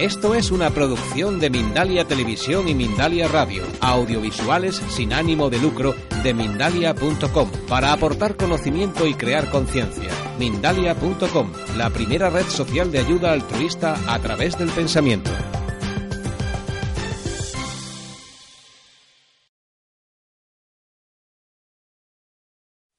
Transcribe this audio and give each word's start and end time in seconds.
Esto 0.00 0.34
es 0.34 0.50
una 0.50 0.70
producción 0.70 1.38
de 1.40 1.50
Mindalia 1.50 2.06
Televisión 2.06 2.68
y 2.68 2.74
Mindalia 2.74 3.28
Radio, 3.28 3.64
audiovisuales 3.82 4.76
sin 4.88 5.12
ánimo 5.12 5.50
de 5.50 5.58
lucro 5.58 5.94
de 6.22 6.32
mindalia.com, 6.32 7.50
para 7.68 7.92
aportar 7.92 8.34
conocimiento 8.34 9.06
y 9.06 9.12
crear 9.12 9.50
conciencia. 9.50 10.10
Mindalia.com, 10.38 11.52
la 11.76 11.90
primera 11.90 12.30
red 12.30 12.46
social 12.46 12.90
de 12.90 13.00
ayuda 13.00 13.32
altruista 13.32 13.94
a 14.06 14.18
través 14.20 14.56
del 14.56 14.70
pensamiento. 14.70 15.30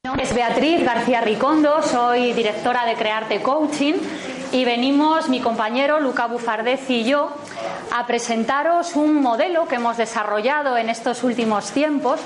Mi 0.03 0.07
nombre 0.07 0.23
es 0.25 0.35
Beatriz 0.35 0.83
García 0.85 1.21
Ricondo, 1.21 1.81
soy 1.81 2.33
directora 2.33 2.85
de 2.85 2.93
Crearte 2.93 3.41
Coaching 3.41 3.95
y 4.51 4.65
venimos 4.65 5.29
mi 5.29 5.39
compañero 5.39 5.99
Luca 5.99 6.27
Bufardez 6.27 6.89
y 6.89 7.03
yo 7.05 7.31
a 7.91 8.05
presentaros 8.05 8.95
un 8.95 9.21
modelo 9.21 9.67
que 9.67 9.75
hemos 9.75 9.97
desarrollado 9.97 10.77
en 10.77 10.89
estos 10.89 11.23
últimos 11.23 11.71
tiempos 11.71 12.19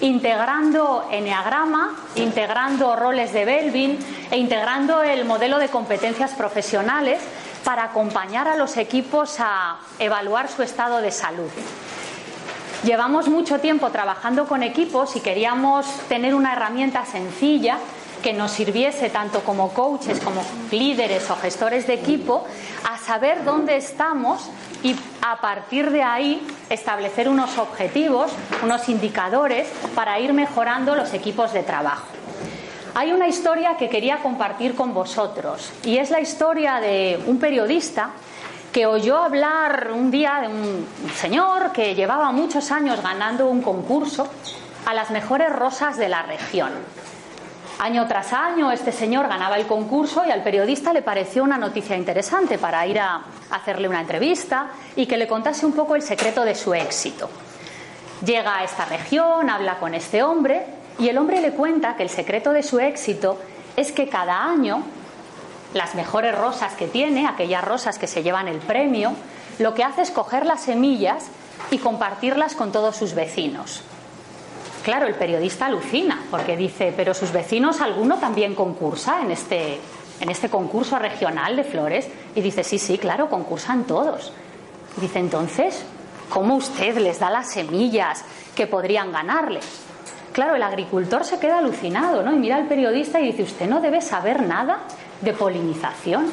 integrando 0.00 1.08
eneagrama, 1.10 1.96
integrando 2.16 2.96
roles 2.96 3.32
de 3.32 3.44
Belvin 3.44 3.98
e 4.30 4.38
integrando 4.38 5.02
el 5.02 5.24
modelo 5.24 5.58
de 5.58 5.68
competencias 5.68 6.32
profesionales 6.32 7.20
para 7.64 7.84
acompañar 7.84 8.48
a 8.48 8.56
los 8.56 8.76
equipos 8.76 9.36
a 9.38 9.76
evaluar 9.98 10.48
su 10.48 10.62
estado 10.62 11.00
de 11.00 11.10
salud. 11.10 11.50
Llevamos 12.84 13.28
mucho 13.28 13.60
tiempo 13.60 13.90
trabajando 13.90 14.46
con 14.46 14.64
equipos 14.64 15.14
y 15.14 15.20
queríamos 15.20 15.86
tener 16.08 16.34
una 16.34 16.52
herramienta 16.52 17.06
sencilla 17.06 17.78
que 18.22 18.32
nos 18.32 18.52
sirviese 18.52 19.10
tanto 19.10 19.40
como 19.40 19.70
coaches, 19.70 20.20
como 20.20 20.42
líderes 20.70 21.28
o 21.30 21.36
gestores 21.36 21.86
de 21.86 21.94
equipo, 21.94 22.44
a 22.88 22.96
saber 22.98 23.44
dónde 23.44 23.76
estamos 23.76 24.48
y 24.82 24.96
a 25.20 25.40
partir 25.40 25.90
de 25.90 26.02
ahí 26.02 26.46
establecer 26.70 27.28
unos 27.28 27.58
objetivos, 27.58 28.32
unos 28.62 28.88
indicadores 28.88 29.68
para 29.94 30.18
ir 30.18 30.32
mejorando 30.32 30.94
los 30.94 31.12
equipos 31.12 31.52
de 31.52 31.62
trabajo. 31.62 32.06
Hay 32.94 33.12
una 33.12 33.26
historia 33.26 33.76
que 33.76 33.88
quería 33.88 34.18
compartir 34.18 34.74
con 34.74 34.92
vosotros 34.92 35.72
y 35.84 35.96
es 35.96 36.10
la 36.10 36.20
historia 36.20 36.78
de 36.78 37.18
un 37.26 37.38
periodista 37.38 38.10
que 38.70 38.86
oyó 38.86 39.18
hablar 39.18 39.90
un 39.94 40.10
día 40.10 40.40
de 40.42 40.48
un 40.48 40.86
señor 41.14 41.72
que 41.72 41.94
llevaba 41.94 42.32
muchos 42.32 42.70
años 42.70 43.02
ganando 43.02 43.46
un 43.46 43.62
concurso 43.62 44.28
a 44.86 44.94
las 44.94 45.10
mejores 45.10 45.52
rosas 45.52 45.96
de 45.96 46.08
la 46.08 46.22
región. 46.22 46.70
Año 47.82 48.06
tras 48.06 48.32
año 48.32 48.70
este 48.70 48.92
señor 48.92 49.26
ganaba 49.26 49.56
el 49.56 49.66
concurso 49.66 50.24
y 50.24 50.30
al 50.30 50.44
periodista 50.44 50.92
le 50.92 51.02
pareció 51.02 51.42
una 51.42 51.58
noticia 51.58 51.96
interesante 51.96 52.56
para 52.56 52.86
ir 52.86 53.00
a 53.00 53.22
hacerle 53.50 53.88
una 53.88 54.00
entrevista 54.00 54.68
y 54.94 55.06
que 55.06 55.16
le 55.16 55.26
contase 55.26 55.66
un 55.66 55.72
poco 55.72 55.96
el 55.96 56.02
secreto 56.02 56.44
de 56.44 56.54
su 56.54 56.74
éxito. 56.74 57.28
Llega 58.24 58.58
a 58.58 58.62
esta 58.62 58.84
región, 58.84 59.50
habla 59.50 59.80
con 59.80 59.94
este 59.94 60.22
hombre 60.22 60.64
y 60.96 61.08
el 61.08 61.18
hombre 61.18 61.40
le 61.40 61.54
cuenta 61.54 61.96
que 61.96 62.04
el 62.04 62.08
secreto 62.08 62.52
de 62.52 62.62
su 62.62 62.78
éxito 62.78 63.36
es 63.74 63.90
que 63.90 64.08
cada 64.08 64.44
año 64.44 64.84
las 65.74 65.96
mejores 65.96 66.38
rosas 66.38 66.74
que 66.74 66.86
tiene, 66.86 67.26
aquellas 67.26 67.64
rosas 67.64 67.98
que 67.98 68.06
se 68.06 68.22
llevan 68.22 68.46
el 68.46 68.58
premio, 68.58 69.12
lo 69.58 69.74
que 69.74 69.82
hace 69.82 70.02
es 70.02 70.12
coger 70.12 70.46
las 70.46 70.60
semillas 70.60 71.24
y 71.72 71.78
compartirlas 71.78 72.54
con 72.54 72.70
todos 72.70 72.94
sus 72.94 73.14
vecinos. 73.14 73.82
Claro, 74.82 75.06
el 75.06 75.14
periodista 75.14 75.66
alucina 75.66 76.24
porque 76.30 76.56
dice, 76.56 76.92
pero 76.96 77.14
sus 77.14 77.30
vecinos, 77.30 77.80
alguno 77.80 78.18
también 78.18 78.54
concursa 78.54 79.20
en 79.20 79.30
este, 79.30 79.78
en 80.20 80.28
este 80.28 80.48
concurso 80.48 80.98
regional 80.98 81.54
de 81.54 81.64
flores. 81.64 82.08
Y 82.34 82.40
dice, 82.40 82.64
sí, 82.64 82.78
sí, 82.78 82.98
claro, 82.98 83.28
concursan 83.28 83.84
todos. 83.84 84.32
dice, 84.96 85.20
entonces, 85.20 85.84
¿cómo 86.28 86.56
usted 86.56 86.98
les 86.98 87.20
da 87.20 87.30
las 87.30 87.50
semillas 87.50 88.24
que 88.56 88.66
podrían 88.66 89.12
ganarle? 89.12 89.60
Claro, 90.32 90.56
el 90.56 90.62
agricultor 90.62 91.24
se 91.24 91.38
queda 91.38 91.58
alucinado, 91.58 92.22
¿no? 92.22 92.32
Y 92.32 92.38
mira 92.38 92.56
al 92.56 92.66
periodista 92.66 93.20
y 93.20 93.26
dice, 93.26 93.42
usted 93.44 93.68
no 93.68 93.80
debe 93.80 94.00
saber 94.00 94.42
nada 94.42 94.80
de 95.20 95.32
polinización. 95.32 96.26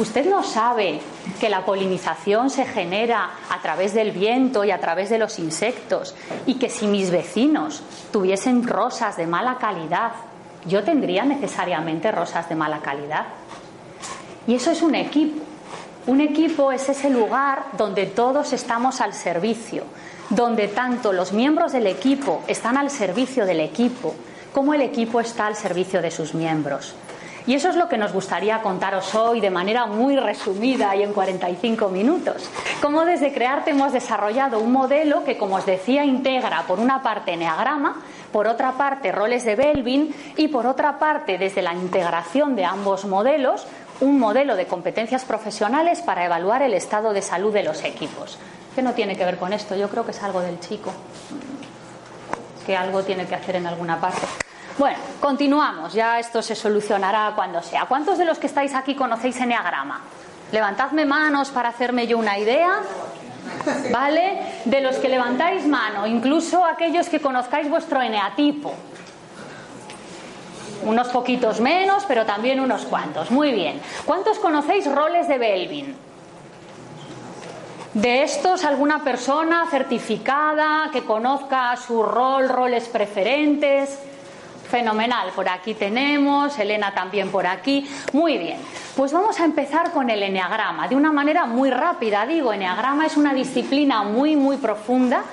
Usted 0.00 0.30
no 0.30 0.42
sabe 0.42 0.98
que 1.38 1.50
la 1.50 1.66
polinización 1.66 2.48
se 2.48 2.64
genera 2.64 3.32
a 3.50 3.60
través 3.60 3.92
del 3.92 4.12
viento 4.12 4.64
y 4.64 4.70
a 4.70 4.80
través 4.80 5.10
de 5.10 5.18
los 5.18 5.38
insectos 5.38 6.14
y 6.46 6.54
que 6.54 6.70
si 6.70 6.86
mis 6.86 7.10
vecinos 7.10 7.82
tuviesen 8.10 8.66
rosas 8.66 9.18
de 9.18 9.26
mala 9.26 9.58
calidad, 9.58 10.12
yo 10.64 10.84
tendría 10.84 11.26
necesariamente 11.26 12.10
rosas 12.12 12.48
de 12.48 12.54
mala 12.54 12.78
calidad. 12.78 13.26
Y 14.46 14.54
eso 14.54 14.70
es 14.70 14.80
un 14.80 14.94
equipo. 14.94 15.42
Un 16.06 16.22
equipo 16.22 16.72
es 16.72 16.88
ese 16.88 17.10
lugar 17.10 17.66
donde 17.76 18.06
todos 18.06 18.54
estamos 18.54 19.02
al 19.02 19.12
servicio, 19.12 19.84
donde 20.30 20.68
tanto 20.68 21.12
los 21.12 21.32
miembros 21.32 21.72
del 21.72 21.86
equipo 21.86 22.40
están 22.46 22.78
al 22.78 22.88
servicio 22.88 23.44
del 23.44 23.60
equipo, 23.60 24.14
como 24.54 24.72
el 24.72 24.80
equipo 24.80 25.20
está 25.20 25.46
al 25.46 25.56
servicio 25.56 26.00
de 26.00 26.10
sus 26.10 26.32
miembros. 26.32 26.94
Y 27.50 27.54
eso 27.54 27.68
es 27.68 27.74
lo 27.74 27.88
que 27.88 27.98
nos 27.98 28.12
gustaría 28.12 28.62
contaros 28.62 29.12
hoy 29.16 29.40
de 29.40 29.50
manera 29.50 29.86
muy 29.86 30.16
resumida 30.16 30.94
y 30.94 31.02
en 31.02 31.12
45 31.12 31.88
minutos. 31.88 32.48
Como 32.80 33.04
desde 33.04 33.32
Crearte 33.32 33.72
hemos 33.72 33.92
desarrollado 33.92 34.60
un 34.60 34.70
modelo 34.70 35.24
que, 35.24 35.36
como 35.36 35.56
os 35.56 35.66
decía, 35.66 36.04
integra 36.04 36.62
por 36.68 36.78
una 36.78 37.02
parte 37.02 37.32
Enneagrama, 37.32 38.02
por 38.30 38.46
otra 38.46 38.74
parte 38.74 39.10
roles 39.10 39.44
de 39.44 39.56
Belvin 39.56 40.14
y 40.36 40.46
por 40.46 40.64
otra 40.64 41.00
parte, 41.00 41.38
desde 41.38 41.60
la 41.60 41.74
integración 41.74 42.54
de 42.54 42.66
ambos 42.66 43.04
modelos, 43.04 43.66
un 44.00 44.20
modelo 44.20 44.54
de 44.54 44.68
competencias 44.68 45.24
profesionales 45.24 46.02
para 46.02 46.24
evaluar 46.24 46.62
el 46.62 46.74
estado 46.74 47.12
de 47.12 47.20
salud 47.20 47.52
de 47.52 47.64
los 47.64 47.82
equipos. 47.82 48.38
¿Qué 48.76 48.82
no 48.82 48.92
tiene 48.92 49.16
que 49.16 49.24
ver 49.24 49.38
con 49.38 49.52
esto? 49.52 49.74
Yo 49.74 49.88
creo 49.88 50.04
que 50.04 50.12
es 50.12 50.22
algo 50.22 50.40
del 50.40 50.60
chico, 50.60 50.92
que 52.64 52.76
algo 52.76 53.02
tiene 53.02 53.26
que 53.26 53.34
hacer 53.34 53.56
en 53.56 53.66
alguna 53.66 54.00
parte. 54.00 54.49
Bueno, 54.78 54.98
continuamos. 55.20 55.92
Ya 55.92 56.18
esto 56.18 56.42
se 56.42 56.54
solucionará 56.54 57.32
cuando 57.34 57.62
sea. 57.62 57.86
¿Cuántos 57.86 58.18
de 58.18 58.24
los 58.24 58.38
que 58.38 58.46
estáis 58.46 58.74
aquí 58.74 58.94
conocéis 58.94 59.40
Enneagrama? 59.40 60.00
Levantadme 60.52 61.04
manos 61.04 61.50
para 61.50 61.68
hacerme 61.68 62.06
yo 62.06 62.18
una 62.18 62.38
idea. 62.38 62.80
¿Vale? 63.90 64.40
De 64.64 64.80
los 64.80 64.96
que 64.96 65.08
levantáis 65.08 65.66
mano, 65.66 66.06
incluso 66.06 66.64
aquellos 66.64 67.08
que 67.08 67.20
conozcáis 67.20 67.68
vuestro 67.68 68.00
eneatipo. 68.00 68.72
Unos 70.82 71.08
poquitos 71.08 71.60
menos, 71.60 72.04
pero 72.06 72.24
también 72.24 72.60
unos 72.60 72.82
cuantos. 72.86 73.30
Muy 73.30 73.52
bien. 73.52 73.80
¿Cuántos 74.06 74.38
conocéis 74.38 74.90
roles 74.90 75.28
de 75.28 75.38
Belvin? 75.38 75.96
De 77.92 78.22
estos, 78.22 78.64
alguna 78.64 79.02
persona 79.02 79.66
certificada 79.68 80.88
que 80.92 81.04
conozca 81.04 81.76
su 81.76 82.02
rol, 82.02 82.48
roles 82.48 82.88
preferentes. 82.88 83.98
Fenomenal, 84.70 85.30
por 85.34 85.48
aquí 85.48 85.74
tenemos, 85.74 86.58
Elena 86.58 86.94
también 86.94 87.30
por 87.30 87.46
aquí. 87.46 87.88
Muy 88.12 88.38
bien, 88.38 88.58
pues 88.96 89.12
vamos 89.12 89.40
a 89.40 89.44
empezar 89.44 89.90
con 89.90 90.10
el 90.10 90.22
eneagrama, 90.22 90.86
de 90.86 90.96
una 90.96 91.12
manera 91.12 91.44
muy 91.46 91.70
rápida. 91.70 92.24
Digo, 92.24 92.52
eneagrama 92.52 93.06
es 93.06 93.16
una 93.16 93.34
disciplina 93.34 94.04
muy, 94.04 94.36
muy 94.36 94.58
profunda 94.58 95.24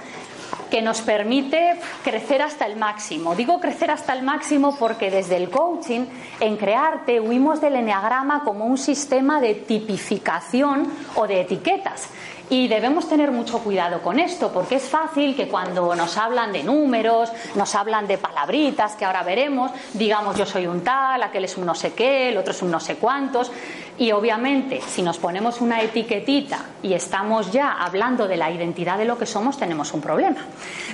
que 0.69 0.81
nos 0.81 1.01
permite 1.01 1.79
crecer 2.03 2.41
hasta 2.41 2.65
el 2.65 2.75
máximo. 2.75 3.35
Digo 3.35 3.59
crecer 3.59 3.91
hasta 3.91 4.13
el 4.13 4.23
máximo 4.23 4.75
porque 4.77 5.09
desde 5.11 5.37
el 5.37 5.49
coaching, 5.49 6.05
en 6.39 6.57
Crearte, 6.57 7.19
huimos 7.19 7.61
del 7.61 7.75
eneagrama 7.75 8.43
como 8.43 8.65
un 8.65 8.77
sistema 8.77 9.39
de 9.39 9.55
tipificación 9.55 10.91
o 11.15 11.27
de 11.27 11.41
etiquetas. 11.41 12.09
Y 12.49 12.67
debemos 12.67 13.09
tener 13.09 13.31
mucho 13.31 13.59
cuidado 13.59 14.01
con 14.01 14.19
esto, 14.19 14.51
porque 14.53 14.75
es 14.75 14.83
fácil 14.83 15.35
que 15.35 15.49
cuando 15.49 15.93
nos 15.95 16.17
hablan 16.17 16.53
de 16.53 16.63
números, 16.63 17.29
nos 17.55 17.75
hablan 17.75 18.07
de 18.07 18.17
palabritas 18.17 18.95
que 18.95 19.03
ahora 19.03 19.23
veremos, 19.23 19.71
digamos 19.93 20.37
yo 20.37 20.45
soy 20.45 20.65
un 20.65 20.81
tal, 20.81 21.23
aquel 21.23 21.43
es 21.43 21.57
un 21.57 21.65
no 21.65 21.75
sé 21.75 21.93
qué, 21.93 22.29
el 22.29 22.37
otro 22.37 22.51
es 22.51 22.61
un 22.61 22.71
no 22.71 22.79
sé 22.79 22.95
cuántos. 22.95 23.51
Y 23.99 24.11
obviamente, 24.11 24.79
si 24.81 25.01
nos 25.01 25.17
ponemos 25.17 25.59
una 25.59 25.81
etiquetita 25.81 26.59
y 26.83 26.93
estamos 26.93 27.51
ya 27.51 27.73
hablando 27.73 28.27
de 28.27 28.37
la 28.37 28.51
identidad 28.51 28.97
de 28.97 29.05
lo 29.05 29.17
que 29.17 29.25
somos, 29.25 29.57
tenemos 29.57 29.91
un 29.93 30.01
problema. 30.01 30.45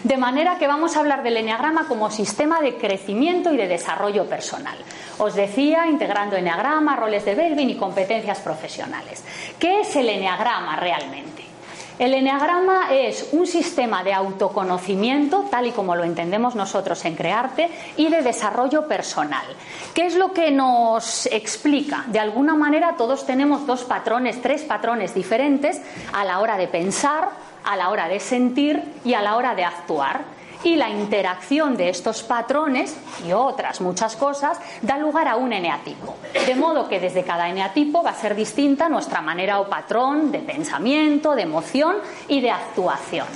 De 0.04 0.16
manera 0.16 0.58
que 0.58 0.68
vamos 0.68 0.96
a 0.96 1.02
hablar 1.02 1.22
del 1.22 1.38
eneagrama 1.38 1.86
como 1.88 2.10
sistema 2.10 2.62
de 2.62 2.78
crecimiento 2.78 3.54
y 3.54 3.58
de 3.58 3.68
desarrollo 3.68 4.26
personal. 4.26 4.78
Os 5.18 5.36
decía, 5.36 5.86
integrando 5.88 6.38
eneagrama, 6.38 6.96
roles 6.96 7.26
de 7.26 7.36
Belvin 7.36 7.70
y 7.70 7.76
competencias 7.76 8.40
profesionales. 8.40 9.24
¿Qué 9.60 9.82
es 9.82 9.96
el 9.98 10.08
eneagrama 10.08 10.78
realmente? 10.78 11.53
El 12.00 12.14
eneagrama 12.14 12.92
es 12.92 13.30
un 13.34 13.46
sistema 13.46 14.04
de 14.04 14.14
autoconocimiento, 14.14 15.46
tal 15.52 15.68
y 15.68 15.72
como 15.72 15.96
lo 15.96 16.04
entendemos 16.04 16.56
nosotros 16.56 17.06
en 17.06 17.16
Crearte, 17.16 17.70
y 17.98 18.10
de 18.10 18.22
desarrollo 18.22 18.88
personal. 18.88 19.46
¿Qué 19.94 20.08
es 20.08 20.16
lo 20.16 20.34
que 20.34 20.50
nos 20.50 21.28
explica? 21.28 22.06
De 22.08 22.20
alguna 22.20 22.56
manera 22.56 22.96
todos 22.98 23.26
tenemos 23.26 23.68
dos 23.68 23.84
patrones, 23.84 24.42
tres 24.42 24.64
patrones 24.64 25.14
diferentes 25.14 25.82
a 26.14 26.26
la 26.26 26.40
hora 26.40 26.58
de 26.58 26.68
pensar, 26.68 27.30
a 27.64 27.76
la 27.76 27.90
hora 27.90 28.08
de 28.08 28.20
sentir 28.20 28.82
y 29.06 29.14
a 29.14 29.22
la 29.22 29.36
hora 29.36 29.54
de 29.54 29.64
actuar. 29.64 30.43
Y 30.64 30.76
la 30.76 30.90
interacción 30.90 31.76
de 31.76 31.90
estos 31.90 32.24
patrones 32.24 32.96
y 33.26 33.34
otras 33.34 33.82
muchas 33.82 34.16
cosas 34.16 34.60
da 34.82 34.98
lugar 34.98 35.28
a 35.28 35.36
un 35.36 35.54
eneatipo. 35.54 36.16
De 36.46 36.56
modo 36.56 36.88
que 36.88 37.00
desde 37.00 37.24
cada 37.24 37.50
eneatipo 37.50 38.04
va 38.04 38.12
a 38.12 38.16
ser 38.16 38.36
distinta 38.36 38.90
nuestra 38.90 39.22
manera 39.22 39.60
o 39.60 39.70
patrón 39.70 40.32
de 40.32 40.40
pensamiento, 40.40 41.36
de 41.36 41.44
emoción 41.44 41.98
y 42.28 42.42
de 42.42 42.52
actuación. 42.52 43.28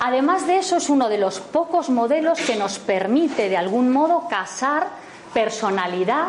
Además 0.00 0.46
de 0.46 0.58
eso, 0.58 0.78
es 0.78 0.88
uno 0.88 1.10
de 1.10 1.18
los 1.18 1.40
pocos 1.40 1.90
modelos 1.90 2.40
que 2.40 2.56
nos 2.56 2.78
permite 2.78 3.50
de 3.50 3.58
algún 3.58 3.92
modo 3.92 4.26
casar 4.28 4.88
personalidad 5.34 6.28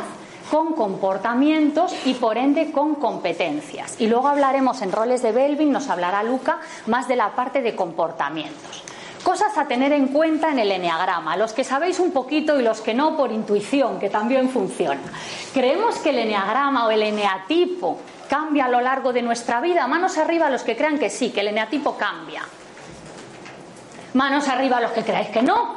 con 0.52 0.74
comportamientos 0.74 1.96
y 2.06 2.16
por 2.16 2.38
ende 2.38 2.74
con 2.74 2.96
competencias. 2.96 3.96
Y 4.00 4.08
luego 4.08 4.28
hablaremos 4.28 4.82
en 4.82 4.92
roles 4.92 5.22
de 5.22 5.32
Belvin, 5.32 5.72
nos 5.72 5.88
hablará 5.90 6.22
Luca 6.24 6.60
más 6.88 7.08
de 7.08 7.16
la 7.16 7.34
parte 7.34 7.62
de 7.62 7.74
comportamientos. 7.74 8.84
Cosas 9.24 9.58
a 9.58 9.68
tener 9.68 9.92
en 9.94 10.08
cuenta 10.08 10.50
en 10.50 10.60
el 10.60 10.72
eneagrama, 10.72 11.38
los 11.38 11.54
que 11.54 11.64
sabéis 11.64 12.00
un 12.00 12.12
poquito 12.12 12.60
y 12.60 12.64
los 12.64 12.82
que 12.82 12.94
no 12.94 13.16
por 13.16 13.32
intuición, 13.32 14.00
que 14.00 14.10
también 14.10 14.50
funciona. 14.50 15.02
Creemos 15.54 16.00
que 16.00 16.10
el 16.10 16.20
eneagrama 16.20 16.88
o 16.88 16.92
el 16.92 17.04
eneatipo 17.04 18.00
cambia 18.28 18.66
a 18.66 18.70
lo 18.70 18.82
largo 18.82 19.14
de 19.14 19.22
nuestra 19.22 19.62
vida. 19.62 19.86
Manos 19.88 20.18
arriba 20.18 20.50
los 20.50 20.64
que 20.64 20.76
crean 20.76 20.98
que 20.98 21.10
sí, 21.10 21.32
que 21.32 21.42
el 21.42 21.50
eneatipo 21.50 21.98
cambia. 21.98 22.44
Manos 24.14 24.48
arriba 24.48 24.82
los 24.82 24.92
que 24.92 25.04
creáis 25.04 25.30
que 25.30 25.42
no. 25.42 25.76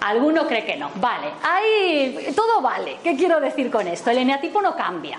Alguno 0.00 0.46
cree 0.46 0.64
que 0.64 0.76
no. 0.76 0.90
Vale, 0.96 1.32
ahí 1.42 2.32
todo 2.36 2.60
vale. 2.60 2.98
¿Qué 3.02 3.16
quiero 3.16 3.40
decir 3.40 3.70
con 3.70 3.86
esto? 3.86 4.10
El 4.10 4.18
eneatipo 4.18 4.60
no 4.62 4.76
cambia. 4.76 5.18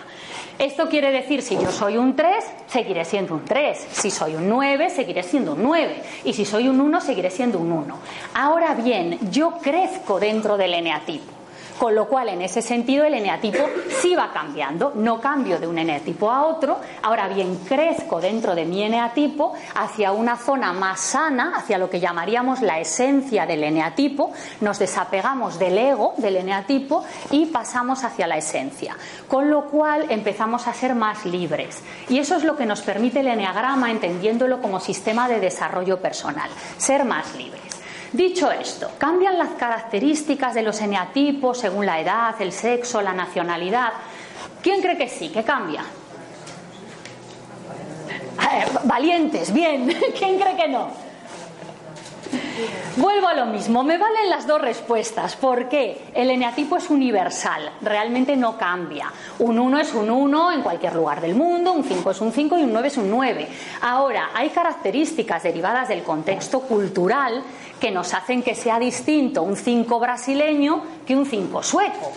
Esto 0.58 0.88
quiere 0.88 1.12
decir, 1.12 1.42
si 1.42 1.56
yo 1.56 1.70
soy 1.70 1.98
un 1.98 2.16
3, 2.16 2.46
seguiré 2.68 3.04
siendo 3.04 3.34
un 3.34 3.44
3. 3.44 3.88
Si 3.92 4.10
soy 4.10 4.36
un 4.36 4.48
9, 4.48 4.90
seguiré 4.90 5.22
siendo 5.22 5.54
un 5.54 5.64
9. 5.64 6.02
Y 6.24 6.34
si 6.34 6.46
soy 6.46 6.70
un 6.70 6.80
1, 6.80 7.02
seguiré 7.02 7.30
siendo 7.30 7.60
un 7.60 7.72
1. 7.72 7.98
Ahora 8.36 8.74
bien, 8.74 9.20
yo 9.32 9.58
crezco 9.62 10.20
dentro 10.20 10.56
del 10.56 10.74
eneatipo. 10.74 11.35
Con 11.80 11.94
lo 11.94 12.08
cual, 12.08 12.30
en 12.30 12.42
ese 12.42 12.62
sentido, 12.62 13.04
el 13.04 13.14
eneatipo 13.14 13.60
sí 14.02 14.16
va 14.16 14.32
cambiando. 14.32 14.94
No 14.96 15.20
cambio 15.20 15.60
de 15.60 15.68
un 15.68 15.78
eneatipo 15.78 16.32
a 16.32 16.46
otro. 16.46 16.80
Ahora 17.02 17.28
bien, 17.28 17.58
crezco 17.68 18.22
dentro 18.22 18.56
de 18.56 18.66
mi 18.66 18.84
eneatipo 18.84 19.54
hacia 19.76 20.14
una 20.14 20.38
zona 20.38 20.72
más 20.72 21.02
sana, 21.02 21.54
hacia 21.58 21.78
lo 21.78 21.90
que 21.90 22.00
llamaríamos 22.00 22.62
la 22.62 22.80
esencia 22.80 23.46
del 23.46 23.64
eneatipo. 23.64 24.32
Nos 24.62 24.80
desapegamos 24.80 25.60
del 25.60 25.78
ego 25.78 26.14
del 26.18 26.38
eneatipo 26.38 27.04
y 27.32 27.48
pasamos 27.48 28.04
hacia 28.04 28.28
la 28.28 28.38
esencia. 28.38 28.96
Con 29.28 29.50
lo 29.50 29.66
cual, 29.66 30.06
empezamos 30.10 30.68
a 30.68 30.74
ser 30.74 30.96
más 30.96 31.26
libres. 31.26 31.84
Y 32.08 32.20
eso 32.20 32.36
es 32.36 32.44
lo 32.46 32.56
que 32.56 32.66
nos 32.66 32.82
permite 32.82 33.20
el 33.20 33.28
eneagrama, 33.28 33.92
entendiéndolo 33.92 34.62
como 34.62 34.80
sistema 34.80 35.28
de 35.28 35.40
desarrollo 35.42 36.00
personal. 36.00 36.50
Ser 36.78 37.04
más 37.04 37.36
libres. 37.36 37.75
Dicho 38.16 38.50
esto, 38.50 38.92
¿cambian 38.98 39.38
las 39.38 39.50
características 39.50 40.54
de 40.54 40.62
los 40.62 40.80
eneatipos 40.80 41.58
según 41.58 41.86
la 41.86 42.00
edad, 42.00 42.34
el 42.40 42.54
sexo, 42.54 43.02
la 43.02 43.12
nacionalidad? 43.12 43.92
¿Quién 44.62 44.82
cree 44.82 44.98
que 44.98 45.10
sí, 45.10 45.28
que 45.28 45.44
cambia? 45.44 45.82
Eh, 48.40 48.66
valientes, 48.86 49.52
bien. 49.52 49.88
¿Quién 50.18 50.40
cree 50.40 50.56
que 50.56 50.70
no? 50.70 51.06
Vuelvo 52.96 53.28
a 53.28 53.34
lo 53.34 53.48
mismo, 53.48 53.84
me 53.84 53.98
valen 53.98 54.30
las 54.30 54.48
dos 54.48 54.62
respuestas. 54.62 55.36
¿Por 55.36 55.68
qué? 55.68 56.06
El 56.14 56.30
eneatipo 56.30 56.78
es 56.78 56.90
universal, 56.90 57.70
realmente 57.82 58.38
no 58.38 58.58
cambia. 58.58 59.12
Un 59.40 59.60
1 59.60 59.80
es 59.80 59.94
un 59.94 60.10
1 60.10 60.54
en 60.54 60.62
cualquier 60.62 60.96
lugar 60.96 61.20
del 61.20 61.36
mundo, 61.36 61.74
un 61.74 61.84
5 61.84 62.12
es 62.12 62.22
un 62.22 62.32
5 62.32 62.58
y 62.58 62.64
un 62.64 62.72
9 62.72 62.88
es 62.88 62.98
un 62.98 63.12
9. 63.12 63.48
Ahora, 63.82 64.30
hay 64.34 64.50
características 64.50 65.44
derivadas 65.44 65.90
del 65.90 66.04
contexto 66.04 66.62
cultural 66.62 67.44
que 67.86 67.92
nos 67.92 68.16
hacen 68.16 68.42
que 68.42 68.56
sea 68.56 68.80
distinto 68.80 69.44
un 69.44 69.56
5 69.56 70.00
brasileño 70.00 70.82
que 71.06 71.16
un 71.16 71.24
5 71.24 71.62
sueco. 71.62 72.12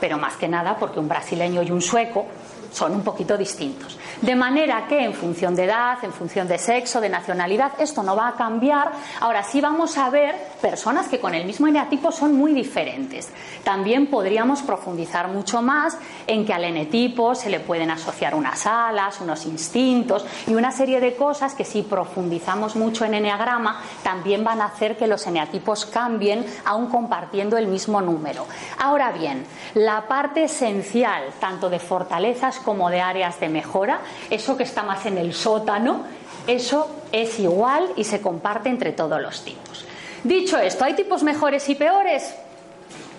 Pero 0.00 0.16
más 0.16 0.38
que 0.38 0.48
nada 0.48 0.78
porque 0.78 1.00
un 1.00 1.06
brasileño 1.06 1.62
y 1.62 1.70
un 1.70 1.82
sueco 1.82 2.24
son 2.72 2.94
un 2.94 3.02
poquito 3.02 3.36
distintos. 3.36 3.98
De 4.20 4.34
manera 4.34 4.86
que 4.88 5.04
en 5.04 5.14
función 5.14 5.54
de 5.54 5.64
edad, 5.64 5.98
en 6.02 6.12
función 6.12 6.48
de 6.48 6.58
sexo, 6.58 7.00
de 7.00 7.08
nacionalidad, 7.08 7.72
esto 7.78 8.02
no 8.02 8.16
va 8.16 8.28
a 8.28 8.34
cambiar. 8.34 8.92
Ahora 9.20 9.42
sí 9.42 9.60
vamos 9.60 9.98
a 9.98 10.10
ver 10.10 10.34
personas 10.60 11.08
que 11.08 11.20
con 11.20 11.34
el 11.34 11.44
mismo 11.44 11.66
eneatipo 11.66 12.12
son 12.12 12.34
muy 12.34 12.52
diferentes. 12.52 13.30
También 13.64 14.06
podríamos 14.06 14.62
profundizar 14.62 15.28
mucho 15.28 15.62
más 15.62 15.96
en 16.26 16.46
que 16.46 16.54
al 16.54 16.64
enetipo 16.64 17.34
se 17.34 17.50
le 17.50 17.60
pueden 17.60 17.90
asociar 17.90 18.34
unas 18.34 18.66
alas, 18.66 19.20
unos 19.20 19.44
instintos 19.46 20.24
y 20.46 20.54
una 20.54 20.72
serie 20.72 21.00
de 21.00 21.14
cosas 21.14 21.54
que 21.54 21.64
si 21.64 21.82
profundizamos 21.82 22.76
mucho 22.76 23.04
en 23.04 23.14
eneagrama 23.14 23.82
también 24.02 24.44
van 24.44 24.60
a 24.60 24.66
hacer 24.66 24.96
que 24.96 25.06
los 25.06 25.26
eneatipos 25.26 25.86
cambien 25.86 26.46
aún 26.64 26.86
compartiendo 26.86 27.56
el 27.56 27.66
mismo 27.66 28.00
número. 28.00 28.46
Ahora 28.78 29.12
bien, 29.12 29.44
la 29.74 30.06
parte 30.08 30.44
esencial 30.44 31.24
tanto 31.40 31.68
de 31.68 31.78
fortalezas 31.78 32.58
como 32.62 32.90
de 32.90 33.00
áreas 33.00 33.38
de 33.40 33.48
mejora 33.48 34.00
eso 34.30 34.56
que 34.56 34.62
está 34.62 34.82
más 34.82 35.06
en 35.06 35.18
el 35.18 35.34
sótano, 35.34 36.04
eso 36.46 36.88
es 37.12 37.38
igual 37.38 37.88
y 37.96 38.04
se 38.04 38.20
comparte 38.20 38.68
entre 38.68 38.92
todos 38.92 39.20
los 39.20 39.44
tipos. 39.44 39.84
Dicho 40.24 40.58
esto, 40.58 40.84
¿hay 40.84 40.94
tipos 40.94 41.22
mejores 41.22 41.68
y 41.68 41.74
peores? 41.74 42.34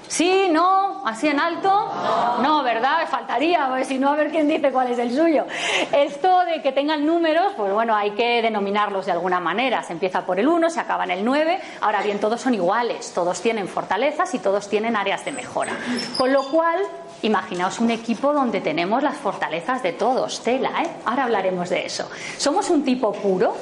¿Sí? 0.07 0.47
¿No? 0.51 1.01
¿Así 1.07 1.27
en 1.27 1.39
alto? 1.39 1.91
No, 2.43 2.61
¿verdad? 2.61 3.07
Faltaría, 3.09 3.67
si 3.83 3.97
no, 3.97 4.11
a 4.11 4.15
ver 4.15 4.29
quién 4.29 4.47
dice 4.47 4.71
cuál 4.71 4.91
es 4.91 4.99
el 4.99 5.11
suyo. 5.11 5.45
Esto 5.91 6.45
de 6.45 6.61
que 6.61 6.71
tengan 6.71 7.03
números, 7.03 7.53
pues 7.57 7.73
bueno, 7.73 7.95
hay 7.95 8.11
que 8.11 8.43
denominarlos 8.43 9.07
de 9.07 9.11
alguna 9.11 9.39
manera. 9.39 9.81
Se 9.81 9.93
empieza 9.93 10.23
por 10.23 10.39
el 10.39 10.47
1, 10.47 10.69
se 10.69 10.79
acaba 10.79 11.03
en 11.05 11.11
el 11.11 11.25
9. 11.25 11.59
Ahora 11.81 12.03
bien, 12.03 12.19
todos 12.19 12.41
son 12.41 12.53
iguales, 12.53 13.11
todos 13.13 13.41
tienen 13.41 13.67
fortalezas 13.67 14.31
y 14.35 14.39
todos 14.39 14.69
tienen 14.69 14.95
áreas 14.95 15.25
de 15.25 15.31
mejora. 15.31 15.73
Con 16.15 16.31
lo 16.31 16.43
cual, 16.43 16.77
Imaginaos 17.23 17.79
un 17.79 17.89
equipo 17.89 18.33
donde 18.33 18.61
tenemos 18.61 19.01
las 19.01 19.15
fortalezas 19.17 19.81
de 19.81 19.93
todos, 19.93 20.43
tela, 20.43 20.83
¿eh? 20.83 20.89
Ahora 21.05 21.23
hablaremos 21.23 21.69
de 21.69 21.85
eso. 21.85 22.09
¿Somos 22.37 22.69
un 22.69 22.83
tipo 22.83 23.13
puro? 23.13 23.55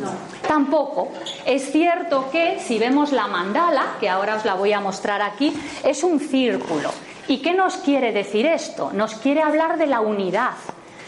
No. 0.00 0.10
Tampoco. 0.46 1.08
Es 1.46 1.70
cierto 1.70 2.28
que 2.30 2.58
si 2.58 2.78
vemos 2.78 3.12
la 3.12 3.28
mandala, 3.28 3.96
que 4.00 4.08
ahora 4.08 4.36
os 4.36 4.44
la 4.44 4.54
voy 4.54 4.72
a 4.72 4.80
mostrar 4.80 5.22
aquí, 5.22 5.54
es 5.84 6.02
un 6.02 6.18
círculo. 6.18 6.90
¿Y 7.28 7.38
qué 7.38 7.54
nos 7.54 7.76
quiere 7.76 8.12
decir 8.12 8.44
esto? 8.44 8.90
Nos 8.92 9.14
quiere 9.14 9.42
hablar 9.42 9.78
de 9.78 9.86
la 9.86 10.00
unidad. 10.00 10.54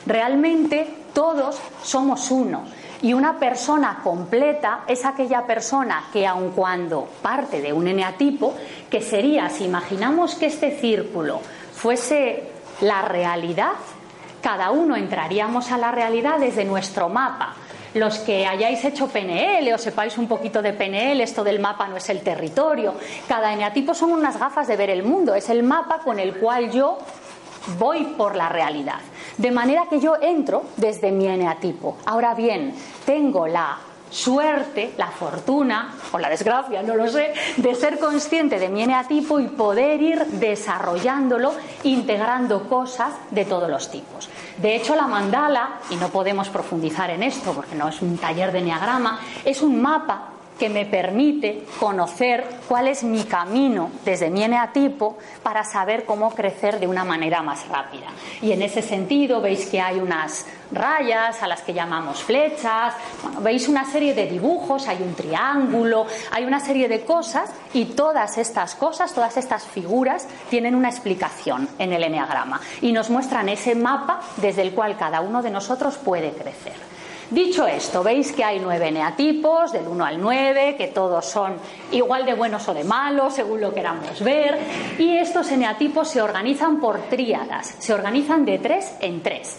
Realmente 0.06 0.88
todos 1.12 1.58
somos 1.82 2.30
uno. 2.30 2.64
Y 3.02 3.12
una 3.12 3.38
persona 3.38 4.00
completa 4.02 4.84
es 4.86 5.04
aquella 5.04 5.46
persona 5.46 6.04
que, 6.12 6.26
aun 6.26 6.52
cuando 6.52 7.06
parte 7.20 7.60
de 7.60 7.72
un 7.72 7.86
eneatipo, 7.88 8.54
que 8.88 9.02
sería, 9.02 9.50
si 9.50 9.64
imaginamos 9.64 10.36
que 10.36 10.46
este 10.46 10.78
círculo 10.78 11.40
fuese 11.76 12.42
la 12.80 13.02
realidad, 13.02 13.72
cada 14.40 14.70
uno 14.70 14.96
entraríamos 14.96 15.70
a 15.70 15.78
la 15.78 15.92
realidad 15.92 16.38
desde 16.38 16.64
nuestro 16.64 17.08
mapa. 17.08 17.54
Los 17.94 18.18
que 18.18 18.46
hayáis 18.46 18.84
hecho 18.84 19.08
PNL 19.08 19.72
o 19.72 19.78
sepáis 19.78 20.18
un 20.18 20.26
poquito 20.28 20.60
de 20.60 20.72
PNL, 20.72 21.20
esto 21.20 21.44
del 21.44 21.60
mapa 21.60 21.86
no 21.86 21.96
es 21.96 22.08
el 22.10 22.20
territorio. 22.20 22.94
Cada 23.28 23.52
eneatipo 23.52 23.94
son 23.94 24.12
unas 24.12 24.38
gafas 24.38 24.66
de 24.66 24.76
ver 24.76 24.90
el 24.90 25.02
mundo, 25.02 25.34
es 25.34 25.48
el 25.48 25.62
mapa 25.62 26.00
con 26.00 26.18
el 26.18 26.36
cual 26.36 26.70
yo 26.70 26.98
voy 27.78 28.04
por 28.16 28.36
la 28.36 28.48
realidad. 28.48 29.00
De 29.36 29.50
manera 29.50 29.86
que 29.88 30.00
yo 30.00 30.16
entro 30.20 30.64
desde 30.76 31.10
mi 31.12 31.26
eneatipo. 31.26 31.96
Ahora 32.06 32.34
bien, 32.34 32.74
tengo 33.04 33.46
la 33.46 33.78
suerte, 34.10 34.92
la 34.96 35.08
fortuna 35.08 35.94
o 36.12 36.18
la 36.18 36.28
desgracia, 36.28 36.82
no 36.82 36.94
lo 36.94 37.08
sé, 37.08 37.32
de 37.56 37.74
ser 37.74 37.98
consciente 37.98 38.58
de 38.58 38.68
mi 38.68 38.82
eneatipo 38.82 39.40
y 39.40 39.48
poder 39.48 40.00
ir 40.00 40.24
desarrollándolo, 40.26 41.54
integrando 41.84 42.68
cosas 42.68 43.12
de 43.30 43.44
todos 43.44 43.70
los 43.70 43.90
tipos. 43.90 44.28
De 44.58 44.76
hecho, 44.76 44.96
la 44.96 45.06
mandala, 45.06 45.80
y 45.90 45.96
no 45.96 46.08
podemos 46.08 46.48
profundizar 46.48 47.10
en 47.10 47.22
esto 47.22 47.52
porque 47.52 47.74
no 47.74 47.88
es 47.88 48.00
un 48.00 48.16
taller 48.18 48.52
de 48.52 48.60
eneagrama, 48.60 49.20
es 49.44 49.62
un 49.62 49.80
mapa 49.80 50.30
que 50.58 50.68
me 50.68 50.86
permite 50.86 51.64
conocer 51.78 52.44
cuál 52.66 52.88
es 52.88 53.04
mi 53.04 53.24
camino 53.24 53.90
desde 54.04 54.30
mi 54.30 54.42
eneatipo 54.42 55.18
para 55.42 55.64
saber 55.64 56.04
cómo 56.04 56.34
crecer 56.34 56.80
de 56.80 56.86
una 56.86 57.04
manera 57.04 57.42
más 57.42 57.68
rápida. 57.68 58.06
Y 58.40 58.52
en 58.52 58.62
ese 58.62 58.82
sentido 58.82 59.40
veis 59.40 59.66
que 59.66 59.80
hay 59.80 59.98
unas 59.98 60.46
rayas 60.72 61.42
a 61.42 61.46
las 61.46 61.62
que 61.62 61.72
llamamos 61.72 62.22
flechas, 62.22 62.94
veis 63.40 63.68
una 63.68 63.84
serie 63.84 64.14
de 64.14 64.26
dibujos, 64.26 64.88
hay 64.88 65.02
un 65.02 65.14
triángulo, 65.14 66.06
hay 66.30 66.44
una 66.44 66.60
serie 66.60 66.88
de 66.88 67.04
cosas 67.04 67.50
y 67.72 67.86
todas 67.86 68.38
estas 68.38 68.74
cosas, 68.74 69.12
todas 69.12 69.36
estas 69.36 69.64
figuras 69.64 70.26
tienen 70.50 70.74
una 70.74 70.88
explicación 70.88 71.68
en 71.78 71.92
el 71.92 72.02
eneagrama 72.02 72.60
y 72.80 72.92
nos 72.92 73.10
muestran 73.10 73.48
ese 73.48 73.74
mapa 73.74 74.20
desde 74.36 74.62
el 74.62 74.72
cual 74.72 74.96
cada 74.96 75.20
uno 75.20 75.42
de 75.42 75.50
nosotros 75.50 75.96
puede 75.96 76.32
crecer. 76.32 76.74
Dicho 77.30 77.66
esto, 77.66 78.04
veis 78.04 78.30
que 78.30 78.44
hay 78.44 78.60
nueve 78.60 78.92
neatipos, 78.92 79.72
del 79.72 79.88
1 79.88 80.04
al 80.04 80.20
9, 80.20 80.76
que 80.78 80.86
todos 80.86 81.26
son 81.26 81.56
igual 81.90 82.24
de 82.24 82.34
buenos 82.34 82.68
o 82.68 82.74
de 82.74 82.84
malos, 82.84 83.34
según 83.34 83.60
lo 83.60 83.74
queramos 83.74 84.22
ver, 84.22 84.56
y 84.96 85.16
estos 85.16 85.50
eneatipos 85.50 86.08
se 86.08 86.22
organizan 86.22 86.78
por 86.78 87.00
tríadas, 87.08 87.74
se 87.80 87.92
organizan 87.92 88.44
de 88.44 88.60
tres 88.60 88.92
en 89.00 89.24
tres. 89.24 89.58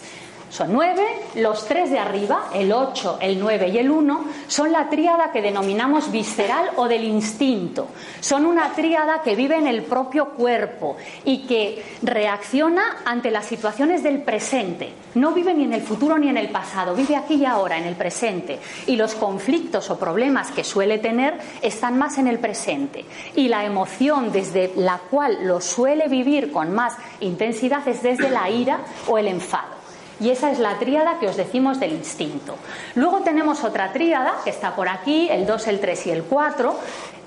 Son 0.50 0.72
nueve, 0.72 1.04
los 1.34 1.66
tres 1.66 1.90
de 1.90 1.98
arriba, 1.98 2.48
el 2.54 2.72
8, 2.72 3.18
el 3.20 3.38
9 3.38 3.68
y 3.68 3.78
el 3.78 3.90
1, 3.90 4.24
son 4.46 4.72
la 4.72 4.88
tríada 4.88 5.30
que 5.30 5.42
denominamos 5.42 6.10
visceral 6.10 6.70
o 6.76 6.88
del 6.88 7.04
instinto. 7.04 7.88
Son 8.20 8.46
una 8.46 8.72
tríada 8.72 9.22
que 9.22 9.36
vive 9.36 9.56
en 9.56 9.66
el 9.66 9.82
propio 9.82 10.30
cuerpo 10.30 10.96
y 11.24 11.46
que 11.46 11.84
reacciona 12.02 12.98
ante 13.04 13.30
las 13.30 13.46
situaciones 13.46 14.02
del 14.02 14.22
presente. 14.22 14.92
No 15.14 15.32
vive 15.32 15.52
ni 15.52 15.64
en 15.64 15.74
el 15.74 15.82
futuro 15.82 16.16
ni 16.16 16.28
en 16.28 16.38
el 16.38 16.48
pasado, 16.48 16.94
vive 16.94 17.16
aquí 17.16 17.34
y 17.34 17.44
ahora, 17.44 17.76
en 17.76 17.84
el 17.84 17.96
presente. 17.96 18.58
Y 18.86 18.96
los 18.96 19.14
conflictos 19.14 19.90
o 19.90 19.98
problemas 19.98 20.50
que 20.50 20.64
suele 20.64 20.98
tener 20.98 21.38
están 21.60 21.98
más 21.98 22.18
en 22.18 22.26
el 22.26 22.38
presente. 22.38 23.04
Y 23.34 23.48
la 23.48 23.64
emoción 23.64 24.32
desde 24.32 24.72
la 24.76 24.98
cual 25.10 25.38
lo 25.42 25.60
suele 25.60 26.08
vivir 26.08 26.50
con 26.50 26.72
más 26.72 26.94
intensidad 27.20 27.86
es 27.86 28.02
desde 28.02 28.30
la 28.30 28.48
ira 28.48 28.80
o 29.06 29.18
el 29.18 29.28
enfado. 29.28 29.77
Y 30.20 30.30
esa 30.30 30.50
es 30.50 30.58
la 30.58 30.78
tríada 30.78 31.18
que 31.18 31.28
os 31.28 31.36
decimos 31.36 31.78
del 31.78 31.92
instinto. 31.92 32.56
Luego 32.94 33.20
tenemos 33.20 33.62
otra 33.62 33.92
tríada 33.92 34.34
que 34.42 34.50
está 34.50 34.74
por 34.74 34.88
aquí, 34.88 35.28
el 35.30 35.46
2, 35.46 35.68
el 35.68 35.80
3 35.80 36.06
y 36.06 36.10
el 36.10 36.24
4, 36.24 36.76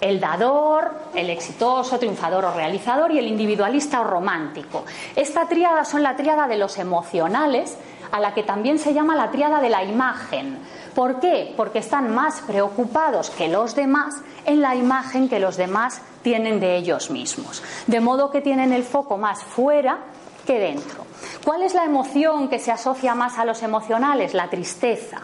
el 0.01 0.19
dador, 0.19 0.91
el 1.15 1.29
exitoso, 1.29 1.97
triunfador 1.99 2.45
o 2.45 2.53
realizador 2.53 3.11
y 3.11 3.19
el 3.19 3.27
individualista 3.27 4.01
o 4.01 4.03
romántico. 4.03 4.83
Esta 5.15 5.47
tríada 5.47 5.85
son 5.85 6.03
la 6.03 6.15
tríada 6.15 6.47
de 6.47 6.57
los 6.57 6.77
emocionales, 6.79 7.77
a 8.11 8.19
la 8.19 8.33
que 8.33 8.43
también 8.43 8.77
se 8.77 8.93
llama 8.93 9.15
la 9.15 9.31
tríada 9.31 9.61
de 9.61 9.69
la 9.69 9.83
imagen. 9.83 10.57
¿Por 10.93 11.19
qué? 11.21 11.53
Porque 11.55 11.79
están 11.79 12.13
más 12.13 12.41
preocupados 12.41 13.29
que 13.29 13.47
los 13.47 13.75
demás 13.75 14.15
en 14.45 14.61
la 14.61 14.75
imagen 14.75 15.29
que 15.29 15.39
los 15.39 15.55
demás 15.55 16.01
tienen 16.21 16.59
de 16.59 16.75
ellos 16.75 17.09
mismos. 17.09 17.63
De 17.87 18.01
modo 18.01 18.31
que 18.31 18.41
tienen 18.41 18.73
el 18.73 18.83
foco 18.83 19.17
más 19.17 19.43
fuera 19.43 19.99
que 20.45 20.59
dentro. 20.59 21.05
¿Cuál 21.43 21.63
es 21.63 21.73
la 21.73 21.85
emoción 21.85 22.49
que 22.49 22.59
se 22.59 22.71
asocia 22.71 23.15
más 23.15 23.37
a 23.37 23.45
los 23.45 23.63
emocionales? 23.63 24.33
La 24.33 24.49
tristeza. 24.49 25.21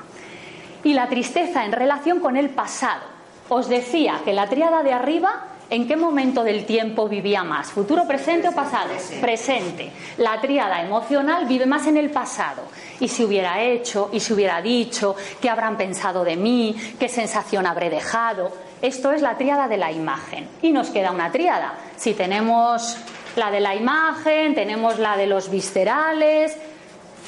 Y 0.83 0.93
la 0.93 1.07
tristeza 1.07 1.65
en 1.65 1.71
relación 1.71 2.19
con 2.19 2.37
el 2.37 2.49
pasado. 2.49 3.03
Os 3.49 3.67
decía 3.69 4.21
que 4.25 4.33
la 4.33 4.47
triada 4.47 4.83
de 4.83 4.93
arriba 4.93 5.47
¿En 5.69 5.85
qué 5.85 5.97
momento 5.97 6.45
del 6.45 6.65
tiempo 6.65 7.09
vivía 7.09 7.43
más? 7.43 7.71
¿Futuro, 7.71 8.07
presente 8.07 8.47
o 8.47 8.53
pasado? 8.53 8.93
Presente. 9.19 9.91
La 10.17 10.39
tríada 10.39 10.81
emocional 10.81 11.45
vive 11.45 11.65
más 11.65 11.87
en 11.87 11.97
el 11.97 12.09
pasado. 12.09 12.63
Y 13.01 13.09
si 13.09 13.25
hubiera 13.25 13.61
hecho, 13.61 14.09
y 14.13 14.21
si 14.21 14.31
hubiera 14.31 14.61
dicho, 14.61 15.17
qué 15.41 15.49
habrán 15.49 15.75
pensado 15.75 16.23
de 16.23 16.37
mí, 16.37 16.73
qué 16.97 17.09
sensación 17.09 17.65
habré 17.65 17.89
dejado. 17.89 18.49
Esto 18.81 19.11
es 19.11 19.21
la 19.21 19.37
tríada 19.37 19.67
de 19.67 19.75
la 19.75 19.91
imagen. 19.91 20.47
Y 20.61 20.71
nos 20.71 20.89
queda 20.89 21.11
una 21.11 21.33
tríada. 21.33 21.73
Si 21.97 22.13
tenemos 22.13 22.97
la 23.38 23.51
de 23.51 23.60
la 23.60 23.75
imagen, 23.75 24.56
tenemos 24.56 25.00
la 25.00 25.15
de 25.15 25.27
los 25.27 25.50
viscerales. 25.50 26.58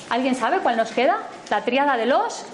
¿Alguien 0.09 0.35
sabe 0.35 0.59
cuál 0.59 0.75
nos 0.75 0.91
queda? 0.91 1.19
La 1.49 1.63
tríada 1.63 1.95
de 1.95 2.07
los 2.07 2.45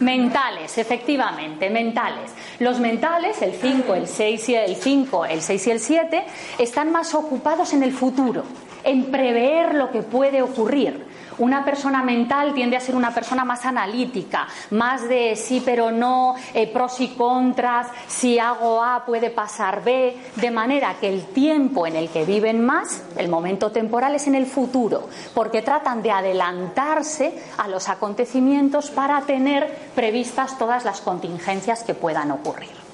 mentales, 0.00 0.76
efectivamente, 0.78 1.70
mentales. 1.70 2.30
Los 2.58 2.78
mentales, 2.78 3.40
el 3.42 3.54
5, 3.54 3.94
el 3.94 4.06
6 4.06 4.48
y 4.50 4.54
el 4.54 4.76
5, 4.76 5.26
el 5.26 5.42
6 5.42 5.66
y 5.66 5.70
el 5.70 5.80
7, 5.80 6.24
están 6.58 6.92
más 6.92 7.14
ocupados 7.14 7.72
en 7.72 7.82
el 7.82 7.92
futuro, 7.92 8.44
en 8.84 9.10
prever 9.10 9.74
lo 9.74 9.90
que 9.90 10.02
puede 10.02 10.42
ocurrir. 10.42 11.15
Una 11.38 11.64
persona 11.64 12.02
mental 12.02 12.54
tiende 12.54 12.76
a 12.76 12.80
ser 12.80 12.94
una 12.94 13.12
persona 13.12 13.44
más 13.44 13.66
analítica, 13.66 14.46
más 14.70 15.06
de 15.08 15.36
sí 15.36 15.62
pero 15.64 15.90
no, 15.90 16.34
eh, 16.54 16.66
pros 16.72 17.00
y 17.00 17.08
contras, 17.08 17.88
si 18.06 18.38
hago 18.38 18.82
A 18.82 19.04
puede 19.04 19.30
pasar 19.30 19.84
B, 19.84 20.16
de 20.36 20.50
manera 20.50 20.96
que 21.00 21.08
el 21.08 21.26
tiempo 21.26 21.86
en 21.86 21.96
el 21.96 22.08
que 22.08 22.24
viven 22.24 22.64
más, 22.64 23.02
el 23.16 23.28
momento 23.28 23.70
temporal 23.70 24.14
es 24.14 24.26
en 24.26 24.34
el 24.34 24.46
futuro, 24.46 25.08
porque 25.34 25.62
tratan 25.62 26.02
de 26.02 26.10
adelantarse 26.10 27.38
a 27.58 27.68
los 27.68 27.88
acontecimientos 27.88 28.90
para 28.90 29.20
tener 29.22 29.90
previstas 29.94 30.56
todas 30.56 30.84
las 30.84 31.00
contingencias 31.00 31.82
que 31.84 31.94
puedan 31.94 32.30
ocurrir. 32.30 32.85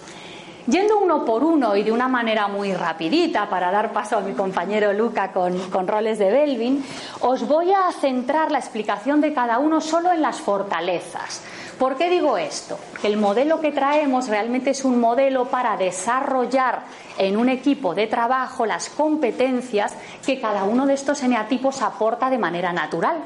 Yendo 0.67 0.99
uno 0.99 1.25
por 1.25 1.43
uno 1.43 1.77
y 1.77 1.83
de 1.83 1.91
una 1.91 2.07
manera 2.07 2.47
muy 2.47 2.73
rapidita 2.73 3.49
para 3.49 3.73
dar 3.73 3.93
paso 3.93 4.17
a 4.17 4.21
mi 4.21 4.33
compañero 4.33 4.93
Luca 4.93 5.33
con, 5.33 5.59
con, 5.71 5.89
roles 5.89 6.19
de 6.19 6.31
Belvin, 6.31 6.85
os 7.21 7.49
voy 7.49 7.73
a 7.73 7.91
centrar 8.01 8.53
la 8.53 8.59
explicación 8.59 9.21
de 9.21 9.35
cada 9.35 9.59
uno 9.59 9.81
solo 9.81 10.13
en 10.13 10.23
las 10.23 10.41
fortalezas. 10.41 11.43
¿Por 11.79 11.97
qué 11.97 12.11
digo 12.11 12.39
esto? 12.39 12.79
Que 13.01 13.09
el 13.09 13.17
modelo 13.17 13.61
que 13.61 13.73
traemos 13.73 14.29
realmente 14.29 14.71
es 14.71 14.85
un 14.85 15.01
modelo 15.01 15.47
para 15.47 15.77
desarrollar 15.77 16.83
en 17.19 17.37
un 17.37 17.49
equipo 17.49 17.95
de 17.95 18.07
trabajo 18.07 18.67
las 18.67 18.89
competencias 18.89 19.95
que 20.25 20.41
cada 20.41 20.65
uno 20.65 20.87
de 20.87 20.95
estos 20.95 21.23
eneatipos 21.23 21.83
aporta 21.83 22.31
de 22.31 22.39
manera 22.39 22.73
natural. 22.73 23.19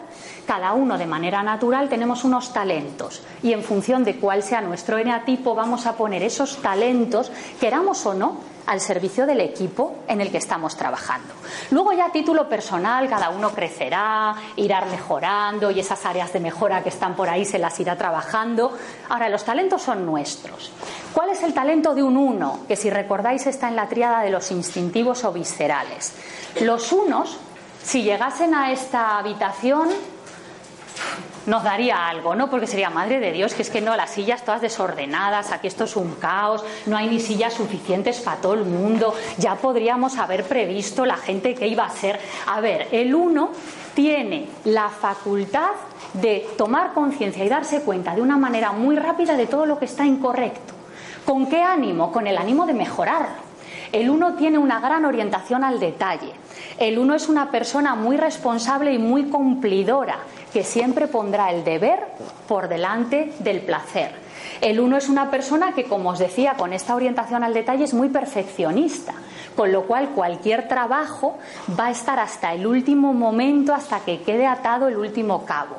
Cada 0.46 0.72
uno 0.72 0.96
de 0.96 1.06
manera 1.06 1.42
natural 1.42 1.88
tenemos 1.88 2.24
unos 2.24 2.52
talentos 2.52 3.22
y 3.42 3.52
en 3.52 3.62
función 3.62 4.04
de 4.04 4.16
cuál 4.16 4.42
sea 4.42 4.60
nuestro 4.60 4.98
eneatipo 4.98 5.54
vamos 5.54 5.86
a 5.86 5.96
poner 5.96 6.22
esos 6.22 6.62
talentos, 6.62 7.30
queramos 7.60 8.04
o 8.06 8.14
no, 8.14 8.38
al 8.66 8.80
servicio 8.80 9.26
del 9.26 9.40
equipo 9.40 9.98
en 10.08 10.20
el 10.20 10.30
que 10.30 10.38
estamos 10.38 10.76
trabajando. 10.76 11.32
Luego 11.70 11.92
ya 11.92 12.06
a 12.06 12.12
título 12.12 12.48
personal, 12.48 13.08
cada 13.08 13.30
uno 13.30 13.50
crecerá, 13.50 14.34
irá 14.56 14.84
mejorando 14.84 15.70
y 15.70 15.80
esas 15.80 16.04
áreas 16.04 16.32
de 16.32 16.40
mejora 16.40 16.82
que 16.82 16.88
están 16.88 17.14
por 17.14 17.28
ahí 17.28 17.44
se 17.44 17.58
las 17.58 17.78
irá 17.80 17.96
trabajando. 17.96 18.76
Ahora, 19.08 19.28
los 19.28 19.44
talentos 19.44 19.82
son 19.82 20.04
nuestros. 20.04 20.72
¿Cuál 21.12 21.30
es 21.30 21.42
el 21.42 21.54
talento 21.54 21.94
de 21.94 22.02
un 22.02 22.16
uno? 22.16 22.60
Que 22.68 22.76
si 22.76 22.90
recordáis 22.90 23.46
está 23.46 23.68
en 23.68 23.76
la 23.76 23.88
tríada 23.88 24.20
de 24.22 24.30
los 24.30 24.50
instintivos 24.50 25.24
o 25.24 25.32
viscerales. 25.32 26.12
Los 26.60 26.92
unos, 26.92 27.38
si 27.82 28.02
llegasen 28.02 28.54
a 28.54 28.72
esta 28.72 29.18
habitación, 29.18 29.88
nos 31.46 31.62
daría 31.62 32.08
algo, 32.08 32.34
¿no? 32.34 32.50
Porque 32.50 32.66
sería, 32.66 32.90
madre 32.90 33.20
de 33.20 33.32
Dios, 33.32 33.54
que 33.54 33.62
es 33.62 33.70
que 33.70 33.80
no, 33.80 33.96
las 33.96 34.10
sillas 34.10 34.44
todas 34.44 34.60
desordenadas, 34.60 35.52
aquí 35.52 35.66
esto 35.66 35.84
es 35.84 35.96
un 35.96 36.14
caos, 36.16 36.64
no 36.86 36.96
hay 36.96 37.08
ni 37.08 37.20
sillas 37.20 37.54
suficientes 37.54 38.20
para 38.20 38.40
todo 38.40 38.54
el 38.54 38.64
mundo, 38.64 39.14
ya 39.38 39.54
podríamos 39.56 40.18
haber 40.18 40.44
previsto 40.44 41.06
la 41.06 41.16
gente 41.16 41.54
que 41.54 41.68
iba 41.68 41.84
a 41.84 41.90
ser. 41.90 42.20
A 42.46 42.60
ver, 42.60 42.88
el 42.92 43.14
uno 43.14 43.50
tiene 43.94 44.46
la 44.64 44.88
facultad 44.88 45.70
de 46.12 46.46
tomar 46.56 46.92
conciencia 46.92 47.44
y 47.44 47.48
darse 47.48 47.82
cuenta 47.82 48.14
de 48.14 48.22
una 48.22 48.36
manera 48.36 48.72
muy 48.72 48.96
rápida 48.96 49.36
de 49.36 49.46
todo 49.46 49.66
lo 49.66 49.78
que 49.78 49.86
está 49.86 50.04
incorrecto. 50.04 50.74
¿Con 51.24 51.46
qué 51.46 51.62
ánimo? 51.62 52.12
Con 52.12 52.26
el 52.26 52.38
ánimo 52.38 52.66
de 52.66 52.74
mejorar. 52.74 53.46
El 53.92 54.10
uno 54.10 54.34
tiene 54.34 54.58
una 54.58 54.80
gran 54.80 55.04
orientación 55.04 55.64
al 55.64 55.80
detalle. 55.80 56.32
El 56.78 56.98
uno 56.98 57.14
es 57.14 57.28
una 57.28 57.50
persona 57.50 57.94
muy 57.94 58.18
responsable 58.18 58.92
y 58.92 58.98
muy 58.98 59.30
cumplidora 59.30 60.18
que 60.52 60.62
siempre 60.62 61.06
pondrá 61.06 61.50
el 61.50 61.64
deber 61.64 62.00
por 62.46 62.68
delante 62.68 63.32
del 63.38 63.60
placer. 63.60 64.10
El 64.60 64.80
uno 64.80 64.96
es 64.96 65.08
una 65.08 65.30
persona 65.30 65.72
que, 65.72 65.84
como 65.84 66.10
os 66.10 66.18
decía, 66.18 66.54
con 66.54 66.72
esta 66.72 66.94
orientación 66.94 67.44
al 67.44 67.54
detalle 67.54 67.84
es 67.84 67.94
muy 67.94 68.08
perfeccionista, 68.08 69.14
con 69.54 69.72
lo 69.72 69.84
cual 69.86 70.10
cualquier 70.10 70.68
trabajo 70.68 71.38
va 71.78 71.86
a 71.86 71.90
estar 71.90 72.18
hasta 72.18 72.52
el 72.52 72.66
último 72.66 73.12
momento, 73.14 73.74
hasta 73.74 74.00
que 74.00 74.22
quede 74.22 74.46
atado 74.46 74.88
el 74.88 74.96
último 74.96 75.44
cabo. 75.44 75.76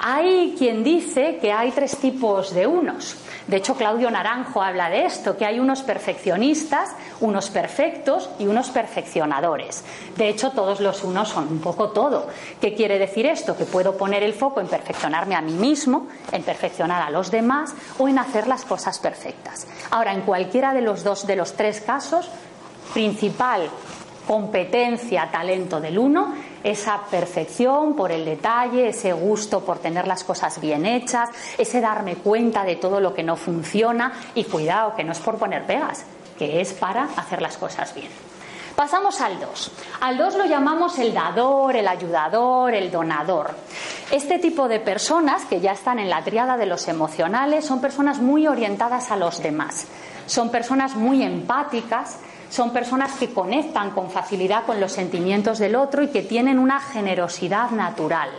Hay 0.00 0.54
quien 0.58 0.84
dice 0.84 1.38
que 1.40 1.52
hay 1.52 1.70
tres 1.70 1.96
tipos 1.96 2.54
de 2.54 2.66
unos. 2.66 3.16
De 3.46 3.58
hecho, 3.58 3.76
Claudio 3.76 4.10
Naranjo 4.10 4.60
habla 4.60 4.90
de 4.90 5.06
esto, 5.06 5.36
que 5.36 5.46
hay 5.46 5.60
unos 5.60 5.82
perfeccionistas, 5.82 6.90
unos 7.20 7.48
perfectos 7.48 8.28
y 8.38 8.46
unos 8.46 8.70
perfeccionadores. 8.70 9.84
De 10.16 10.28
hecho, 10.28 10.50
todos 10.50 10.80
los 10.80 11.04
unos 11.04 11.28
son 11.28 11.48
un 11.48 11.60
poco 11.60 11.90
todo. 11.90 12.26
¿Qué 12.60 12.74
quiere 12.74 12.98
decir 12.98 13.24
esto? 13.26 13.56
Que 13.56 13.64
puedo 13.64 13.96
poner 13.96 14.22
el 14.24 14.34
foco 14.34 14.60
en 14.60 14.66
perfeccionarme 14.66 15.36
a 15.36 15.40
mí 15.40 15.52
mismo, 15.52 16.08
en 16.32 16.42
perfeccionar 16.42 17.02
a 17.02 17.10
los 17.10 17.30
demás 17.30 17.72
o 17.98 18.08
en 18.08 18.18
hacer 18.18 18.48
las 18.48 18.64
cosas 18.64 18.98
perfectas. 18.98 19.66
Ahora, 19.90 20.12
en 20.12 20.22
cualquiera 20.22 20.74
de 20.74 20.80
los 20.80 21.04
dos 21.04 21.26
de 21.26 21.36
los 21.36 21.52
tres 21.54 21.80
casos, 21.80 22.28
principal 22.92 23.70
competencia, 24.26 25.28
talento 25.30 25.80
del 25.80 25.98
uno, 25.98 26.34
esa 26.66 27.00
perfección 27.08 27.94
por 27.94 28.10
el 28.10 28.24
detalle, 28.24 28.88
ese 28.88 29.12
gusto 29.12 29.60
por 29.60 29.78
tener 29.78 30.08
las 30.08 30.24
cosas 30.24 30.60
bien 30.60 30.84
hechas, 30.84 31.30
ese 31.56 31.80
darme 31.80 32.16
cuenta 32.16 32.64
de 32.64 32.74
todo 32.74 32.98
lo 32.98 33.14
que 33.14 33.22
no 33.22 33.36
funciona 33.36 34.12
y 34.34 34.42
cuidado, 34.42 34.96
que 34.96 35.04
no 35.04 35.12
es 35.12 35.20
por 35.20 35.38
poner 35.38 35.64
pegas, 35.64 36.04
que 36.36 36.60
es 36.60 36.72
para 36.72 37.04
hacer 37.16 37.40
las 37.40 37.56
cosas 37.56 37.94
bien. 37.94 38.08
Pasamos 38.74 39.20
al 39.20 39.38
2. 39.38 39.70
Al 40.00 40.18
2 40.18 40.34
lo 40.34 40.44
llamamos 40.44 40.98
el 40.98 41.14
dador, 41.14 41.76
el 41.76 41.86
ayudador, 41.86 42.74
el 42.74 42.90
donador. 42.90 43.54
Este 44.10 44.40
tipo 44.40 44.66
de 44.66 44.80
personas 44.80 45.44
que 45.44 45.60
ya 45.60 45.70
están 45.70 46.00
en 46.00 46.10
la 46.10 46.24
triada 46.24 46.56
de 46.56 46.66
los 46.66 46.88
emocionales 46.88 47.64
son 47.64 47.80
personas 47.80 48.18
muy 48.18 48.48
orientadas 48.48 49.12
a 49.12 49.16
los 49.16 49.40
demás. 49.40 49.86
Son 50.26 50.50
personas 50.50 50.94
muy 50.94 51.22
empáticas, 51.22 52.18
son 52.50 52.72
personas 52.72 53.12
que 53.18 53.30
conectan 53.30 53.90
con 53.90 54.10
facilidad 54.10 54.64
con 54.64 54.80
los 54.80 54.92
sentimientos 54.92 55.58
del 55.58 55.76
otro 55.76 56.02
y 56.02 56.08
que 56.08 56.22
tienen 56.22 56.58
una 56.58 56.80
generosidad 56.80 57.70
natural. 57.70 58.30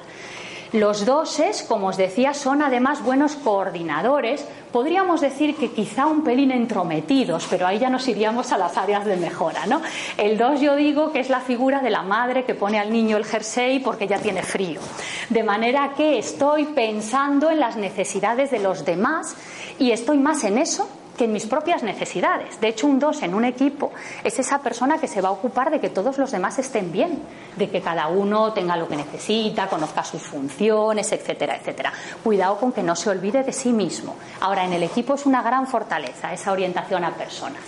Los 0.73 1.05
doses, 1.05 1.63
como 1.63 1.87
os 1.87 1.97
decía, 1.97 2.33
son 2.33 2.61
además 2.61 3.01
buenos 3.01 3.35
coordinadores. 3.35 4.45
Podríamos 4.73 5.21
decir 5.21 5.55
que 5.55 5.71
quizá 5.71 6.07
un 6.07 6.25
pelín 6.25 6.51
entrometidos, 6.51 7.47
pero 7.49 7.65
ahí 7.65 7.79
ya 7.79 7.89
nos 7.89 8.05
iríamos 8.09 8.51
a 8.51 8.57
las 8.57 8.75
áreas 8.75 9.05
de 9.05 9.15
mejora, 9.15 9.65
¿no? 9.65 9.81
El 10.17 10.37
dos 10.37 10.59
yo 10.59 10.75
digo 10.75 11.13
que 11.13 11.21
es 11.21 11.29
la 11.29 11.39
figura 11.39 11.79
de 11.79 11.89
la 11.89 12.01
madre 12.01 12.43
que 12.43 12.53
pone 12.53 12.79
al 12.79 12.91
niño 12.91 13.15
el 13.15 13.23
jersey 13.23 13.79
porque 13.79 14.07
ya 14.07 14.19
tiene 14.19 14.43
frío. 14.43 14.81
De 15.29 15.41
manera 15.41 15.93
que 15.95 16.19
estoy 16.19 16.65
pensando 16.65 17.49
en 17.49 17.61
las 17.61 17.77
necesidades 17.77 18.51
de 18.51 18.59
los 18.59 18.83
demás 18.83 19.35
y 19.79 19.91
estoy 19.91 20.17
más 20.17 20.43
en 20.43 20.57
eso 20.57 20.89
que 21.17 21.25
en 21.25 21.33
mis 21.33 21.47
propias 21.47 21.83
necesidades. 21.83 22.61
De 22.61 22.69
hecho, 22.69 22.87
un 22.87 22.99
dos 22.99 23.21
en 23.23 23.33
un 23.33 23.43
equipo 23.43 23.91
es 24.23 24.39
esa 24.39 24.59
persona 24.59 24.99
que 24.99 25.07
se 25.07 25.21
va 25.21 25.29
a 25.29 25.31
ocupar 25.31 25.71
de 25.71 25.79
que 25.79 25.89
todos 25.89 26.17
los 26.17 26.31
demás 26.31 26.59
estén 26.59 26.91
bien, 26.91 27.21
de 27.55 27.69
que 27.69 27.81
cada 27.81 28.07
uno 28.07 28.53
tenga 28.53 28.77
lo 28.77 28.87
que 28.87 28.95
necesita, 28.95 29.67
conozca 29.67 30.03
sus 30.03 30.21
funciones, 30.21 31.11
etcétera, 31.11 31.57
etcétera. 31.57 31.91
Cuidado 32.23 32.57
con 32.57 32.71
que 32.71 32.83
no 32.83 32.95
se 32.95 33.09
olvide 33.09 33.43
de 33.43 33.51
sí 33.51 33.73
mismo. 33.73 34.15
Ahora, 34.41 34.63
en 34.65 34.73
el 34.73 34.83
equipo 34.83 35.15
es 35.15 35.25
una 35.25 35.41
gran 35.41 35.67
fortaleza 35.67 36.31
esa 36.31 36.51
orientación 36.51 37.03
a 37.03 37.11
personas. 37.15 37.61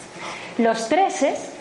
Los 0.58 0.88
treses 0.88 1.54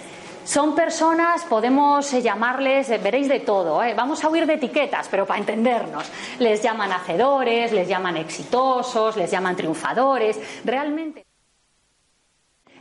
son 0.44 0.74
personas, 0.74 1.44
podemos 1.44 2.10
llamarles, 2.10 2.88
veréis 3.02 3.28
de 3.28 3.40
todo, 3.40 3.82
¿eh? 3.82 3.94
vamos 3.94 4.24
a 4.24 4.30
huir 4.30 4.46
de 4.46 4.54
etiquetas, 4.54 5.06
pero 5.10 5.26
para 5.26 5.40
entendernos, 5.40 6.10
les 6.38 6.62
llaman 6.62 6.90
hacedores, 6.90 7.70
les 7.72 7.86
llaman 7.86 8.16
exitosos, 8.16 9.16
les 9.16 9.30
llaman 9.30 9.56
triunfadores, 9.56 10.40
realmente 10.64 11.27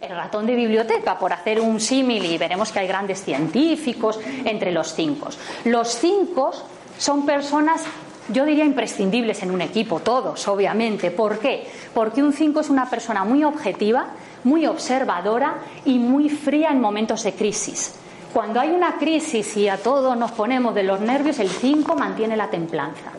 el 0.02 0.16
ratón 0.16 0.46
de 0.46 0.56
biblioteca, 0.56 1.18
por 1.18 1.34
hacer 1.34 1.60
un 1.60 1.80
símil, 1.80 2.26
y 2.26 2.38
veremos 2.38 2.72
que 2.72 2.80
hay 2.80 2.88
grandes 2.88 3.24
científicos 3.24 4.20
entre 4.46 4.72
los 4.72 4.94
cinco. 4.94 5.30
Los 5.66 5.90
cinco 5.90 6.52
son 6.98 7.26
personas, 7.26 7.84
yo 8.30 8.46
diría, 8.46 8.66
imprescindibles 8.66 9.42
en 9.44 9.52
un 9.52 9.62
equipo, 9.62 10.00
todos, 10.00 10.48
obviamente. 10.48 11.12
¿Por 11.12 11.40
qué? 11.40 11.68
Porque 11.94 12.24
un 12.24 12.34
cinco 12.34 12.60
es 12.60 12.70
una 12.70 12.90
persona 12.90 13.24
muy 13.24 13.44
objetiva, 13.44 14.08
muy 14.44 14.66
observadora 14.68 15.58
y 15.86 16.00
muy 16.00 16.30
fría 16.30 16.70
en 16.70 16.80
momentos 16.80 17.24
de 17.24 17.34
crisis. 17.34 17.96
Cuando 18.34 18.60
hay 18.60 18.70
una 18.70 18.98
crisis 18.98 19.58
y 19.58 19.68
a 19.68 19.78
todos 19.78 20.16
nos 20.16 20.32
ponemos 20.32 20.76
de 20.76 20.84
los 20.84 21.00
nervios, 21.00 21.40
el 21.40 21.50
5 21.50 21.96
mantiene 21.96 22.38
la 22.38 22.50
templanza 22.50 23.17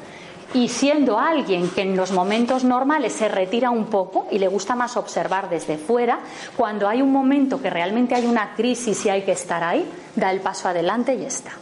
y 0.55 0.69
siendo 0.69 1.19
alguien 1.19 1.71
que 1.71 1.83
en 1.83 1.97
los 1.97 2.13
momentos 2.13 2.65
normales 2.65 3.13
se 3.13 3.29
retira 3.29 3.71
un 3.71 3.87
poco 3.87 4.27
y 4.31 4.39
le 4.39 4.49
gusta 4.49 4.75
más 4.75 4.97
observar 4.97 5.51
desde 5.51 5.77
fuera, 5.77 6.21
cuando 6.57 6.89
hay 6.89 7.03
un 7.03 7.13
momento 7.13 7.61
que 7.61 7.71
realmente 7.71 8.15
hay 8.15 8.27
una 8.27 8.55
crisis 8.55 9.05
y 9.05 9.11
hay 9.11 9.23
que 9.23 9.33
estar 9.33 9.63
ahí, 9.63 9.87
da 10.17 10.31
el 10.31 10.41
paso 10.41 10.69
adelante 10.69 11.15
y 11.15 11.25
está. 11.25 11.53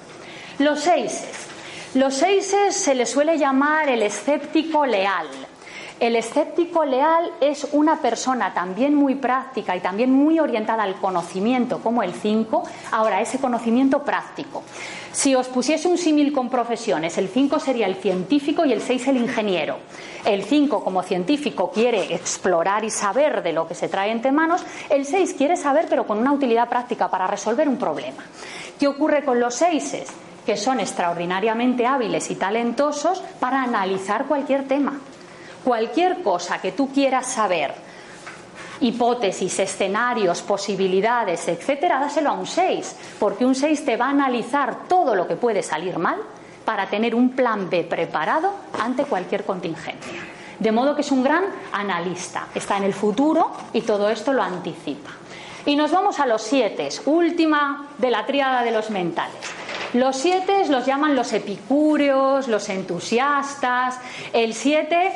Los 0.58 0.80
seises. 0.80 1.46
Los 1.94 2.14
seises 2.14 2.76
se 2.76 2.94
les 2.94 3.10
suele 3.10 3.38
llamar 3.38 3.88
el 3.88 4.02
escéptico 4.02 4.86
leal. 4.86 5.26
El 5.98 6.14
escéptico 6.14 6.84
leal 6.84 7.32
es 7.40 7.68
una 7.72 8.02
persona 8.02 8.52
también 8.52 8.94
muy 8.94 9.14
práctica 9.14 9.74
y 9.74 9.80
también 9.80 10.12
muy 10.12 10.38
orientada 10.38 10.82
al 10.82 10.96
conocimiento, 10.96 11.78
como 11.78 12.02
el 12.02 12.12
5, 12.12 12.64
ahora 12.92 13.22
ese 13.22 13.38
conocimiento 13.38 14.02
práctico. 14.02 14.62
Si 15.12 15.34
os 15.34 15.48
pusiese 15.48 15.88
un 15.88 15.96
símil 15.96 16.34
con 16.34 16.50
profesiones, 16.50 17.16
el 17.16 17.28
5 17.28 17.58
sería 17.60 17.86
el 17.86 17.94
científico 17.94 18.66
y 18.66 18.74
el 18.74 18.82
6 18.82 19.08
el 19.08 19.16
ingeniero. 19.16 19.78
El 20.26 20.44
5 20.44 20.84
como 20.84 21.02
científico 21.02 21.70
quiere 21.70 22.14
explorar 22.14 22.84
y 22.84 22.90
saber 22.90 23.42
de 23.42 23.54
lo 23.54 23.66
que 23.66 23.74
se 23.74 23.88
trae 23.88 24.10
entre 24.10 24.32
manos, 24.32 24.66
el 24.90 25.06
6 25.06 25.32
quiere 25.38 25.56
saber 25.56 25.86
pero 25.88 26.06
con 26.06 26.18
una 26.18 26.34
utilidad 26.34 26.68
práctica 26.68 27.08
para 27.08 27.26
resolver 27.26 27.70
un 27.70 27.78
problema. 27.78 28.22
¿Qué 28.78 28.86
ocurre 28.86 29.24
con 29.24 29.40
los 29.40 29.54
6? 29.54 29.96
Que 30.44 30.58
son 30.58 30.78
extraordinariamente 30.78 31.86
hábiles 31.86 32.30
y 32.30 32.34
talentosos 32.34 33.22
para 33.40 33.62
analizar 33.62 34.26
cualquier 34.26 34.68
tema. 34.68 35.00
Cualquier 35.66 36.22
cosa 36.22 36.60
que 36.60 36.70
tú 36.70 36.92
quieras 36.92 37.26
saber 37.26 37.74
hipótesis, 38.82 39.58
escenarios, 39.58 40.40
posibilidades, 40.42 41.48
etcétera, 41.48 41.98
dáselo 41.98 42.30
a 42.30 42.34
un 42.34 42.46
6, 42.46 42.96
porque 43.18 43.44
un 43.44 43.56
6 43.56 43.84
te 43.84 43.96
va 43.96 44.06
a 44.06 44.10
analizar 44.10 44.86
todo 44.86 45.16
lo 45.16 45.26
que 45.26 45.34
puede 45.34 45.64
salir 45.64 45.98
mal 45.98 46.20
para 46.64 46.86
tener 46.86 47.16
un 47.16 47.30
plan 47.30 47.68
B 47.68 47.82
preparado 47.82 48.52
ante 48.80 49.06
cualquier 49.06 49.42
contingencia. 49.42 50.22
De 50.56 50.70
modo 50.70 50.94
que 50.94 51.00
es 51.00 51.10
un 51.10 51.24
gran 51.24 51.42
analista, 51.72 52.46
está 52.54 52.76
en 52.76 52.84
el 52.84 52.94
futuro 52.94 53.50
y 53.72 53.80
todo 53.80 54.08
esto 54.08 54.32
lo 54.32 54.44
anticipa. 54.44 55.10
Y 55.64 55.74
nos 55.74 55.90
vamos 55.90 56.20
a 56.20 56.26
los 56.26 56.42
siete, 56.42 56.90
última 57.06 57.88
de 57.98 58.12
la 58.12 58.24
tríada 58.24 58.62
de 58.62 58.70
los 58.70 58.90
mentales. 58.90 59.34
Los 59.94 60.14
siete 60.14 60.64
los 60.68 60.86
llaman 60.86 61.16
los 61.16 61.32
epicúreos, 61.32 62.46
los 62.46 62.68
entusiastas. 62.68 63.98
El 64.32 64.54
siete 64.54 65.10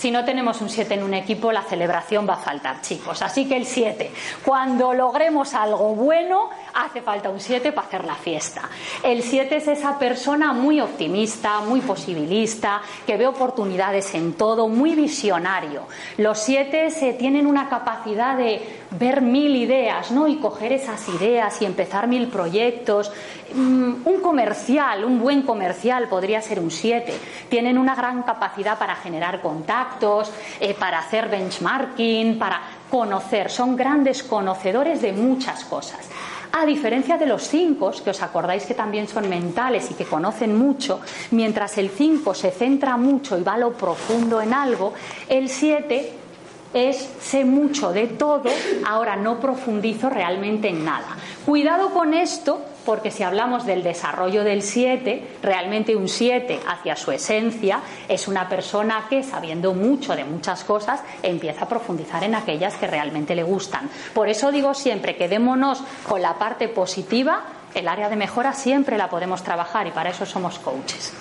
si 0.00 0.10
no 0.10 0.24
tenemos 0.24 0.62
un 0.62 0.70
7 0.70 0.94
en 0.94 1.02
un 1.02 1.12
equipo, 1.12 1.52
la 1.52 1.60
celebración 1.60 2.26
va 2.26 2.32
a 2.32 2.38
faltar, 2.38 2.80
chicos. 2.80 3.20
Así 3.20 3.46
que 3.46 3.54
el 3.54 3.66
7. 3.66 4.10
Cuando 4.42 4.94
logremos 4.94 5.52
algo 5.52 5.94
bueno, 5.94 6.48
hace 6.74 7.02
falta 7.02 7.28
un 7.28 7.40
7 7.40 7.72
para 7.72 7.86
hacer 7.86 8.04
la 8.04 8.14
fiesta. 8.14 8.68
El 9.02 9.22
7 9.22 9.56
es 9.56 9.68
esa 9.68 9.98
persona 9.98 10.52
muy 10.52 10.80
optimista, 10.80 11.60
muy 11.60 11.80
posibilista, 11.80 12.82
que 13.06 13.16
ve 13.16 13.26
oportunidades 13.26 14.14
en 14.14 14.34
todo, 14.34 14.68
muy 14.68 14.94
visionario. 14.94 15.82
Los 16.18 16.38
7 16.40 16.90
se 16.90 17.12
tienen 17.14 17.46
una 17.46 17.68
capacidad 17.68 18.36
de 18.36 18.80
ver 18.98 19.20
mil 19.20 19.54
ideas, 19.56 20.10
¿no? 20.10 20.26
Y 20.26 20.36
coger 20.36 20.72
esas 20.72 21.08
ideas 21.08 21.60
y 21.62 21.64
empezar 21.64 22.08
mil 22.08 22.28
proyectos. 22.28 23.12
Mm, 23.54 24.06
un 24.06 24.20
comercial, 24.20 25.04
un 25.04 25.20
buen 25.20 25.42
comercial 25.42 26.08
podría 26.08 26.40
ser 26.42 26.60
un 26.60 26.70
7. 26.70 27.12
Tienen 27.48 27.78
una 27.78 27.94
gran 27.94 28.22
capacidad 28.22 28.78
para 28.78 28.96
generar 28.96 29.40
contactos, 29.40 30.32
eh, 30.60 30.74
para 30.74 30.98
hacer 30.98 31.28
benchmarking, 31.28 32.38
para 32.38 32.60
conocer. 32.90 33.50
Son 33.50 33.76
grandes 33.76 34.22
conocedores 34.22 35.02
de 35.02 35.12
muchas 35.12 35.64
cosas. 35.64 36.08
A 36.52 36.66
diferencia 36.66 37.16
de 37.16 37.26
los 37.26 37.46
5, 37.46 37.92
que 38.02 38.10
os 38.10 38.22
acordáis 38.22 38.64
que 38.64 38.74
también 38.74 39.06
son 39.06 39.28
mentales 39.28 39.90
y 39.90 39.94
que 39.94 40.04
conocen 40.04 40.56
mucho, 40.56 41.00
mientras 41.30 41.78
el 41.78 41.90
5 41.90 42.34
se 42.34 42.50
centra 42.50 42.96
mucho 42.96 43.38
y 43.38 43.42
va 43.42 43.54
a 43.54 43.58
lo 43.58 43.72
profundo 43.72 44.40
en 44.40 44.52
algo, 44.52 44.92
el 45.28 45.48
7 45.48 46.12
es 46.74 47.08
sé 47.20 47.44
mucho 47.44 47.92
de 47.92 48.06
todo, 48.08 48.50
ahora 48.86 49.16
no 49.16 49.38
profundizo 49.40 50.10
realmente 50.10 50.68
en 50.68 50.84
nada. 50.84 51.16
Cuidado 51.46 51.90
con 51.90 52.14
esto, 52.14 52.60
porque 52.84 53.10
si 53.10 53.22
hablamos 53.22 53.66
del 53.66 53.82
desarrollo 53.82 54.44
del 54.44 54.62
7, 54.62 55.38
realmente 55.42 55.96
un 55.96 56.08
7 56.08 56.60
hacia 56.66 56.96
su 56.96 57.12
esencia 57.12 57.80
es 58.08 58.28
una 58.28 58.48
persona 58.48 59.06
que, 59.08 59.22
sabiendo 59.22 59.74
mucho 59.74 60.14
de 60.16 60.24
muchas 60.24 60.64
cosas, 60.64 61.00
empieza 61.22 61.64
a 61.64 61.68
profundizar 61.68 62.24
en 62.24 62.34
aquellas 62.34 62.74
que 62.76 62.86
realmente 62.86 63.34
le 63.34 63.42
gustan. 63.42 63.90
Por 64.14 64.28
eso 64.28 64.50
digo 64.50 64.74
siempre, 64.74 65.16
quedémonos 65.16 65.82
con 66.08 66.22
la 66.22 66.34
parte 66.34 66.68
positiva, 66.68 67.44
el 67.74 67.86
área 67.88 68.08
de 68.08 68.16
mejora 68.16 68.52
siempre 68.52 68.98
la 68.98 69.08
podemos 69.08 69.42
trabajar 69.42 69.86
y 69.86 69.92
para 69.92 70.10
eso 70.10 70.26
somos 70.26 70.58
coaches. 70.58 71.12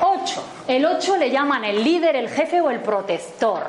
8. 0.00 0.44
El 0.68 0.84
8 0.84 1.16
le 1.16 1.30
llaman 1.30 1.64
el 1.64 1.82
líder, 1.82 2.16
el 2.16 2.28
jefe 2.28 2.60
o 2.60 2.70
el 2.70 2.80
protector. 2.80 3.62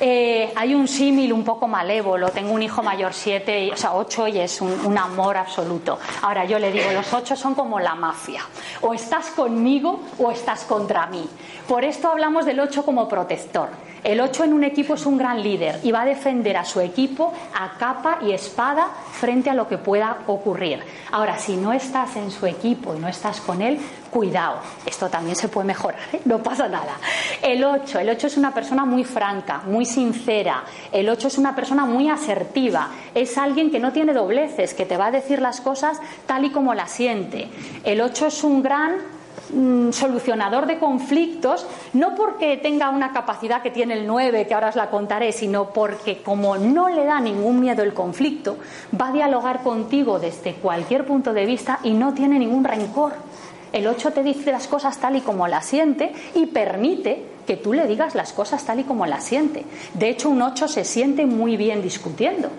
Eh, 0.00 0.52
hay 0.54 0.74
un 0.74 0.86
símil 0.86 1.32
un 1.32 1.44
poco 1.44 1.66
malévolo. 1.66 2.28
Tengo 2.30 2.52
un 2.52 2.62
hijo 2.62 2.82
mayor, 2.82 3.12
siete, 3.12 3.70
ocho, 3.92 4.28
y 4.28 4.38
es 4.38 4.60
un, 4.60 4.96
amor 4.98 5.36
absoluto. 5.36 5.98
Ahora 6.22 6.44
yo 6.44 6.58
le 6.58 6.72
digo, 6.72 6.90
los 6.92 7.12
ocho 7.12 7.36
son 7.36 7.54
como 7.54 7.78
la 7.80 7.94
mafia. 7.94 8.42
O 8.80 8.94
estás 8.94 9.26
conmigo 9.30 10.00
o 10.18 10.30
estás 10.30 10.64
contra 10.64 11.06
mí. 11.06 11.28
Por 11.66 11.84
esto 11.84 12.08
hablamos 12.08 12.46
del 12.46 12.60
ocho 12.60 12.84
como 12.84 13.08
protector. 13.08 13.68
El 14.04 14.20
8 14.20 14.44
en 14.44 14.52
un 14.52 14.64
equipo 14.64 14.94
es 14.94 15.06
un 15.06 15.18
gran 15.18 15.42
líder 15.42 15.80
y 15.82 15.92
va 15.92 16.02
a 16.02 16.06
defender 16.06 16.56
a 16.56 16.64
su 16.64 16.80
equipo 16.80 17.32
a 17.54 17.76
capa 17.78 18.18
y 18.22 18.32
espada 18.32 18.88
frente 19.12 19.50
a 19.50 19.54
lo 19.54 19.68
que 19.68 19.78
pueda 19.78 20.18
ocurrir. 20.26 20.80
Ahora, 21.10 21.38
si 21.38 21.56
no 21.56 21.72
estás 21.72 22.16
en 22.16 22.30
su 22.30 22.46
equipo 22.46 22.94
y 22.94 22.98
no 22.98 23.08
estás 23.08 23.40
con 23.40 23.62
él, 23.62 23.78
cuidado, 24.10 24.58
esto 24.86 25.08
también 25.08 25.36
se 25.36 25.48
puede 25.48 25.66
mejorar, 25.66 26.00
¿eh? 26.12 26.20
no 26.24 26.42
pasa 26.42 26.68
nada. 26.68 26.96
El 27.42 27.62
8, 27.64 27.98
el 27.98 28.10
8 28.10 28.26
es 28.26 28.36
una 28.36 28.54
persona 28.54 28.84
muy 28.84 29.04
franca, 29.04 29.62
muy 29.66 29.84
sincera, 29.84 30.64
el 30.92 31.08
8 31.08 31.28
es 31.28 31.38
una 31.38 31.54
persona 31.54 31.84
muy 31.84 32.08
asertiva, 32.08 32.88
es 33.14 33.36
alguien 33.36 33.70
que 33.70 33.78
no 33.78 33.92
tiene 33.92 34.12
dobleces, 34.12 34.74
que 34.74 34.86
te 34.86 34.96
va 34.96 35.06
a 35.06 35.10
decir 35.10 35.40
las 35.40 35.60
cosas 35.60 36.00
tal 36.26 36.44
y 36.44 36.50
como 36.50 36.74
las 36.74 36.90
siente. 36.90 37.48
El 37.84 38.00
8 38.00 38.26
es 38.26 38.44
un 38.44 38.62
gran 38.62 39.17
Mm, 39.50 39.92
solucionador 39.92 40.66
de 40.66 40.78
conflictos, 40.78 41.66
no 41.94 42.14
porque 42.14 42.58
tenga 42.58 42.90
una 42.90 43.12
capacidad 43.12 43.62
que 43.62 43.70
tiene 43.70 43.94
el 43.94 44.06
9, 44.06 44.46
que 44.46 44.52
ahora 44.52 44.68
os 44.68 44.76
la 44.76 44.90
contaré, 44.90 45.32
sino 45.32 45.70
porque 45.72 46.22
como 46.22 46.58
no 46.58 46.90
le 46.90 47.06
da 47.06 47.18
ningún 47.18 47.58
miedo 47.60 47.82
el 47.82 47.94
conflicto, 47.94 48.58
va 49.00 49.08
a 49.08 49.12
dialogar 49.12 49.62
contigo 49.62 50.18
desde 50.18 50.54
cualquier 50.54 51.06
punto 51.06 51.32
de 51.32 51.46
vista 51.46 51.80
y 51.82 51.92
no 51.92 52.12
tiene 52.12 52.38
ningún 52.38 52.64
rencor. 52.64 53.14
El 53.72 53.86
8 53.86 54.10
te 54.10 54.22
dice 54.22 54.52
las 54.52 54.66
cosas 54.66 54.98
tal 54.98 55.16
y 55.16 55.22
como 55.22 55.48
las 55.48 55.64
siente 55.64 56.12
y 56.34 56.46
permite 56.46 57.22
que 57.46 57.56
tú 57.56 57.72
le 57.72 57.86
digas 57.86 58.14
las 58.14 58.34
cosas 58.34 58.64
tal 58.64 58.80
y 58.80 58.84
como 58.84 59.06
las 59.06 59.24
siente. 59.24 59.64
De 59.94 60.10
hecho, 60.10 60.28
un 60.28 60.42
8 60.42 60.68
se 60.68 60.84
siente 60.84 61.24
muy 61.24 61.56
bien 61.56 61.80
discutiendo 61.80 62.50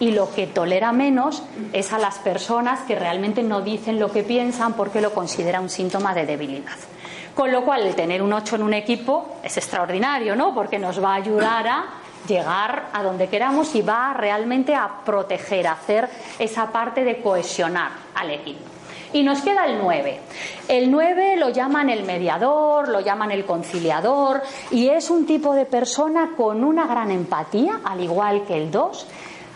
y 0.00 0.12
lo 0.12 0.32
que 0.32 0.46
tolera 0.46 0.92
menos 0.92 1.42
es 1.72 1.92
a 1.92 1.98
las 1.98 2.18
personas 2.18 2.80
que 2.80 2.94
realmente 2.94 3.42
no 3.42 3.60
dicen 3.60 3.98
lo 3.98 4.10
que 4.10 4.22
piensan 4.22 4.74
porque 4.74 5.00
lo 5.00 5.12
considera 5.12 5.60
un 5.60 5.68
síntoma 5.68 6.14
de 6.14 6.26
debilidad. 6.26 6.76
Con 7.34 7.52
lo 7.52 7.64
cual, 7.64 7.82
el 7.82 7.94
tener 7.94 8.20
un 8.20 8.32
8 8.32 8.56
en 8.56 8.62
un 8.62 8.74
equipo 8.74 9.36
es 9.44 9.56
extraordinario, 9.56 10.34
¿no? 10.34 10.54
Porque 10.54 10.78
nos 10.78 11.02
va 11.02 11.12
a 11.12 11.16
ayudar 11.16 11.68
a 11.68 11.84
llegar 12.26 12.88
a 12.92 13.02
donde 13.02 13.28
queramos 13.28 13.74
y 13.74 13.82
va 13.82 14.12
realmente 14.12 14.74
a 14.74 15.04
proteger, 15.04 15.68
a 15.68 15.72
hacer 15.72 16.08
esa 16.38 16.72
parte 16.72 17.04
de 17.04 17.20
cohesionar 17.22 17.92
al 18.14 18.30
equipo. 18.30 18.64
Y 19.12 19.22
nos 19.22 19.40
queda 19.40 19.64
el 19.64 19.78
9. 19.78 20.20
El 20.68 20.90
9 20.90 21.36
lo 21.36 21.48
llaman 21.48 21.88
el 21.88 22.04
mediador, 22.04 22.88
lo 22.88 23.00
llaman 23.00 23.30
el 23.30 23.46
conciliador 23.46 24.42
y 24.70 24.88
es 24.88 25.08
un 25.08 25.24
tipo 25.24 25.54
de 25.54 25.64
persona 25.64 26.32
con 26.36 26.62
una 26.62 26.86
gran 26.86 27.10
empatía, 27.10 27.80
al 27.84 28.02
igual 28.02 28.44
que 28.44 28.56
el 28.56 28.70
2. 28.70 29.06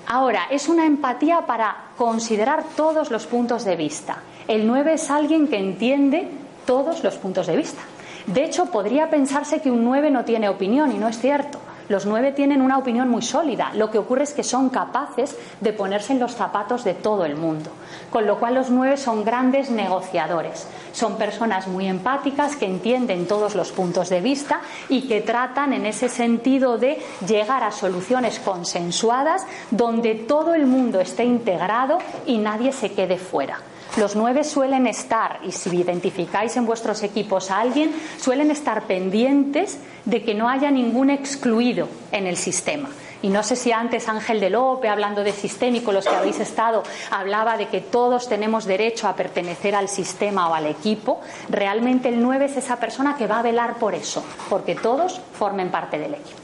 Ahora, 0.07 0.47
es 0.51 0.69
una 0.69 0.87
empatía 0.87 1.47
para 1.47 1.75
considerar 1.97 2.65
todos 2.77 3.11
los 3.11 3.27
puntos 3.27 3.65
de 3.65 3.77
vista. 3.77 4.19
El 4.49 4.67
9 4.67 4.95
es 4.95 5.11
alguien 5.11 5.49
que 5.49 5.59
entiende 5.59 6.29
todos 6.67 7.03
los 7.05 7.17
puntos 7.17 7.47
de 7.47 7.57
vista. 7.57 7.83
De 8.27 8.45
hecho, 8.45 8.67
podría 8.67 9.11
pensarse 9.11 9.61
que 9.61 9.71
un 9.71 9.85
9 9.85 10.11
no 10.11 10.25
tiene 10.25 10.49
opinión 10.49 10.93
y 10.93 10.99
no 10.99 11.09
es 11.09 11.19
cierto. 11.19 11.59
Los 11.93 12.07
nueve 12.07 12.33
tienen 12.33 12.63
una 12.63 12.79
opinión 12.79 13.11
muy 13.11 13.21
sólida. 13.21 13.71
Lo 13.75 13.91
que 13.91 13.99
ocurre 13.99 14.23
es 14.23 14.33
que 14.33 14.43
son 14.43 14.71
capaces 14.71 15.37
de 15.61 15.75
ponerse 15.75 16.15
en 16.15 16.21
los 16.21 16.35
zapatos 16.35 16.85
de 16.85 16.95
todo 16.95 17.27
el 17.27 17.37
mundo. 17.37 17.69
Con 18.09 18.27
lo 18.27 18.39
cual 18.39 18.55
los 18.55 18.71
nueve 18.71 18.97
son 18.97 19.25
grandes 19.25 19.71
negociadores. 19.71 20.67
Son 20.95 21.19
personas 21.19 21.69
muy 21.69 21.87
empáticas 21.87 22.57
que 22.57 22.65
entienden 22.65 23.29
todos 23.29 23.55
los 23.55 23.73
puntos 23.73 24.09
de 24.09 24.23
vista 24.23 24.63
y 24.89 25.07
que 25.07 25.21
tratan 25.21 25.75
en 25.75 25.85
ese 25.85 26.09
sentido 26.09 26.79
de 26.79 26.99
llegar 27.29 27.63
a 27.63 27.71
soluciones 27.71 28.39
consensuadas 28.39 29.47
donde 29.71 30.15
todo 30.15 30.55
el 30.55 30.65
mundo 30.65 30.99
esté 30.99 31.25
integrado 31.25 31.99
y 32.25 32.39
nadie 32.39 32.73
se 32.73 32.93
quede 32.93 33.19
fuera. 33.19 33.59
Los 33.99 34.17
nueve 34.17 34.43
suelen 34.43 34.87
estar, 34.87 35.41
y 35.45 35.53
si 35.53 35.69
identificáis 35.77 36.57
en 36.57 36.65
vuestros 36.65 37.03
equipos 37.03 37.51
a 37.51 37.61
alguien, 37.61 37.95
suelen 38.19 38.51
estar 38.51 38.85
pendientes 38.85 39.79
de 40.07 40.25
que 40.25 40.35
no 40.35 40.49
haya 40.49 40.71
ningún 40.71 41.11
excluido 41.11 41.89
en 42.11 42.27
el 42.27 42.39
sistema. 42.39 42.89
Y 43.21 43.29
no 43.29 43.43
sé 43.43 43.55
si 43.55 43.71
antes 43.71 44.09
Ángel 44.09 44.41
de 44.41 44.49
Lope, 44.49 44.89
hablando 44.89 45.23
de 45.23 45.31
sistémico, 45.31 45.93
los 45.93 46.07
que 46.07 46.15
habéis 46.15 46.41
estado, 46.41 46.83
hablaba 47.11 47.59
de 47.59 47.69
que 47.69 47.83
todos 47.83 48.29
tenemos 48.29 48.65
derecho 48.65 49.09
a 49.09 49.15
pertenecer 49.15 49.77
al 49.77 49.89
sistema 49.89 50.49
o 50.49 50.55
al 50.55 50.67
equipo. 50.67 51.21
Realmente 51.51 52.09
el 52.09 52.21
9 52.21 52.47
es 52.47 52.57
esa 52.57 52.77
persona 52.77 53.17
que 53.17 53.27
va 53.27 53.41
a 53.41 53.43
velar 53.43 53.75
por 53.75 53.95
eso, 53.95 54.25
porque 54.49 54.75
todos 54.75 55.21
formen 55.39 55.71
parte 55.71 55.99
del 55.99 56.15
equipo. 56.15 56.41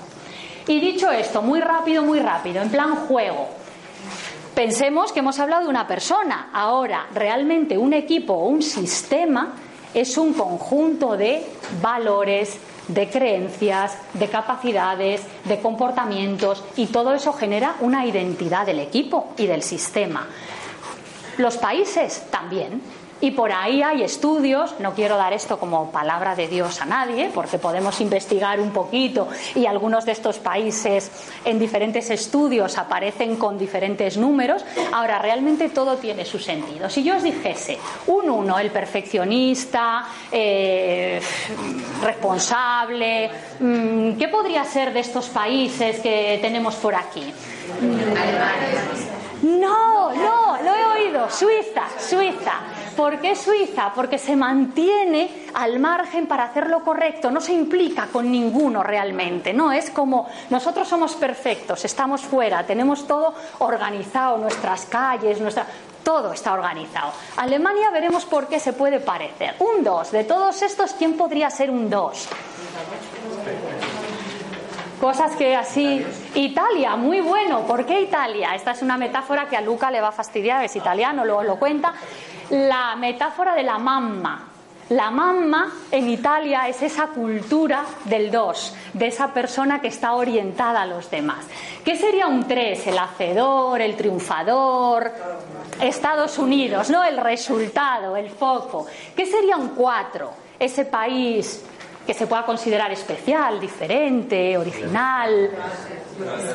Y 0.69 0.81
dicho 0.81 1.11
esto, 1.11 1.41
muy 1.41 1.61
rápido, 1.61 2.03
muy 2.03 2.21
rápido, 2.21 2.61
en 2.61 2.69
plan 2.69 2.95
juego. 2.95 3.49
Pensemos 4.59 5.13
que 5.13 5.21
hemos 5.21 5.39
hablado 5.39 5.63
de 5.63 5.69
una 5.69 5.87
persona. 5.87 6.49
Ahora, 6.53 7.07
realmente 7.15 7.79
un 7.79 7.93
equipo 7.93 8.33
o 8.33 8.49
un 8.49 8.61
sistema 8.61 9.55
es 9.95 10.19
un 10.19 10.33
conjunto 10.33 11.17
de 11.17 11.47
valores, 11.81 12.59
de 12.89 13.09
creencias, 13.09 13.97
de 14.15 14.27
capacidades, 14.27 15.23
de 15.45 15.61
comportamientos 15.61 16.65
y 16.75 16.87
todo 16.87 17.15
eso 17.15 17.33
genera 17.35 17.77
una 17.83 18.05
identidad 18.05 18.67
del 18.67 18.81
equipo 18.81 19.33
y 19.37 19.47
del 19.47 19.63
sistema. 19.63 20.27
Los 21.37 21.57
países 21.57 22.27
también. 22.29 22.83
Y 23.21 23.33
por 23.33 23.53
ahí 23.53 23.83
hay 23.83 24.03
estudios, 24.03 24.75
no 24.79 24.95
quiero 24.95 25.17
dar 25.17 25.33
esto 25.33 25.59
como 25.59 25.91
palabra 25.91 26.37
de 26.37 26.47
Dios 26.47 26.81
a 26.81 26.87
nadie, 26.87 27.31
porque 27.35 27.59
podemos 27.59 28.01
investigar 28.01 28.61
un 28.61 28.71
poquito 28.71 29.29
y 29.55 29.67
algunos 29.67 30.05
de 30.05 30.13
estos 30.13 30.39
países 30.39 31.11
en 31.45 31.59
diferentes 31.59 32.11
estudios 32.11 32.79
aparecen 32.79 33.37
con 33.37 33.59
diferentes 33.59 34.17
números. 34.17 34.65
Ahora, 34.93 35.19
realmente 35.19 35.69
todo 35.71 35.97
tiene 35.97 36.25
su 36.25 36.39
sentido. 36.39 36.89
Si 36.89 37.03
yo 37.03 37.17
os 37.17 37.23
dijese 37.23 37.79
un 38.07 38.31
uno, 38.31 38.59
el 38.59 38.71
perfeccionista, 38.71 40.07
eh, 40.31 41.21
responsable, 42.03 43.31
mm, 43.59 44.13
¿qué 44.13 44.29
podría 44.29 44.65
ser 44.65 44.93
de 44.93 45.01
estos 45.01 45.29
países 45.29 46.01
que 46.01 46.39
tenemos 46.41 46.77
por 46.77 46.95
aquí? 46.95 47.33
No, 49.43 50.13
no, 50.15 50.63
lo 50.63 50.75
he 50.75 50.85
oído. 50.85 51.31
Suiza, 51.31 51.85
Suiza. 51.99 52.78
¿Por 52.99 53.21
qué 53.21 53.37
Suiza? 53.37 53.93
Porque 53.95 54.19
se 54.19 54.35
mantiene 54.35 55.31
al 55.55 55.79
margen 55.79 56.27
para 56.27 56.43
hacer 56.43 56.69
lo 56.69 56.83
correcto, 56.83 57.31
no 57.31 57.41
se 57.41 57.53
implica 57.53 58.09
con 58.09 58.29
ninguno 58.29 58.83
realmente, 58.83 59.53
no 59.53 59.71
es 59.71 59.91
como 59.91 60.29
nosotros 60.51 60.89
somos 60.89 61.15
perfectos, 61.15 61.85
estamos 61.85 62.23
fuera, 62.23 62.67
tenemos 62.67 63.07
todo 63.07 63.35
organizado, 63.61 64.37
nuestras 64.39 64.87
calles, 64.87 65.41
nuestra 65.41 65.65
todo 66.03 66.33
está 66.33 66.53
organizado. 66.53 67.13
Alemania 67.37 67.89
veremos 67.91 68.25
por 68.25 68.49
qué 68.49 68.59
se 68.59 68.73
puede 68.73 68.99
parecer. 68.99 69.55
Un 69.61 69.85
2. 69.85 70.11
De 70.11 70.25
todos 70.25 70.61
estos, 70.63 70.93
¿quién 70.95 71.17
podría 71.17 71.51
ser 71.51 71.71
un 71.71 71.89
2? 71.89 72.29
Cosas 75.01 75.37
que 75.37 75.55
así. 75.55 76.05
Italia, 76.35 76.97
muy 76.97 77.21
bueno. 77.21 77.61
¿Por 77.61 77.87
qué 77.87 78.01
Italia? 78.01 78.57
Esta 78.57 78.73
es 78.73 78.83
una 78.83 78.97
metáfora 78.97 79.49
que 79.49 79.57
a 79.57 79.61
Luca 79.61 79.93
le 79.93 80.01
va 80.01 80.09
a 80.09 80.13
fastidiar, 80.13 80.65
es 80.65 80.75
italiano, 80.75 81.25
luego 81.25 81.45
lo 81.45 81.57
cuenta. 81.57 81.95
La 82.51 82.97
metáfora 82.97 83.55
de 83.55 83.63
la 83.63 83.79
mamma. 83.79 84.45
La 84.91 85.11
mamma 85.11 85.71
en 85.91 86.09
Italia 86.09 86.67
es 86.67 86.81
esa 86.81 87.09
cultura 87.09 87.85
del 88.05 88.31
dos, 88.31 88.75
de 88.95 89.09
esa 89.09 89.35
persona 89.35 89.83
que 89.83 89.89
está 89.89 90.15
orientada 90.15 90.81
a 90.81 90.87
los 90.87 91.11
demás. 91.11 91.45
¿Qué 91.85 91.95
sería 91.95 92.27
un 92.27 92.49
tres? 92.49 92.87
El 92.87 92.99
hacedor, 92.99 93.83
el 93.83 93.97
triunfador, 93.97 95.13
Estados 95.79 96.39
Unidos, 96.39 96.89
¿no? 96.89 97.05
El 97.05 97.19
resultado, 97.19 98.17
el 98.17 98.31
foco. 98.31 98.87
¿Qué 99.15 99.27
sería 99.27 99.59
un 99.59 99.69
cuatro? 99.71 100.31
Ese 100.59 100.87
país 100.87 101.63
que 102.09 102.15
se 102.15 102.27
pueda 102.27 102.47
considerar 102.47 102.91
especial, 102.91 103.61
diferente, 103.61 104.57
original. 104.57 105.51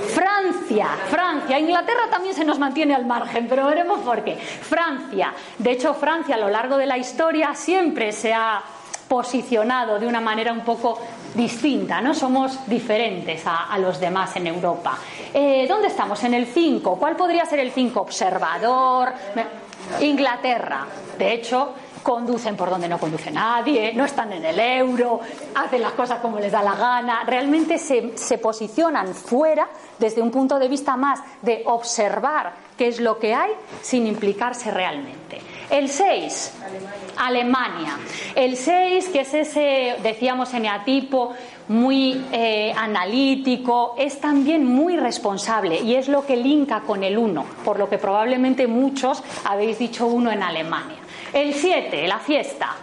Francia, 0.07 0.87
Francia. 1.11 1.59
Inglaterra 1.59 2.09
también 2.09 2.33
se 2.33 2.43
nos 2.43 2.57
mantiene 2.57 2.95
al 2.95 3.05
margen, 3.05 3.45
pero 3.47 3.67
veremos 3.67 3.99
por 3.99 4.23
qué. 4.23 4.35
Francia. 4.35 5.31
De 5.59 5.73
hecho, 5.73 5.93
Francia 5.93 6.33
a 6.33 6.39
lo 6.39 6.49
largo 6.49 6.75
de 6.75 6.87
la 6.87 6.97
historia 6.97 7.53
siempre 7.53 8.11
se 8.11 8.33
ha 8.33 8.63
posicionado 9.07 9.99
de 9.99 10.07
una 10.07 10.19
manera 10.19 10.51
un 10.51 10.61
poco 10.61 10.99
distinta, 11.35 12.01
¿no? 12.01 12.15
Somos 12.15 12.67
diferentes 12.67 13.43
a, 13.45 13.77
los 13.77 13.99
demás 13.99 14.35
en 14.35 14.47
Europa. 14.47 14.97
Eh, 15.31 15.67
¿Dónde 15.69 15.89
estamos? 15.89 16.23
En 16.23 16.33
el 16.33 16.47
5. 16.47 16.97
¿Cuál 16.97 17.15
podría 17.15 17.45
ser 17.45 17.59
el 17.59 17.69
5? 17.69 18.01
Observador. 18.01 19.13
Inglaterra. 20.01 20.87
De 21.15 21.31
hecho, 21.31 21.73
conducen 22.03 22.55
por 22.55 22.69
donde 22.69 22.87
no 22.87 22.99
conduce 22.99 23.31
nadie, 23.31 23.93
no 23.93 24.05
están 24.05 24.31
en 24.33 24.45
el 24.45 24.59
euro, 24.59 25.21
hacen 25.55 25.81
las 25.81 25.93
cosas 25.93 26.19
como 26.19 26.39
les 26.39 26.51
da 26.51 26.61
la 26.61 26.75
gana, 26.75 27.23
realmente 27.25 27.77
se, 27.77 28.17
se 28.17 28.37
posicionan 28.37 29.15
fuera 29.15 29.67
desde 29.97 30.21
un 30.21 30.29
punto 30.29 30.59
de 30.59 30.67
vista 30.67 30.95
más 30.97 31.21
de 31.41 31.63
observar 31.65 32.53
qué 32.77 32.87
es 32.87 32.99
lo 32.99 33.17
que 33.17 33.33
hay 33.33 33.51
sin 33.81 34.05
implicarse 34.05 34.69
realmente. 34.71 35.41
El 35.69 35.89
6, 35.89 36.53
Alemania. 37.17 37.97
El 38.35 38.57
6, 38.57 39.09
que 39.09 39.21
es 39.21 39.33
ese, 39.33 39.95
decíamos, 40.03 40.53
eneatipo 40.53 41.33
muy 41.69 42.25
eh, 42.31 42.73
analítico, 42.77 43.95
es 43.97 44.19
también 44.19 44.65
muy 44.65 44.97
responsable 44.97 45.79
y 45.79 45.95
es 45.95 46.09
lo 46.09 46.25
que 46.25 46.35
linka 46.35 46.81
con 46.81 47.03
el 47.03 47.17
1, 47.17 47.45
por 47.63 47.79
lo 47.79 47.89
que 47.89 47.97
probablemente 47.97 48.67
muchos 48.67 49.23
habéis 49.45 49.79
dicho 49.79 50.05
uno 50.05 50.31
en 50.31 50.43
Alemania. 50.43 51.02
El 51.33 51.53
7, 51.53 52.07
la 52.07 52.19
fiesta. 52.19 52.75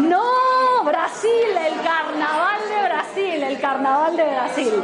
No, 0.00 0.84
Brasil, 0.84 1.32
el 1.32 1.80
carnaval 1.82 2.60
de 2.68 2.84
Brasil, 2.84 3.42
el 3.42 3.60
carnaval 3.60 4.16
de 4.16 4.24
Brasil. 4.24 4.82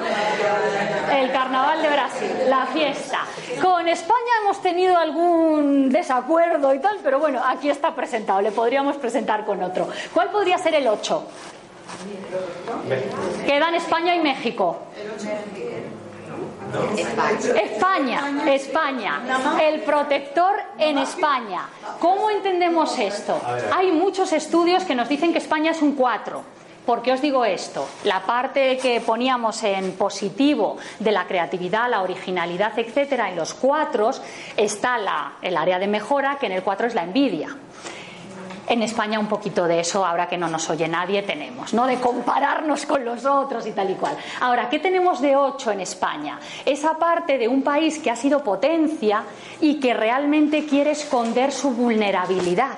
El 1.13 1.33
carnaval 1.33 1.83
de 1.83 1.89
Brasil, 1.89 2.31
la 2.49 2.67
fiesta. 2.67 3.19
Con 3.61 3.87
España 3.89 4.33
hemos 4.43 4.63
tenido 4.63 4.97
algún 4.97 5.91
desacuerdo 5.91 6.73
y 6.75 6.79
tal, 6.79 6.99
pero 7.03 7.19
bueno, 7.19 7.43
aquí 7.45 7.69
está 7.69 7.95
presentado, 7.95 8.41
le 8.41 8.53
podríamos 8.53 8.97
presentar 8.97 9.45
con 9.45 9.63
otro. 9.63 9.89
¿Cuál 10.15 10.31
podría 10.31 10.57
ser 10.57 10.77
el 10.77 10.89
8? 10.89 11.27
Quedan 13.45 13.75
España 13.75 14.15
y 14.15 14.21
México. 14.21 14.79
España, 17.63 18.45
España, 18.47 19.21
el 19.63 19.81
protector 19.81 20.55
en 20.79 20.99
España. 20.99 21.69
¿Cómo 21.99 22.31
entendemos 22.31 22.99
esto? 22.99 23.41
Hay 23.75 23.93
muchos 23.93 24.33
estudios 24.33 24.85
que 24.85 24.95
nos 24.95 25.09
dicen 25.09 25.33
que 25.33 25.39
España 25.39 25.71
es 25.71 25.83
un 25.83 25.95
4. 25.95 26.59
¿Por 26.89 27.03
qué 27.03 27.13
os 27.13 27.21
digo 27.21 27.45
esto? 27.45 27.87
La 28.05 28.23
parte 28.23 28.79
que 28.79 29.03
poníamos 29.03 29.63
en 29.63 29.93
positivo 29.93 30.79
de 30.99 31.13
la 31.13 31.27
creatividad, 31.27 31.91
la 31.91 32.01
originalidad, 32.01 32.79
etcétera, 32.79 33.29
en 33.29 33.37
los 33.37 33.53
cuatro 33.53 34.11
está 34.57 34.97
el 35.43 35.57
área 35.57 35.79
de 35.79 35.87
mejora, 35.87 36.39
que 36.39 36.47
en 36.47 36.53
el 36.53 36.63
4 36.63 36.87
es 36.87 36.95
la 36.95 37.03
envidia. 37.03 37.55
En 38.69 38.83
España 38.83 39.19
un 39.19 39.29
poquito 39.29 39.67
de 39.67 39.81
eso, 39.81 40.05
ahora 40.05 40.29
que 40.29 40.37
no 40.37 40.47
nos 40.47 40.69
oye 40.69 40.87
nadie, 40.87 41.23
tenemos, 41.23 41.73
¿no? 41.73 41.87
De 41.87 41.97
compararnos 41.97 42.85
con 42.85 43.03
los 43.03 43.25
otros 43.25 43.67
y 43.67 43.73
tal 43.73 43.91
y 43.91 43.95
cual. 43.95 44.15
Ahora, 44.41 44.69
¿qué 44.69 44.79
tenemos 44.79 45.23
de 45.23 45.37
8 45.37 45.73
en 45.73 45.81
España? 45.81 46.39
Esa 46.67 46.99
parte 46.99 47.39
de 47.39 47.49
un 47.49 47.63
país 47.63 47.99
que 47.99 48.11
ha 48.11 48.17
sido 48.17 48.45
potencia 48.45 49.25
y 49.63 49.81
que 49.81 49.95
realmente 49.95 50.67
quiere 50.67 50.91
esconder 50.91 51.51
su 51.51 51.71
vulnerabilidad. 51.71 52.77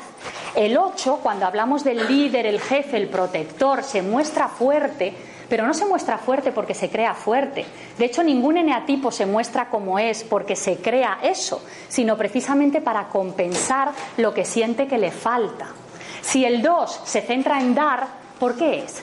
El 0.54 0.78
8, 0.78 1.18
cuando 1.22 1.46
hablamos 1.46 1.82
del 1.82 2.06
líder, 2.06 2.46
el 2.46 2.60
jefe, 2.60 2.96
el 2.96 3.08
protector, 3.08 3.82
se 3.82 4.02
muestra 4.02 4.48
fuerte, 4.48 5.14
pero 5.50 5.66
no 5.66 5.74
se 5.74 5.84
muestra 5.84 6.16
fuerte 6.16 6.52
porque 6.52 6.74
se 6.74 6.88
crea 6.88 7.12
fuerte. 7.12 7.66
De 7.98 8.04
hecho, 8.06 8.22
ningún 8.22 8.56
eneatipo 8.56 9.10
se 9.10 9.26
muestra 9.26 9.68
como 9.68 9.98
es 9.98 10.22
porque 10.22 10.54
se 10.54 10.76
crea 10.76 11.18
eso, 11.22 11.62
sino 11.88 12.16
precisamente 12.16 12.80
para 12.80 13.08
compensar 13.08 13.90
lo 14.16 14.32
que 14.32 14.44
siente 14.44 14.86
que 14.86 14.96
le 14.96 15.10
falta. 15.10 15.66
Si 16.22 16.44
el 16.44 16.62
2 16.62 17.00
se 17.04 17.20
centra 17.20 17.60
en 17.60 17.74
dar, 17.74 18.06
¿por 18.38 18.56
qué 18.56 18.84
es? 18.84 19.02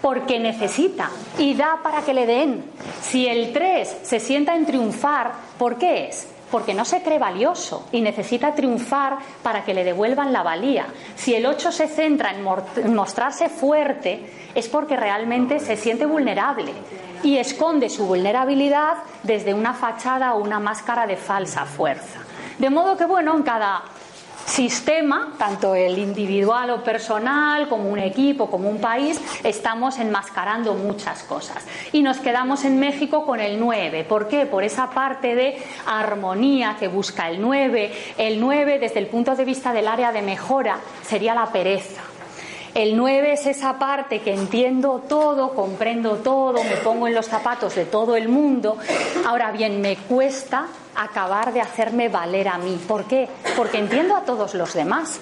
Porque 0.00 0.38
necesita 0.38 1.10
y 1.38 1.54
da 1.54 1.80
para 1.82 2.02
que 2.02 2.14
le 2.14 2.24
den. 2.24 2.64
Si 3.02 3.26
el 3.26 3.52
3 3.52 3.96
se 4.02 4.20
sienta 4.20 4.54
en 4.54 4.64
triunfar, 4.64 5.32
¿por 5.58 5.76
qué 5.76 6.08
es? 6.08 6.28
Porque 6.50 6.74
no 6.74 6.84
se 6.84 7.02
cree 7.02 7.18
valioso 7.18 7.86
y 7.92 8.00
necesita 8.00 8.54
triunfar 8.54 9.18
para 9.42 9.64
que 9.64 9.74
le 9.74 9.84
devuelvan 9.84 10.32
la 10.32 10.42
valía. 10.42 10.86
Si 11.14 11.34
el 11.34 11.46
8 11.46 11.72
se 11.72 11.88
centra 11.88 12.32
en 12.32 12.94
mostrarse 12.94 13.48
fuerte, 13.48 14.50
es 14.54 14.68
porque 14.68 14.96
realmente 14.96 15.58
se 15.58 15.76
siente 15.76 16.06
vulnerable 16.06 16.72
y 17.22 17.38
esconde 17.38 17.88
su 17.88 18.06
vulnerabilidad 18.06 18.98
desde 19.22 19.54
una 19.54 19.74
fachada 19.74 20.34
o 20.34 20.42
una 20.42 20.60
máscara 20.60 21.06
de 21.06 21.16
falsa 21.16 21.64
fuerza. 21.64 22.20
De 22.58 22.70
modo 22.70 22.96
que, 22.96 23.04
bueno, 23.04 23.36
en 23.36 23.42
cada 23.42 23.82
sistema, 24.46 25.32
tanto 25.38 25.74
el 25.74 25.98
individual 25.98 26.70
o 26.70 26.82
personal, 26.82 27.68
como 27.68 27.90
un 27.90 27.98
equipo, 27.98 28.50
como 28.50 28.70
un 28.70 28.80
país, 28.80 29.20
estamos 29.42 29.98
enmascarando 29.98 30.74
muchas 30.74 31.22
cosas. 31.24 31.64
Y 31.92 32.02
nos 32.02 32.18
quedamos 32.18 32.64
en 32.64 32.78
México 32.78 33.26
con 33.26 33.40
el 33.40 33.60
9. 33.60 34.04
¿Por 34.04 34.28
qué? 34.28 34.46
Por 34.46 34.64
esa 34.64 34.90
parte 34.90 35.34
de 35.34 35.62
armonía 35.86 36.76
que 36.78 36.88
busca 36.88 37.28
el 37.28 37.40
9. 37.40 37.92
El 38.16 38.40
9, 38.40 38.78
desde 38.78 39.00
el 39.00 39.08
punto 39.08 39.34
de 39.34 39.44
vista 39.44 39.72
del 39.72 39.88
área 39.88 40.12
de 40.12 40.22
mejora, 40.22 40.78
sería 41.02 41.34
la 41.34 41.46
pereza. 41.46 42.02
El 42.74 42.94
9 42.94 43.32
es 43.32 43.46
esa 43.46 43.78
parte 43.78 44.20
que 44.20 44.34
entiendo 44.34 45.02
todo, 45.08 45.54
comprendo 45.54 46.16
todo, 46.16 46.62
me 46.62 46.76
pongo 46.76 47.08
en 47.08 47.14
los 47.14 47.26
zapatos 47.26 47.74
de 47.74 47.86
todo 47.86 48.16
el 48.16 48.28
mundo. 48.28 48.76
Ahora 49.24 49.50
bien, 49.50 49.80
me 49.80 49.96
cuesta 49.96 50.66
acabar 50.96 51.52
de 51.52 51.60
hacerme 51.60 52.08
valer 52.08 52.48
a 52.48 52.58
mí. 52.58 52.80
¿Por 52.86 53.04
qué? 53.04 53.28
Porque 53.56 53.78
entiendo 53.78 54.16
a 54.16 54.22
todos 54.22 54.54
los 54.54 54.74
demás. 54.74 55.20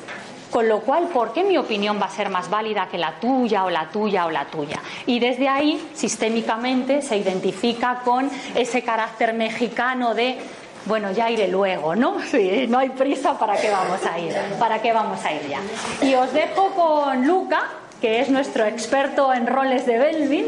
Con 0.51 0.69
lo 0.69 0.81
cual, 0.83 1.09
¿por 1.09 1.33
qué 1.33 1.43
mi 1.43 1.59
opinión 1.59 2.01
va 2.01 2.07
a 2.07 2.11
ser 2.11 2.29
más 2.29 2.49
válida 2.49 2.87
que 2.89 2.97
la 2.97 3.19
tuya 3.19 3.65
o 3.65 3.71
la 3.71 3.89
tuya 3.89 4.27
o 4.27 4.31
la 4.31 4.45
tuya? 4.45 4.81
Y 5.05 5.19
desde 5.19 5.49
ahí, 5.49 5.91
sistémicamente, 5.95 7.03
se 7.03 7.17
identifica 7.17 8.03
con 8.05 8.31
ese 8.55 8.83
carácter 8.83 9.35
mexicano 9.35 10.15
de 10.15 10.39
bueno, 10.87 11.13
ya 11.13 11.31
iré 11.31 11.49
luego, 11.49 11.97
¿no? 11.97 12.17
Sí, 12.31 12.67
no 12.69 12.79
hay 12.79 12.91
prisa, 12.91 13.39
¿para 13.39 13.57
qué 13.57 13.71
vamos 13.71 14.01
a 14.05 14.19
ir? 14.19 14.35
¿Para 14.59 14.81
qué 14.81 14.93
vamos 14.93 15.25
a 15.25 15.33
ir 15.33 15.43
ya? 15.49 15.61
Y 16.07 16.15
os 16.15 16.33
dejo 16.33 16.71
con 16.71 17.27
Luca, 17.27 17.63
que 18.01 18.21
es 18.21 18.29
nuestro 18.29 18.65
experto 18.67 19.33
en 19.33 19.47
roles 19.47 19.87
de 19.87 19.99
Belvin, 19.99 20.47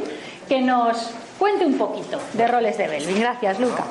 que 0.49 0.61
nos 0.61 1.11
cuente 1.39 1.65
un 1.65 1.79
poquito 1.79 2.19
de 2.33 2.47
roles 2.47 2.77
de 2.79 2.89
Belvin. 2.89 3.21
Gracias, 3.21 3.59
Luca. 3.61 3.85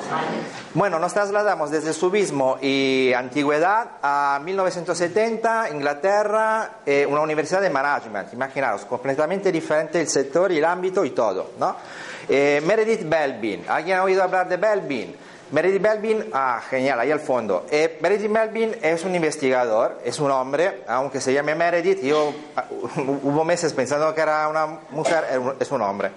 Bueno, 0.74 0.98
nos 0.98 1.12
trasladamos 1.12 1.70
desde 1.70 1.92
subismo 1.92 2.58
y 2.60 3.12
antigüedad 3.12 3.92
a 4.02 4.40
1970, 4.44 5.70
Inglaterra, 5.70 6.78
eh, 6.84 7.06
una 7.08 7.20
universidad 7.20 7.60
de 7.60 7.70
management. 7.70 8.32
Imaginaos, 8.32 8.84
completamente 8.84 9.52
diferente 9.52 10.00
el 10.00 10.08
sector 10.08 10.52
el 10.52 10.64
ámbito 10.64 11.04
y 11.04 11.10
todo, 11.10 11.52
¿no? 11.58 11.76
Eh, 12.28 12.60
Meredith 12.66 13.08
Belvin. 13.08 13.64
¿Alguien 13.68 13.98
ha 13.98 14.04
oído 14.04 14.22
hablar 14.22 14.48
de 14.48 14.56
Belvin? 14.56 15.16
Meredith 15.52 15.80
Melvin, 15.80 16.24
ah, 16.32 16.60
genial, 16.68 16.98
ahí 16.98 17.12
al 17.12 17.20
fondo. 17.20 17.66
Eh, 17.70 17.98
Meredith 18.00 18.28
Melvin 18.28 18.76
es 18.82 19.04
un 19.04 19.14
investigador, 19.14 20.00
es 20.04 20.18
un 20.18 20.30
hombre, 20.32 20.82
aunque 20.88 21.20
se 21.20 21.32
llame 21.32 21.54
Meredith, 21.54 22.02
yo 22.02 22.34
ah, 22.56 22.64
hubo 23.22 23.44
meses 23.44 23.72
pensando 23.72 24.12
que 24.12 24.20
era 24.20 24.48
una 24.48 24.66
mujer, 24.90 25.24
es 25.60 25.70
un 25.70 25.82
hombre. 25.82 26.10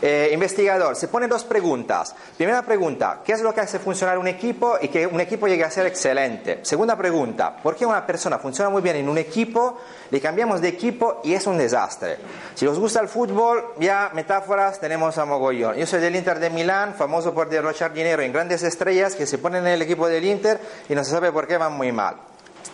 Eh, 0.00 0.30
investigador, 0.32 0.96
se 0.96 1.08
pone 1.08 1.28
dos 1.28 1.44
preguntas. 1.44 2.14
Primera 2.38 2.62
pregunta, 2.62 3.20
¿qué 3.22 3.32
es 3.32 3.42
lo 3.42 3.52
que 3.52 3.60
hace 3.60 3.78
funcionar 3.78 4.16
un 4.16 4.28
equipo 4.28 4.78
y 4.80 4.88
que 4.88 5.06
un 5.06 5.20
equipo 5.20 5.46
llegue 5.46 5.64
a 5.64 5.70
ser 5.70 5.84
excelente? 5.84 6.60
Segunda 6.62 6.96
pregunta, 6.96 7.56
¿por 7.62 7.76
qué 7.76 7.84
una 7.84 8.06
persona 8.06 8.38
funciona 8.38 8.70
muy 8.70 8.80
bien 8.80 8.96
en 8.96 9.10
un 9.10 9.18
equipo, 9.18 9.78
le 10.10 10.20
cambiamos 10.22 10.62
de 10.62 10.68
equipo 10.68 11.20
y 11.22 11.34
es 11.34 11.46
un 11.46 11.58
desastre? 11.58 12.16
Si 12.54 12.66
os 12.66 12.78
gusta 12.78 13.00
el 13.00 13.08
fútbol, 13.08 13.74
ya 13.78 14.10
metáforas 14.14 14.80
tenemos 14.80 15.18
a 15.18 15.26
mogollón. 15.26 15.76
Yo 15.76 15.86
soy 15.86 16.00
del 16.00 16.16
Inter 16.16 16.38
de 16.38 16.48
Milán, 16.48 16.94
famoso 16.94 17.34
por 17.34 17.50
derrochar 17.50 17.92
dinero 17.92 18.22
en 18.22 18.32
grandes 18.32 18.62
estrellas 18.70 19.14
que 19.14 19.26
se 19.26 19.38
ponen 19.38 19.66
en 19.66 19.74
el 19.74 19.82
equipo 19.82 20.08
del 20.08 20.24
Inter 20.24 20.58
y 20.88 20.94
no 20.94 21.04
se 21.04 21.10
sabe 21.10 21.30
por 21.30 21.46
qué 21.46 21.58
van 21.58 21.74
muy 21.74 21.92
mal. 21.92 22.16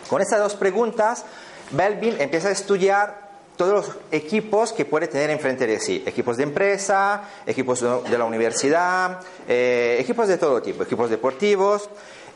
Con 0.09 0.23
estas 0.23 0.39
dos 0.39 0.55
preguntas, 0.55 1.25
Belvin 1.73 2.21
empieza 2.21 2.49
a 2.49 2.53
estudiar 2.53 3.27
todos 3.57 3.73
los 3.73 3.97
equipos 4.13 4.73
que 4.73 4.85
puede 4.85 5.09
tener 5.09 5.31
enfrente 5.31 5.67
de 5.67 5.81
sí. 5.81 6.03
Equipos 6.07 6.37
de 6.37 6.45
empresa, 6.45 7.23
equipos 7.47 7.81
de 7.81 8.19
la 8.19 8.25
universidad, 8.25 9.21
eh, 9.49 9.97
equipos 9.99 10.29
de 10.29 10.39
todo 10.39 10.63
tipo, 10.63 10.83
equipos 10.83 11.11
deportivos 11.11 11.89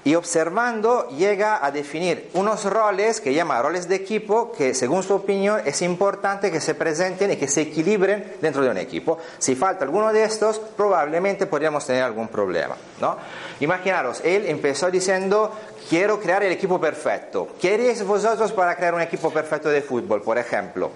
y 0.04 0.14
observando 0.14 1.08
llega 1.08 1.64
a 1.64 1.70
definir 1.70 2.30
unos 2.34 2.64
roles 2.64 3.20
que 3.20 3.34
llama 3.34 3.60
roles 3.60 3.88
de 3.88 3.96
equipo 3.96 4.50
que 4.52 4.74
según 4.74 5.02
su 5.02 5.14
opinión 5.14 5.60
es 5.64 5.82
importante 5.82 6.50
que 6.50 6.60
se 6.60 6.74
presenten 6.74 7.32
y 7.32 7.36
que 7.36 7.48
se 7.48 7.62
equilibren 7.62 8.36
dentro 8.40 8.62
de 8.62 8.70
un 8.70 8.78
equipo. 8.78 9.18
Si 9.38 9.54
falta 9.54 9.84
alguno 9.84 10.12
de 10.12 10.24
estos, 10.24 10.58
probablemente 10.58 11.46
podríamos 11.46 11.86
tener 11.86 12.02
algún 12.02 12.28
problema. 12.28 12.76
¿no? 13.00 13.16
Imaginaros, 13.60 14.22
él 14.24 14.46
empezó 14.46 14.90
diciendo, 14.90 15.52
quiero 15.88 16.18
crear 16.18 16.42
el 16.44 16.52
equipo 16.52 16.80
perfecto. 16.80 17.48
¿Qué 17.60 17.74
haréis 17.74 18.02
vosotros 18.02 18.52
para 18.52 18.76
crear 18.76 18.94
un 18.94 19.02
equipo 19.02 19.30
perfecto 19.30 19.68
de 19.68 19.82
fútbol, 19.82 20.22
por 20.22 20.38
ejemplo? 20.38 20.90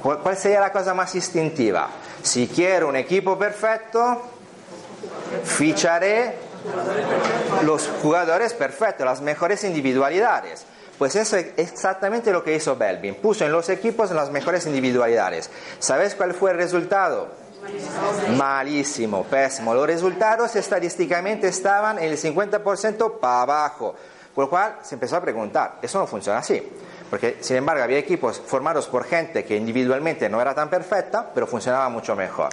¿Cuál 0.00 0.36
sería 0.36 0.60
la 0.60 0.70
cosa 0.70 0.94
más 0.94 1.12
instintiva? 1.16 1.88
Si 2.22 2.46
quiero 2.46 2.88
un 2.88 2.96
equipo 2.96 3.36
perfecto, 3.36 4.22
ficharé 5.42 6.45
los 7.64 7.88
jugadores 8.02 8.52
perfectos, 8.54 9.04
las 9.06 9.20
mejores 9.20 9.64
individualidades. 9.64 10.64
Pues 10.98 11.14
eso 11.14 11.36
es 11.36 11.48
exactamente 11.58 12.32
lo 12.32 12.42
que 12.42 12.54
hizo 12.54 12.76
Belvin. 12.76 13.16
Puso 13.16 13.44
en 13.44 13.52
los 13.52 13.68
equipos 13.68 14.10
las 14.12 14.30
mejores 14.30 14.66
individualidades. 14.66 15.50
¿Sabes 15.78 16.14
cuál 16.14 16.32
fue 16.32 16.52
el 16.52 16.56
resultado? 16.56 17.28
Malísimo, 18.36 19.24
pésimo. 19.24 19.74
Los 19.74 19.86
resultados 19.86 20.56
estadísticamente 20.56 21.48
estaban 21.48 21.98
en 21.98 22.10
el 22.10 22.18
50% 22.18 23.18
para 23.18 23.42
abajo. 23.42 23.94
Por 24.34 24.44
lo 24.44 24.50
cual 24.50 24.78
se 24.82 24.94
empezó 24.94 25.16
a 25.16 25.20
preguntar, 25.20 25.78
eso 25.82 25.98
no 25.98 26.06
funciona 26.06 26.38
así. 26.38 26.62
Porque, 27.08 27.38
sin 27.40 27.56
embargo, 27.56 27.82
había 27.82 27.98
equipos 27.98 28.40
formados 28.44 28.86
por 28.86 29.04
gente 29.04 29.44
que 29.44 29.56
individualmente 29.56 30.28
no 30.28 30.40
era 30.40 30.54
tan 30.54 30.68
perfecta, 30.68 31.30
pero 31.34 31.46
funcionaba 31.46 31.88
mucho 31.88 32.14
mejor. 32.16 32.50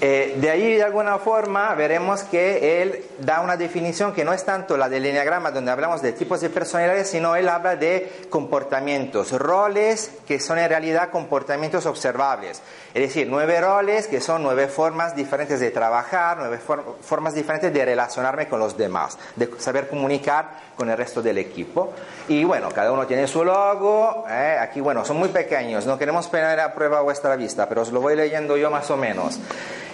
Eh, 0.00 0.34
de 0.38 0.50
ahí, 0.50 0.74
de 0.74 0.82
alguna 0.82 1.18
forma, 1.18 1.74
veremos 1.74 2.24
que 2.24 2.82
él 2.82 3.04
da 3.20 3.40
una 3.40 3.56
definición 3.56 4.12
que 4.12 4.24
no 4.24 4.32
es 4.32 4.44
tanto 4.44 4.76
la 4.76 4.88
del 4.88 5.06
enneagrama, 5.06 5.50
donde 5.50 5.70
hablamos 5.70 6.02
de 6.02 6.12
tipos 6.12 6.40
de 6.40 6.50
personalidades, 6.50 7.08
sino 7.08 7.36
él 7.36 7.48
habla 7.48 7.76
de 7.76 8.26
comportamientos, 8.28 9.32
roles 9.32 10.10
que 10.26 10.40
son 10.40 10.58
en 10.58 10.68
realidad 10.68 11.10
comportamientos 11.10 11.86
observables. 11.86 12.60
Es 12.92 13.02
decir, 13.02 13.28
nueve 13.30 13.60
roles 13.60 14.06
que 14.08 14.20
son 14.20 14.42
nueve 14.42 14.68
formas 14.68 15.14
diferentes 15.14 15.60
de 15.60 15.70
trabajar, 15.70 16.36
nueve 16.38 16.58
formas 16.58 17.34
diferentes 17.34 17.72
de 17.72 17.84
relacionarme 17.84 18.48
con 18.48 18.58
los 18.58 18.76
demás, 18.76 19.16
de 19.36 19.48
saber 19.58 19.88
comunicar 19.88 20.64
con 20.76 20.90
el 20.90 20.96
resto 20.96 21.22
del 21.22 21.38
equipo. 21.38 21.92
Y 22.28 22.44
bueno, 22.44 22.68
cada 22.70 22.92
uno 22.92 23.06
tiene 23.06 23.26
su 23.26 23.44
logo. 23.44 24.24
Eh, 24.28 24.56
aquí, 24.60 24.80
bueno, 24.80 25.04
son 25.04 25.16
muy 25.16 25.28
pequeños, 25.28 25.86
no 25.86 25.96
queremos 25.98 26.26
poner 26.28 26.58
a 26.60 26.74
prueba 26.74 27.00
vuestra 27.00 27.36
vista, 27.36 27.68
pero 27.68 27.82
os 27.82 27.92
lo 27.92 28.00
voy 28.00 28.16
leyendo 28.16 28.56
yo 28.56 28.70
más 28.70 28.90
o 28.90 28.96
menos. 28.96 29.38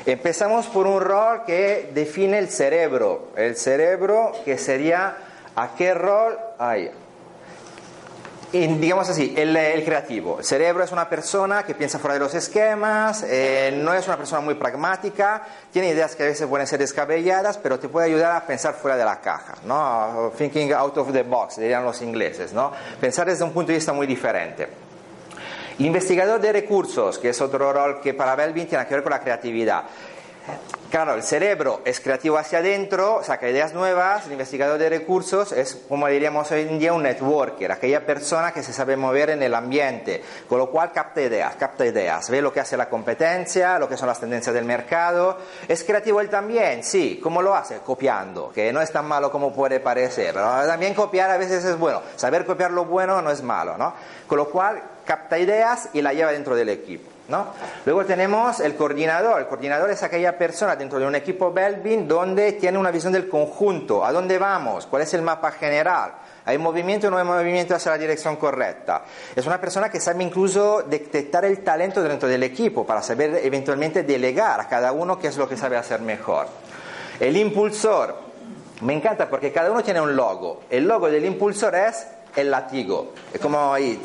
Empezamos 0.07 0.67
por 0.67 0.87
un 0.87 1.01
rol 1.01 1.45
que 1.45 1.91
define 1.93 2.39
el 2.39 2.49
cerebro. 2.49 3.29
El 3.37 3.57
cerebro 3.57 4.33
que 4.45 4.57
sería 4.57 5.17
a 5.55 5.75
qué 5.77 5.93
rol 5.95 6.39
hay. 6.59 6.91
digamos 8.53 9.09
así, 9.11 9.35
el, 9.37 9.85
creativo. 9.85 10.39
El 10.39 10.45
cerebro 10.45 10.83
es 10.83 10.91
una 10.91 11.09
persona 11.09 11.65
que 11.65 11.75
piensa 11.75 11.99
fuera 11.99 12.15
de 12.15 12.21
los 12.21 12.35
esquemas, 12.35 13.25
eh, 13.29 13.73
no 13.77 13.93
es 13.93 14.07
una 14.07 14.17
persona 14.17 14.41
muy 14.41 14.55
pragmática, 14.55 15.43
tiene 15.73 15.91
ideas 15.91 16.17
que 16.17 16.23
a 16.23 16.27
veces 16.27 16.49
pueden 16.49 16.67
ser 16.67 16.79
descabelladas, 16.79 17.59
pero 17.59 17.79
te 17.79 17.89
puede 17.89 18.07
ayudar 18.07 18.35
a 18.35 18.47
pensar 18.47 18.75
fuera 18.75 18.97
de 18.97 19.05
la 19.05 19.21
caja, 19.21 19.55
¿no? 19.65 20.33
Thinking 20.37 20.73
out 20.73 20.97
of 20.97 21.13
the 21.13 21.23
box, 21.23 21.59
dirían 21.59 21.85
los 21.85 22.01
ingleses, 22.01 22.53
¿no? 22.53 22.73
Pensar 23.01 23.27
desde 23.27 23.45
un 23.45 23.53
punto 23.53 23.69
de 23.69 23.75
vista 23.75 23.93
muy 23.93 24.07
diferente. 24.07 24.90
Investigador 25.81 26.39
de 26.43 26.53
recursos, 26.53 27.19
que 27.19 27.31
es 27.31 27.41
otro 27.41 27.73
rol 27.73 28.03
que 28.03 28.13
para 28.13 28.37
Belvin 28.37 28.69
tiene 28.69 28.87
que 28.87 28.93
ver 28.93 29.03
con 29.03 29.13
la 29.13 29.21
creatividad. 29.21 29.85
Claro, 30.91 31.15
el 31.15 31.23
cerebro 31.23 31.81
es 31.87 32.01
creativo 32.01 32.37
hacia 32.37 32.59
adentro, 32.59 33.21
saca 33.23 33.49
ideas 33.49 33.73
nuevas, 33.73 34.27
el 34.27 34.33
investigador 34.33 34.77
de 34.77 34.91
recursos 34.91 35.53
es, 35.53 35.85
como 35.89 36.09
diríamos 36.09 36.51
hoy 36.51 36.63
en 36.63 36.79
día, 36.81 36.93
un 36.93 37.05
networker, 37.05 37.73
aquella 37.73 38.05
persona 38.05 38.53
que 38.53 38.63
se 38.63 38.73
sabe 38.73 38.97
mover 38.97 39.31
en 39.31 39.43
el 39.43 39.55
ambiente, 39.55 40.23
con 40.49 40.59
lo 40.59 40.69
cual 40.69 40.93
capta 40.93 41.23
ideas, 41.23 41.55
capta 41.55 41.87
ideas, 41.87 42.29
ve 42.29 42.43
lo 42.43 42.53
que 42.53 42.61
hace 42.61 42.77
la 42.77 42.89
competencia, 42.89 43.79
lo 43.79 43.89
que 43.89 43.97
son 43.97 44.09
las 44.09 44.21
tendencias 44.21 44.53
del 44.53 44.65
mercado. 44.65 45.39
¿Es 45.67 45.85
creativo 45.85 46.21
él 46.21 46.29
también? 46.29 46.83
Sí, 46.83 47.21
¿cómo 47.23 47.41
lo 47.41 47.55
hace? 47.55 47.79
Copiando, 47.79 48.51
que 48.51 48.71
no 48.73 48.83
es 48.83 48.93
tan 48.93 49.07
malo 49.07 49.31
como 49.31 49.53
puede 49.55 49.81
parecer. 49.81 50.35
También 50.35 50.93
copiar 50.93 51.31
a 51.31 51.39
veces 51.39 51.65
es 51.65 51.79
bueno, 51.79 52.03
saber 52.17 52.45
copiar 52.45 52.73
lo 52.73 52.85
bueno 52.85 53.23
no 53.23 53.31
es 53.31 53.43
malo, 53.43 53.79
¿no? 53.79 53.95
Con 54.27 54.39
lo 54.39 54.51
cual 54.51 54.83
capta 55.11 55.41
ideas 55.41 55.89
y 55.93 56.03
la 56.03 56.13
lleva 56.13 56.31
dentro 56.31 56.55
del 56.55 56.69
equipo. 56.69 57.11
Luego 57.85 58.05
tenemos 58.05 58.61
el 58.61 58.77
coordinador. 58.77 59.41
El 59.41 59.49
coordinador 59.49 59.91
es 59.91 60.05
aquella 60.05 60.39
persona 60.39 60.77
dentro 60.77 61.01
de 61.01 61.07
un 61.07 61.17
equipo 61.17 61.53
Belvin 61.53 62.07
donde 62.07 62.53
tiene 62.53 62.79
una 62.79 62.93
visión 62.93 63.13
del 63.13 63.29
conjunto, 63.29 64.05
a 64.05 64.13
dónde 64.13 64.39
vamos, 64.39 64.87
cuál 64.87 65.03
es 65.03 65.13
el 65.15 65.23
mapa 65.23 65.51
general. 65.51 66.13
¿Hay 66.45 66.59
movimiento 66.59 67.09
o 67.09 67.11
no 67.11 67.19
hay 67.19 67.25
movimiento 67.25 67.75
hacia 67.75 67.91
la 67.91 67.99
dirección 67.99 68.37
correcta? 68.37 69.03
Es 69.35 69.45
una 69.49 69.61
persona 69.61 69.91
que 69.91 69.99
sabe 69.99 70.23
incluso 70.23 70.83
detectar 70.83 71.45
el 71.45 71.65
talento 71.65 72.05
dentro 72.05 72.29
del 72.29 72.45
equipo 72.45 72.87
para 72.87 73.03
saber 73.03 73.41
eventualmente 73.43 74.05
delegar 74.05 74.61
a 74.61 74.69
cada 74.69 74.93
uno 74.93 75.19
qué 75.19 75.27
es 75.27 75.37
lo 75.37 75.49
que 75.49 75.57
sabe 75.57 75.77
hacer 75.77 76.01
mejor. 76.03 76.47
El 77.19 77.37
impulsor, 77.37 78.15
me 78.83 78.95
encanta 78.95 79.29
porque 79.29 79.51
cada 79.51 79.73
uno 79.73 79.83
tiene 79.83 80.01
un 80.01 80.15
logo. 80.15 80.63
El 80.71 80.87
logo 80.87 81.11
del 81.11 81.25
impulsor 81.25 81.75
es 81.75 82.07
el 82.37 82.51
latigo. 82.51 83.13
Es 83.33 83.41
como 83.41 83.73
ahí, 83.73 84.01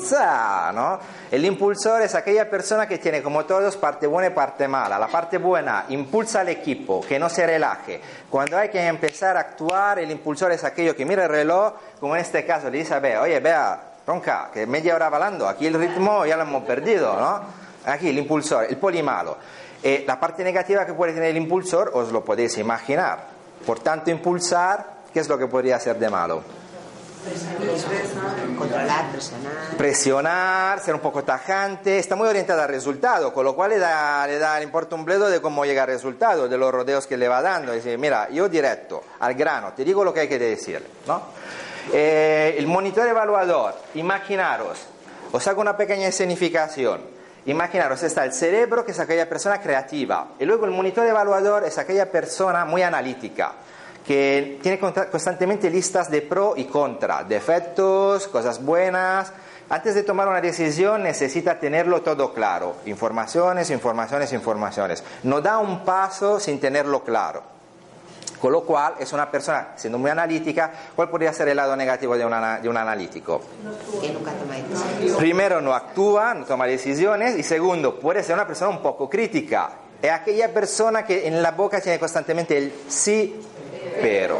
¿no? 0.74 1.00
El 1.32 1.46
impulsor 1.46 2.02
es 2.02 2.16
aquella 2.16 2.50
persona 2.50 2.88
que 2.88 2.98
tiene 2.98 3.22
como 3.22 3.46
todos 3.46 3.78
parte 3.78 4.08
buena 4.08 4.30
y 4.30 4.32
parte 4.32 4.68
mala. 4.68 4.98
La 4.98 5.08
parte 5.08 5.38
buena 5.38 5.86
impulsa 5.90 6.42
al 6.42 6.50
equipo, 6.50 7.02
que 7.02 7.20
no 7.20 7.30
se 7.30 7.46
relaje. 7.46 8.02
Cuando 8.30 8.58
hay 8.58 8.70
que 8.70 8.86
empezar 8.86 9.38
a 9.38 9.42
actuar, 9.42 10.00
el 10.00 10.12
impulsor 10.12 10.52
es 10.52 10.64
aquello 10.64 10.96
que 10.96 11.06
mira 11.06 11.24
el 11.24 11.30
reloj, 11.30 11.74
como 12.00 12.16
en 12.16 12.22
este 12.22 12.46
caso 12.46 12.70
le 12.70 12.80
dice 12.80 12.94
a 12.96 13.22
oye, 13.22 13.40
vea, 13.40 13.80
ronca, 14.06 14.50
que 14.54 14.66
media 14.68 14.96
hora 14.96 15.10
balando, 15.10 15.48
aquí 15.48 15.68
el 15.68 15.74
ritmo 15.74 16.26
ya 16.26 16.38
lo 16.38 16.44
hemos 16.44 16.64
perdido, 16.64 17.20
¿no? 17.20 17.42
Aquí 17.86 18.10
el 18.10 18.18
impulsor, 18.18 18.66
el 18.66 18.78
polimalo. 18.78 19.38
Eh, 19.84 20.04
la 20.08 20.20
parte 20.20 20.44
negativa 20.44 20.86
que 20.86 20.94
puede 20.94 21.14
tener 21.14 21.30
el 21.30 21.38
impulsor 21.38 21.92
os 21.94 22.12
lo 22.12 22.24
podéis 22.24 22.58
imaginar. 22.58 23.20
Por 23.66 23.80
tanto, 23.80 24.10
impulsar, 24.10 24.86
¿qué 25.14 25.20
es 25.20 25.30
lo 25.30 25.38
que 25.38 25.48
podría 25.48 25.80
ser 25.80 25.98
de 25.98 26.10
malo? 26.10 26.42
Controlar, 28.58 29.12
presionar. 29.12 29.78
Presionar, 29.78 30.80
ser 30.80 30.94
un 30.94 31.02
poco 31.02 31.24
tajante, 31.24 31.98
está 31.98 32.16
muy 32.16 32.28
orientada 32.28 32.64
al 32.64 32.70
resultado, 32.70 33.34
con 33.34 33.44
lo 33.44 33.56
cual 33.56 33.72
le 33.72 33.80
da, 33.80 34.28
le 34.28 34.38
da, 34.38 34.58
le 34.58 34.66
importa 34.66 34.96
un 34.96 35.06
bledo 35.06 35.30
de 35.30 35.42
cómo 35.42 35.66
llega 35.66 35.84
al 35.84 35.88
resultado, 35.88 36.48
de 36.48 36.58
los 36.58 36.72
rodeos 36.72 37.08
que 37.08 37.18
le 37.18 37.28
va 37.28 37.42
dando. 37.42 37.72
Dice, 37.72 37.98
mira, 37.98 38.30
yo 38.30 38.48
directo, 38.48 39.04
al 39.20 39.34
grano, 39.34 39.74
te 39.74 39.84
digo 39.84 40.04
lo 40.04 40.14
que 40.14 40.22
hay 40.22 40.28
que 40.28 40.38
decirle. 40.38 40.88
¿no? 41.08 41.22
Eh, 41.92 42.56
el 42.58 42.68
monitor 42.68 43.08
evaluador, 43.08 43.76
imaginaros, 43.96 44.86
os 45.32 45.48
hago 45.48 45.62
una 45.62 45.76
pequeña 45.76 46.08
escenificación. 46.08 47.16
Imaginaros, 47.48 48.02
está 48.04 48.24
el 48.24 48.34
cerebro, 48.34 48.86
que 48.86 48.92
es 48.92 49.00
aquella 49.00 49.30
persona 49.30 49.62
creativa, 49.62 50.30
y 50.40 50.46
luego 50.46 50.66
el 50.66 50.72
monitor 50.72 51.06
evaluador 51.06 51.64
es 51.64 51.78
aquella 51.78 52.12
persona 52.12 52.66
muy 52.66 52.82
analítica 52.82 53.54
que 54.06 54.60
tiene 54.62 54.80
constantemente 54.80 55.70
listas 55.70 56.12
de 56.12 56.22
pro 56.22 56.54
y 56.56 56.66
contra, 56.66 57.24
defectos, 57.24 58.28
cosas 58.28 58.64
buenas. 58.64 59.34
Antes 59.68 59.96
de 59.96 60.04
tomar 60.04 60.28
una 60.28 60.42
decisión 60.42 61.02
necesita 61.02 61.60
tenerlo 61.60 62.04
todo 62.04 62.34
claro, 62.34 62.76
informaciones, 62.86 63.72
informaciones, 63.72 64.32
informaciones. 64.32 65.04
No 65.24 65.42
da 65.42 65.58
un 65.58 65.84
paso 65.84 66.40
sin 66.40 66.60
tenerlo 66.60 67.04
claro. 67.04 67.56
Con 68.40 68.52
lo 68.52 68.62
cual 68.62 68.94
es 69.00 69.12
una 69.12 69.32
persona, 69.32 69.70
siendo 69.76 69.98
muy 69.98 70.12
analítica, 70.12 70.72
¿cuál 70.96 71.10
podría 71.10 71.34
ser 71.34 71.48
el 71.48 71.58
lado 71.58 71.76
negativo 71.76 72.16
de, 72.16 72.20
de 72.62 72.70
un 72.70 72.78
analítico? 72.78 73.42
Que 74.00 74.12
nunca 74.12 74.34
toma 74.34 74.56
decisiones. 74.56 75.16
Primero, 75.18 75.62
no 75.62 75.74
actúa, 75.74 76.34
no 76.36 76.46
toma 76.46 76.68
decisiones. 76.68 77.36
Y 77.40 77.44
segundo, 77.44 78.00
puede 78.00 78.22
ser 78.22 78.36
una 78.36 78.46
persona 78.46 78.70
un 78.70 78.84
poco 78.84 79.10
crítica. 79.10 79.70
Es 80.00 80.12
aquella 80.12 80.54
persona 80.54 81.06
que 81.06 81.28
en 81.28 81.42
la 81.42 81.52
boca 81.52 81.82
tiene 81.82 81.98
constantemente 81.98 82.56
el 82.58 82.72
sí 82.88 83.42
pero, 84.02 84.40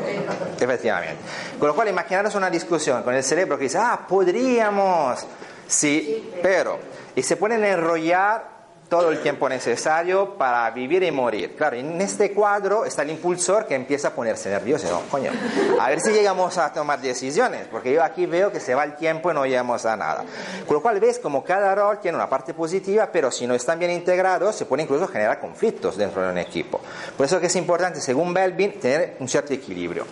efectivamente. 0.60 1.18
Con 1.60 1.68
lo 1.68 1.76
cual, 1.76 1.90
imaginaros 1.90 2.36
una 2.36 2.50
discusión 2.50 3.04
con 3.04 3.14
el 3.14 3.24
cerebro 3.24 3.58
que 3.58 3.66
dice, 3.66 3.78
ah, 3.78 4.06
podríamos, 4.08 5.26
sí, 5.68 6.32
pero, 6.42 6.80
y 7.16 7.22
se 7.22 7.38
pueden 7.38 7.64
enrollar 7.64 8.55
todo 8.90 9.12
el 9.12 9.20
tiempo 9.22 9.50
necesario 9.50 10.36
para 10.36 10.70
vivir 10.72 11.04
y 11.04 11.12
morir. 11.12 11.56
Claro, 11.56 11.76
en 11.76 12.00
este 12.02 12.32
cuadro 12.32 12.86
está 12.86 13.02
el 13.02 13.12
impulsor 13.12 13.66
que 13.66 13.76
empieza 13.76 14.10
a 14.10 14.12
ponerse 14.12 14.50
nervioso. 14.50 14.90
No, 14.90 15.02
coño, 15.10 15.32
a 15.80 15.90
ver 15.90 16.00
si 16.00 16.12
llegamos 16.12 16.58
a 16.58 16.72
tomar 16.72 17.02
decisiones, 17.02 17.68
porque 17.72 17.94
yo 17.94 18.04
aquí 18.04 18.26
veo 18.26 18.52
que 18.52 18.60
se 18.60 18.76
va 18.76 18.84
el 18.84 18.96
tiempo 18.96 19.32
y 19.32 19.34
no 19.34 19.46
llegamos 19.46 19.86
a 19.86 19.98
nada. 19.98 20.24
Con 20.68 20.76
lo 20.76 20.82
cual 20.82 21.00
ves 21.00 21.20
como 21.20 21.44
cada 21.44 21.74
rol 21.74 22.00
tiene 22.00 22.18
una 22.18 22.30
parte 22.30 22.54
positiva, 22.54 23.10
pero 23.12 23.32
si 23.32 23.48
no 23.48 23.56
están 23.56 23.80
bien 23.80 23.92
integrados, 23.92 24.56
se 24.56 24.66
puede 24.66 24.84
incluso 24.84 25.08
generar 25.08 25.40
conflictos 25.40 25.98
dentro 25.98 26.22
de 26.22 26.32
un 26.32 26.38
equipo. 26.38 26.80
Por 27.18 27.26
eso 27.26 27.40
es 27.40 27.56
importante, 27.56 28.02
según 28.02 28.34
Belvin, 28.34 28.80
tener 28.80 29.18
un 29.20 29.28
cierto 29.28 29.54
equilibrio. 29.54 30.06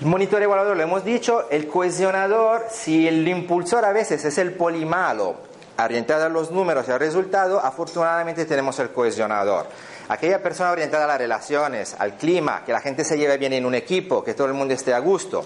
El 0.00 0.06
monitor 0.06 0.42
evaluador 0.42 0.76
lo 0.76 0.82
hemos 0.82 1.04
dicho, 1.04 1.48
el 1.50 1.68
cohesionador, 1.68 2.66
si 2.70 3.06
el 3.06 3.26
impulsor 3.28 3.84
a 3.84 3.92
veces 3.92 4.24
es 4.24 4.38
el 4.38 4.52
polimalo, 4.54 5.36
orientada 5.78 6.26
a 6.26 6.28
los 6.28 6.50
números 6.50 6.86
y 6.88 6.92
al 6.92 7.00
resultado, 7.00 7.60
afortunadamente 7.60 8.44
tenemos 8.44 8.78
el 8.78 8.90
cohesionador. 8.90 9.66
Aquella 10.08 10.42
persona 10.42 10.70
orientada 10.70 11.04
a 11.04 11.08
las 11.08 11.18
relaciones, 11.18 11.96
al 11.98 12.16
clima, 12.16 12.62
que 12.64 12.72
la 12.72 12.80
gente 12.80 13.04
se 13.04 13.16
lleve 13.16 13.38
bien 13.38 13.54
en 13.54 13.66
un 13.66 13.74
equipo, 13.74 14.22
que 14.22 14.34
todo 14.34 14.46
el 14.46 14.54
mundo 14.54 14.74
esté 14.74 14.92
a 14.92 14.98
gusto. 14.98 15.44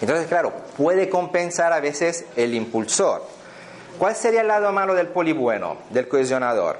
Entonces, 0.00 0.26
claro, 0.26 0.52
puede 0.76 1.08
compensar 1.08 1.72
a 1.72 1.80
veces 1.80 2.26
el 2.36 2.54
impulsor. 2.54 3.22
¿Cuál 3.98 4.16
sería 4.16 4.40
el 4.40 4.48
lado 4.48 4.72
malo 4.72 4.94
del 4.94 5.08
polibueno, 5.08 5.78
del 5.90 6.08
cohesionador? 6.08 6.76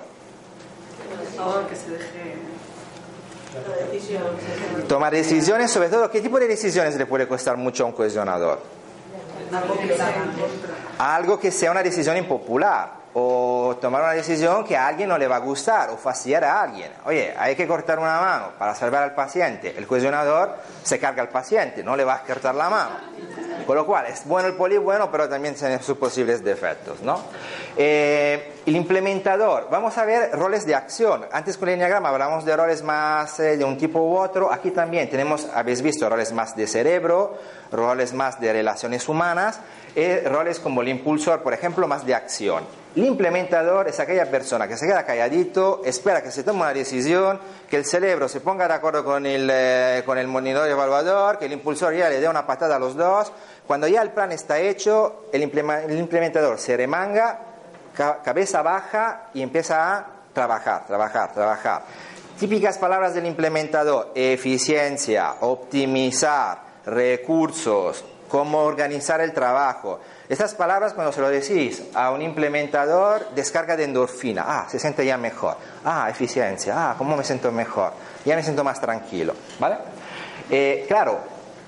Tomar 4.88 5.12
decisiones, 5.12 5.70
sobre 5.70 5.88
todo, 5.88 6.10
¿qué 6.10 6.20
tipo 6.20 6.40
de 6.40 6.48
decisiones 6.48 6.96
le 6.96 7.06
puede 7.06 7.28
costar 7.28 7.56
mucho 7.56 7.84
a 7.84 7.86
un 7.86 7.92
cohesionador? 7.92 8.60
Algo 10.98 11.38
que 11.38 11.50
sea 11.50 11.70
una 11.70 11.82
decisión 11.82 12.16
impopular 12.16 13.03
o 13.16 13.76
tomar 13.80 14.02
una 14.02 14.12
decisión 14.12 14.64
que 14.64 14.76
a 14.76 14.88
alguien 14.88 15.08
no 15.08 15.16
le 15.16 15.28
va 15.28 15.36
a 15.36 15.40
gustar 15.40 15.90
o 15.90 15.96
fastidiar 15.96 16.44
a 16.44 16.62
alguien. 16.62 16.90
Oye, 17.04 17.32
hay 17.38 17.54
que 17.54 17.66
cortar 17.66 18.00
una 18.00 18.20
mano 18.20 18.48
para 18.58 18.74
salvar 18.74 19.04
al 19.04 19.14
paciente. 19.14 19.72
El 19.76 19.86
cohesionador 19.86 20.56
se 20.82 20.98
carga 20.98 21.22
al 21.22 21.28
paciente, 21.28 21.84
no 21.84 21.96
le 21.96 22.04
va 22.04 22.14
a 22.14 22.22
cortar 22.22 22.56
la 22.56 22.68
mano. 22.68 22.96
Con 23.66 23.76
lo 23.76 23.86
cual, 23.86 24.06
es 24.06 24.26
bueno 24.26 24.48
el 24.48 24.56
poli 24.56 24.76
bueno, 24.78 25.10
pero 25.12 25.28
también 25.28 25.54
tiene 25.54 25.80
sus 25.80 25.96
posibles 25.96 26.42
defectos. 26.42 27.02
¿no? 27.02 27.20
Eh, 27.76 28.54
el 28.66 28.74
implementador, 28.74 29.68
vamos 29.70 29.96
a 29.96 30.04
ver 30.04 30.32
roles 30.32 30.66
de 30.66 30.74
acción. 30.74 31.24
Antes 31.30 31.56
con 31.56 31.68
el 31.68 31.74
enneagrama 31.74 32.08
hablamos 32.08 32.44
de 32.44 32.56
roles 32.56 32.82
más 32.82 33.38
eh, 33.38 33.56
de 33.56 33.64
un 33.64 33.78
tipo 33.78 34.00
u 34.00 34.18
otro. 34.18 34.52
Aquí 34.52 34.72
también 34.72 35.08
tenemos, 35.08 35.46
habéis 35.54 35.82
visto, 35.82 36.08
roles 36.08 36.32
más 36.32 36.56
de 36.56 36.66
cerebro, 36.66 37.38
roles 37.70 38.12
más 38.12 38.40
de 38.40 38.52
relaciones 38.52 39.08
humanas, 39.08 39.60
y 39.94 40.18
roles 40.26 40.58
como 40.58 40.82
el 40.82 40.88
impulsor, 40.88 41.42
por 41.42 41.54
ejemplo, 41.54 41.86
más 41.86 42.04
de 42.04 42.14
acción. 42.16 42.83
El 42.96 43.06
implementador 43.06 43.88
es 43.88 43.98
aquella 43.98 44.30
persona 44.30 44.68
que 44.68 44.76
se 44.76 44.86
queda 44.86 45.04
calladito, 45.04 45.82
espera 45.84 46.22
que 46.22 46.30
se 46.30 46.44
tome 46.44 46.60
una 46.60 46.72
decisión, 46.72 47.40
que 47.68 47.76
el 47.76 47.84
cerebro 47.84 48.28
se 48.28 48.40
ponga 48.40 48.68
de 48.68 48.74
acuerdo 48.74 49.04
con 49.04 49.26
el, 49.26 49.48
eh, 49.52 50.04
con 50.06 50.16
el 50.16 50.28
monitor 50.28 50.68
evaluador, 50.68 51.38
que 51.38 51.46
el 51.46 51.52
impulsor 51.54 51.92
ya 51.92 52.08
le 52.08 52.20
dé 52.20 52.28
una 52.28 52.46
patada 52.46 52.76
a 52.76 52.78
los 52.78 52.94
dos. 52.94 53.32
Cuando 53.66 53.88
ya 53.88 54.00
el 54.00 54.10
plan 54.10 54.30
está 54.30 54.60
hecho, 54.60 55.24
el, 55.32 55.42
implementador 55.42 56.56
se 56.60 56.76
remanga, 56.76 57.40
cabeza 58.22 58.62
baja 58.62 59.30
y 59.34 59.42
empieza 59.42 59.96
a 59.96 60.06
trabajar, 60.32 60.86
trabajar, 60.86 61.32
trabajar. 61.32 61.82
Típicas 62.38 62.78
palabras 62.78 63.14
del 63.14 63.26
implementador, 63.26 64.12
eficiencia, 64.14 65.34
optimizar, 65.40 66.58
recursos, 66.86 68.04
cómo 68.28 68.62
organizar 68.62 69.20
el 69.20 69.32
trabajo. 69.32 69.98
Estas 70.28 70.54
palabras 70.54 70.94
cuando 70.94 71.12
se 71.12 71.20
lo 71.20 71.28
decís 71.28 71.82
a 71.94 72.10
un 72.10 72.22
implementador, 72.22 73.28
descarga 73.34 73.76
de 73.76 73.84
endorfina. 73.84 74.44
Ah, 74.46 74.66
se 74.70 74.78
siente 74.78 75.04
ya 75.04 75.18
mejor. 75.18 75.56
Ah, 75.84 76.08
eficiencia. 76.10 76.74
Ah, 76.76 76.94
¿cómo 76.96 77.16
me 77.16 77.24
siento 77.24 77.52
mejor? 77.52 77.92
Ya 78.24 78.34
me 78.34 78.42
siento 78.42 78.64
más 78.64 78.80
tranquilo. 78.80 79.34
¿Vale? 79.58 79.76
Eh, 80.50 80.86
claro, 80.88 81.20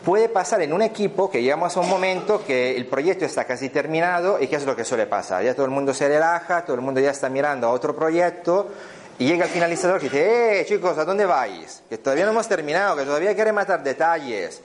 puede 0.05 0.29
pasar 0.29 0.62
en 0.62 0.73
un 0.73 0.83
equipo 0.83 1.31
que 1.31 1.42
llegamos 1.42 1.77
a 1.77 1.81
un 1.81 1.88
momento 1.88 2.45
que 2.45 2.77
el 2.77 2.87
proyecto 2.87 3.25
está 3.25 3.45
casi 3.45 3.69
terminado 3.69 4.40
y 4.40 4.47
¿qué 4.47 4.57
es 4.57 4.64
lo 4.64 4.75
que 4.75 4.85
suele 4.85 5.07
pasar? 5.07 5.45
Ya 5.45 5.55
todo 5.55 5.66
el 5.66 5.73
mundo 5.73 5.92
se 5.92 6.09
relaja, 6.09 6.64
todo 6.64 6.77
el 6.77 6.83
mundo 6.83 7.01
ya 7.01 7.11
está 7.11 7.29
mirando 7.29 7.66
a 7.66 7.71
otro 7.71 7.95
proyecto 7.95 8.71
y 9.19 9.27
llega 9.27 9.47
el 9.47 9.51
finalizador 9.51 9.99
que 9.99 10.05
dice, 10.05 10.61
eh, 10.61 10.64
chicos, 10.66 10.97
¿a 10.99 11.05
dónde 11.05 11.25
vais? 11.25 11.83
Que 11.88 11.99
todavía 11.99 12.25
no 12.27 12.33
hemos 12.33 12.49
terminado, 12.49 12.97
que 12.97 13.05
todavía 13.05 13.35
quiere 13.35 13.53
matar 13.53 13.83
detalles. 13.83 14.61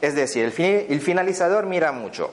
Es 0.00 0.14
decir, 0.16 0.44
el, 0.44 1.00
finalizador 1.00 1.66
mira 1.66 1.92
mucho 1.92 2.30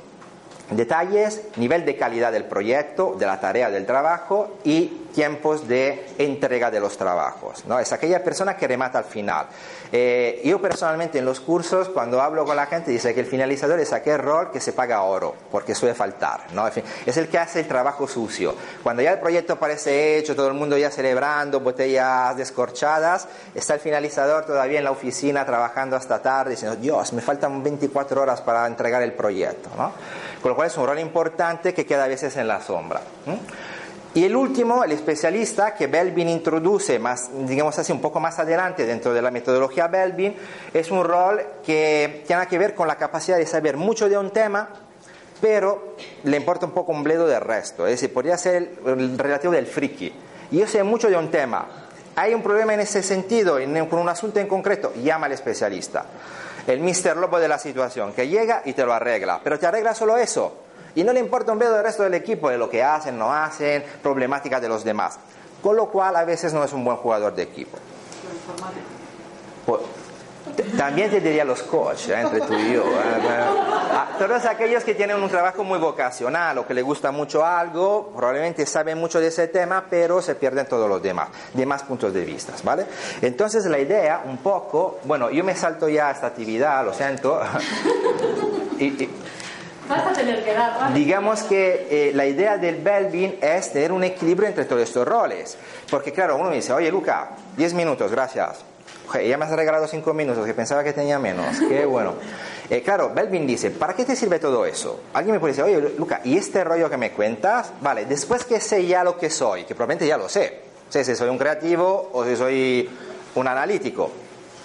detalles, 0.72 1.42
nivel 1.58 1.86
de 1.86 1.96
calidad 1.96 2.32
del 2.32 2.46
proyecto, 2.46 3.16
de 3.18 3.26
la 3.26 3.40
tarea, 3.40 3.70
del 3.70 3.86
trabajo 3.86 4.58
y 4.64 4.92
tiempos 5.14 5.68
de 5.68 6.06
entrega 6.18 6.72
de 6.72 6.80
los 6.80 6.98
trabajos. 6.98 7.66
¿no? 7.66 7.80
Es 7.80 7.92
aquella 7.92 8.24
persona 8.24 8.56
que 8.56 8.68
remata 8.68 9.00
al 9.00 9.06
final. 9.06 9.48
Eh, 9.92 10.42
yo 10.44 10.62
personalmente 10.62 11.20
en 11.20 11.26
los 11.26 11.40
cursos, 11.40 11.90
cuando 11.90 12.22
hablo 12.22 12.46
con 12.46 12.56
la 12.56 12.68
gente, 12.68 12.92
dice 12.92 13.14
que 13.14 13.22
el 13.22 13.26
finalizador 13.26 13.80
es 13.80 13.94
aquel 13.94 14.20
rol 14.20 14.52
que 14.52 14.60
se 14.60 14.74
paga 14.74 15.02
oro, 15.04 15.36
porque 15.52 15.76
suele 15.76 15.96
faltar. 15.96 16.48
¿no? 16.54 16.68
Es 17.06 17.18
el 17.18 17.28
que 17.28 17.38
hace 17.38 17.62
el 17.62 17.68
trabajo 17.68 18.08
sucio. 18.08 18.56
Cuando 18.84 19.02
ya 19.02 19.12
el 19.12 19.20
proyecto 19.20 19.58
parece 19.58 20.18
hecho, 20.18 20.36
todo 20.36 20.48
el 20.48 20.54
mundo 20.54 20.78
ya 20.78 20.92
celebrando, 20.92 21.60
botellas 21.60 22.38
descorchadas, 22.38 23.28
está 23.56 23.74
el 23.74 23.80
finalizador 23.80 24.46
todavía 24.46 24.80
en 24.80 24.86
la 24.86 24.92
oficina 24.92 25.46
trabajando 25.46 25.96
hasta 25.96 26.22
tarde, 26.22 26.52
diciendo, 26.52 26.76
Dios, 26.76 27.14
me 27.14 27.22
faltan 27.22 27.64
24 27.64 28.22
horas 28.22 28.42
para 28.42 28.66
entregar 28.68 29.02
el 29.02 29.14
proyecto. 29.14 29.70
¿no? 29.78 29.92
Con 30.42 30.50
lo 30.50 30.56
cual 30.56 30.68
es 30.68 30.78
un 30.78 30.86
rol 30.86 31.00
importante 31.00 31.74
que 31.74 31.86
queda 31.86 32.06
a 32.06 32.08
veces 32.08 32.36
en 32.38 32.48
la 32.48 32.62
sombra. 32.62 33.02
Y 34.16 34.26
el 34.26 34.36
último, 34.36 34.84
el 34.84 34.92
especialista 34.92 35.76
que 35.76 35.86
Belbin 35.86 36.30
introduce 36.30 36.98
más, 36.98 37.30
digamos 37.46 37.78
así, 37.78 37.92
un 37.92 38.02
poco 38.02 38.20
más 38.20 38.40
adelante 38.40 38.88
dentro 38.88 39.14
de 39.14 39.22
la 39.22 39.30
metodología 39.30 39.88
Belbin, 39.88 40.36
es 40.74 40.90
un 40.90 41.04
rol 41.04 41.40
que 41.64 42.24
tiene 42.26 42.48
que 42.48 42.58
ver 42.58 42.74
con 42.74 42.88
la 42.88 42.96
capacidad 42.96 43.38
de 43.38 43.46
saber 43.46 43.78
mucho 43.78 44.10
de 44.10 44.18
un 44.18 44.32
tema, 44.32 44.70
pero 45.40 45.96
le 46.24 46.38
importa 46.38 46.66
un 46.66 46.72
poco 46.72 46.92
un 46.92 47.04
bledo 47.04 47.28
del 47.28 47.42
resto. 47.42 47.86
Es 47.86 47.94
decir, 47.94 48.12
podría 48.12 48.36
ser 48.40 48.80
el, 48.84 49.18
relativo 49.18 49.54
del 49.54 49.68
friki. 49.68 50.12
Yo 50.50 50.66
sé 50.66 50.82
mucho 50.82 51.08
de 51.08 51.16
un 51.16 51.30
tema. 51.30 51.68
Hay 52.16 52.34
un 52.34 52.42
problema 52.42 52.74
en 52.74 52.80
ese 52.80 53.04
sentido, 53.04 53.60
con 53.90 54.00
un 54.00 54.10
asunto 54.10 54.40
en 54.40 54.48
concreto, 54.48 54.92
llama 54.96 55.28
al 55.28 55.34
especialista. 55.34 56.06
El 56.66 56.80
Mister 56.80 57.16
Lobo 57.16 57.40
de 57.40 57.48
la 57.48 57.60
situación, 57.60 58.14
que 58.14 58.28
llega 58.28 58.64
y 58.66 58.74
te 58.74 58.84
lo 58.84 58.92
arregla. 58.92 59.40
Pero 59.44 59.60
te 59.60 59.68
arregla 59.68 59.94
solo 59.94 60.18
eso 60.18 60.69
y 60.96 61.04
no 61.04 61.14
le 61.14 61.20
importa 61.20 61.52
un 61.52 61.60
dedo 61.60 61.74
del 61.74 61.84
resto 61.84 62.04
del 62.04 62.14
equipo, 62.14 62.50
de 62.50 62.58
lo 62.58 62.70
que 62.70 62.84
hacen, 62.84 63.18
no 63.18 63.34
hacen, 63.34 63.84
problemáticas 64.02 64.62
de 64.62 64.70
los 64.70 64.84
demás. 64.84 65.20
Con 65.62 65.76
lo 65.76 65.88
cual 65.88 66.16
a 66.16 66.26
veces 66.26 66.54
no 66.54 66.64
es 66.64 66.74
un 66.74 66.84
buen 66.84 66.98
jugador 66.98 67.36
de 67.36 67.44
equipo. 67.44 67.78
También 70.78 71.10
te 71.10 71.20
diría 71.20 71.46
los 71.46 71.62
coaches, 71.64 72.10
¿eh? 72.10 72.22
entre 72.22 72.42
tú 72.42 72.54
y 72.54 72.74
yo. 72.74 72.84
¿eh? 72.84 73.22
Ah, 73.92 74.08
todos 74.18 74.46
aquellos 74.46 74.84
que 74.84 74.96
tienen 74.96 75.22
un 75.22 75.30
trabajo 75.30 75.64
muy 75.64 75.78
vocacional 75.80 76.58
o 76.58 76.68
que 76.68 76.74
les 76.74 76.84
gusta 76.84 77.12
mucho 77.12 77.46
algo, 77.46 78.12
probablemente 78.16 78.66
saben 78.66 78.98
mucho 78.98 79.20
de 79.20 79.28
ese 79.28 79.48
tema, 79.48 79.86
pero 79.90 80.22
se 80.22 80.36
pierden 80.36 80.66
todos 80.66 80.90
los 80.90 81.02
demás, 81.02 81.30
demás 81.54 81.84
puntos 81.84 82.14
de 82.14 82.26
vista, 82.26 82.54
¿vale? 82.64 82.86
Entonces 83.22 83.66
la 83.66 83.80
idea, 83.80 84.24
un 84.26 84.38
poco, 84.38 85.00
bueno, 85.04 85.30
yo 85.30 85.44
me 85.44 85.56
salto 85.56 85.88
ya 85.88 86.10
a 86.10 86.12
esta 86.12 86.28
actividad, 86.28 86.84
lo 86.84 86.94
siento. 86.94 87.42
y, 88.80 89.10
Digamos 90.94 91.44
que 91.44 91.88
eh, 91.90 92.12
la 92.14 92.26
idea 92.26 92.58
del 92.58 92.76
Belvin 92.82 93.38
es 93.42 93.72
tener 93.74 93.92
un 93.92 94.04
equilibrio 94.04 94.48
entre 94.48 94.66
todos 94.66 94.82
estos 94.84 95.08
roles. 95.08 95.58
Porque 95.90 96.12
claro, 96.14 96.38
uno 96.38 96.50
me 96.50 96.56
dice, 96.58 96.72
oye 96.74 96.92
Luca, 96.92 97.32
10 97.58 97.74
minutos, 97.74 98.12
gracias. 98.12 98.60
Oye, 99.14 99.28
ya 99.28 99.38
me 99.38 99.46
has 99.46 99.52
regalado 99.52 99.88
5 99.88 100.14
minutos, 100.14 100.46
que 100.46 100.54
pensaba 100.54 100.84
que 100.84 100.94
tenía 100.94 101.18
menos. 101.18 101.58
Qué 101.68 101.86
bueno. 101.88 102.14
Eh, 102.70 102.84
claro, 102.84 103.12
Belvin 103.14 103.48
dice, 103.48 103.72
¿para 103.72 103.94
qué 103.96 104.06
te 104.06 104.16
sirve 104.16 104.38
todo 104.38 104.66
eso? 104.66 105.00
Alguien 105.14 105.34
me 105.34 105.40
puede 105.40 105.54
decir, 105.54 105.64
oye 105.66 105.96
Luca, 105.98 106.22
¿y 106.24 106.38
este 106.38 106.64
rollo 106.64 106.90
que 106.90 106.98
me 106.98 107.12
cuentas? 107.12 107.72
Vale, 107.82 108.06
después 108.06 108.46
que 108.46 108.62
sé 108.62 108.86
ya 108.86 109.04
lo 109.04 109.18
que 109.18 109.30
soy, 109.32 109.64
que 109.64 109.74
probablemente 109.74 110.06
ya 110.06 110.18
lo 110.18 110.30
sé. 110.30 110.62
Sé 110.90 111.04
si 111.04 111.16
soy 111.16 111.30
un 111.30 111.38
creativo 111.40 112.10
o 112.14 112.24
si 112.26 112.36
soy 112.36 112.90
un 113.36 113.48
analítico. 113.48 114.12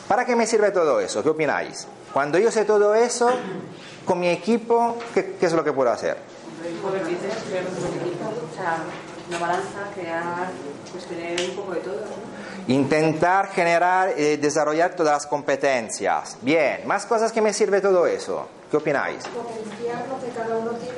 ¿Para 0.08 0.26
qué 0.26 0.36
me 0.36 0.46
sirve 0.46 0.70
todo 0.70 1.00
eso? 1.00 1.22
¿Qué 1.22 1.30
opináis? 1.30 1.86
Cuando 2.12 2.38
yo 2.38 2.50
sé 2.50 2.64
todo 2.66 2.94
eso, 2.94 3.30
con 4.04 4.20
mi 4.20 4.28
equipo, 4.28 4.96
¿qué, 5.14 5.36
es 5.40 5.52
lo 5.52 5.64
que 5.64 5.72
puedo 5.72 5.90
hacer? 5.90 6.16
Intentar 12.66 13.48
generar 13.48 14.14
y 14.16 14.22
eh, 14.22 14.36
desarrollar 14.38 14.94
todas 14.94 15.12
las 15.14 15.26
competencias. 15.26 16.38
Bien, 16.42 16.86
más 16.86 17.06
cosas 17.06 17.32
que 17.32 17.40
me 17.40 17.52
sirve 17.52 17.80
todo 17.80 18.06
eso. 18.06 18.48
¿Qué 18.70 18.76
opináis? 18.76 19.24
Potenciar 19.28 20.06
lo 20.08 20.18
que 20.20 20.32
cada 20.34 20.56
uno 20.56 20.70
tiene. 20.72 20.93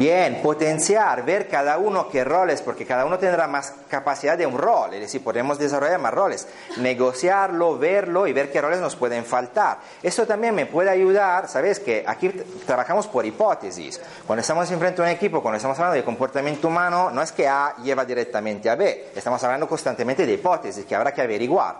Bien, 0.00 0.40
potenciar, 0.40 1.26
ver 1.26 1.46
cada 1.46 1.76
uno 1.76 2.08
qué 2.08 2.24
roles, 2.24 2.62
porque 2.62 2.86
cada 2.86 3.04
uno 3.04 3.18
tendrá 3.18 3.46
más 3.46 3.74
capacidad 3.86 4.38
de 4.38 4.46
un 4.46 4.56
rol, 4.56 4.94
es 4.94 5.00
decir, 5.00 5.22
podemos 5.22 5.58
desarrollar 5.58 6.00
más 6.00 6.14
roles, 6.14 6.48
negociarlo, 6.78 7.76
verlo 7.76 8.26
y 8.26 8.32
ver 8.32 8.50
qué 8.50 8.62
roles 8.62 8.80
nos 8.80 8.96
pueden 8.96 9.26
faltar. 9.26 9.76
Eso 10.02 10.26
también 10.26 10.54
me 10.54 10.64
puede 10.64 10.88
ayudar, 10.88 11.48
¿sabes? 11.48 11.80
Que 11.80 12.02
aquí 12.06 12.30
trabajamos 12.64 13.08
por 13.08 13.26
hipótesis. 13.26 14.00
Cuando 14.26 14.40
estamos 14.40 14.70
enfrente 14.70 15.02
a 15.02 15.04
un 15.04 15.10
equipo, 15.10 15.42
cuando 15.42 15.58
estamos 15.58 15.78
hablando 15.78 15.96
de 15.96 16.04
comportamiento 16.04 16.68
humano, 16.68 17.10
no 17.10 17.20
es 17.20 17.30
que 17.30 17.46
A 17.46 17.76
lleva 17.82 18.06
directamente 18.06 18.70
a 18.70 18.76
B, 18.76 19.10
estamos 19.14 19.44
hablando 19.44 19.68
constantemente 19.68 20.24
de 20.24 20.32
hipótesis 20.32 20.86
que 20.86 20.96
habrá 20.96 21.12
que 21.12 21.20
averiguar 21.20 21.76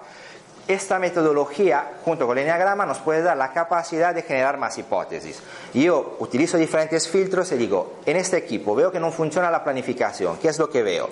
esta 0.75 0.99
metodología, 0.99 1.99
junto 2.05 2.27
con 2.27 2.39
el 2.39 2.45
enneagrama, 2.45 2.87
nos 2.87 2.99
puede 2.99 3.23
dar 3.23 3.37
la 3.37 3.53
capacidad 3.53 4.15
de 4.15 4.23
generar 4.23 4.57
más 4.57 4.79
hipótesis. 4.79 5.41
Yo 5.75 6.17
utilizo 6.21 6.57
diferentes 6.57 7.09
filtros 7.09 7.51
y 7.53 7.57
digo, 7.57 7.95
en 8.07 8.17
este 8.17 8.37
equipo 8.37 8.75
veo 8.75 8.93
que 8.93 9.01
no 9.01 9.11
funciona 9.11 9.51
la 9.51 9.65
planificación, 9.65 10.39
¿qué 10.39 10.49
es 10.49 10.59
lo 10.59 10.71
que 10.71 10.83
veo? 10.83 11.11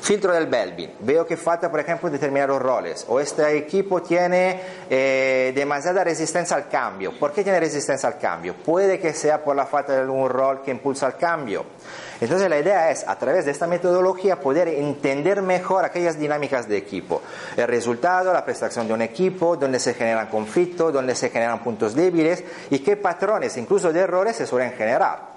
Filtro 0.00 0.32
del 0.32 0.46
Belvin, 0.46 0.92
veo 1.00 1.26
que 1.26 1.36
falta, 1.36 1.70
por 1.70 1.80
ejemplo, 1.80 2.10
determinados 2.10 2.60
roles, 2.60 3.06
o 3.08 3.18
este 3.18 3.56
equipo 3.56 4.02
tiene 4.02 4.60
eh, 4.88 5.52
demasiada 5.54 6.04
resistencia 6.04 6.56
al 6.56 6.68
cambio. 6.68 7.18
¿Por 7.18 7.32
qué 7.32 7.42
tiene 7.42 7.58
resistencia 7.58 8.08
al 8.08 8.18
cambio? 8.18 8.54
Puede 8.54 9.00
que 9.00 9.14
sea 9.14 9.42
por 9.42 9.56
la 9.56 9.66
falta 9.66 9.94
de 9.94 10.00
algún 10.02 10.28
rol 10.28 10.62
que 10.62 10.70
impulsa 10.70 11.06
el 11.08 11.16
cambio. 11.16 11.64
Entonces 12.20 12.48
la 12.48 12.58
idea 12.58 12.90
es, 12.90 13.06
a 13.06 13.18
través 13.18 13.44
de 13.44 13.50
esta 13.50 13.66
metodología, 13.66 14.40
poder 14.40 14.68
entender 14.68 15.42
mejor 15.42 15.84
aquellas 15.84 16.18
dinámicas 16.18 16.68
de 16.68 16.76
equipo. 16.76 17.22
El 17.56 17.68
resultado, 17.68 18.32
la 18.32 18.44
prestación 18.44 18.88
de 18.88 18.94
un 18.94 19.02
equipo, 19.02 19.56
dónde 19.56 19.78
se 19.78 19.94
generan 19.94 20.28
conflictos, 20.28 20.92
dónde 20.92 21.14
se 21.14 21.30
generan 21.30 21.62
puntos 21.62 21.94
débiles 21.94 22.42
y 22.70 22.78
qué 22.78 22.96
patrones, 22.96 23.56
incluso 23.56 23.92
de 23.92 24.00
errores, 24.00 24.36
se 24.36 24.46
suelen 24.46 24.72
generar. 24.72 25.36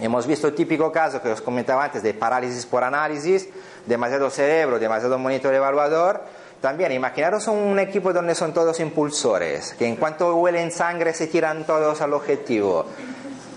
Hemos 0.00 0.26
visto 0.26 0.46
el 0.46 0.54
típico 0.54 0.92
caso 0.92 1.20
que 1.20 1.30
os 1.30 1.40
comentaba 1.40 1.84
antes 1.84 2.02
de 2.02 2.14
parálisis 2.14 2.66
por 2.66 2.84
análisis, 2.84 3.48
demasiado 3.86 4.30
cerebro, 4.30 4.78
demasiado 4.78 5.18
monitor 5.18 5.52
evaluador. 5.54 6.22
También 6.60 6.92
imaginaros 6.92 7.46
un 7.48 7.78
equipo 7.78 8.12
donde 8.12 8.34
son 8.34 8.52
todos 8.52 8.78
impulsores, 8.80 9.74
que 9.74 9.86
en 9.86 9.96
cuanto 9.96 10.34
huelen 10.36 10.70
sangre 10.72 11.14
se 11.14 11.28
tiran 11.28 11.64
todos 11.64 12.00
al 12.00 12.12
objetivo. 12.12 12.86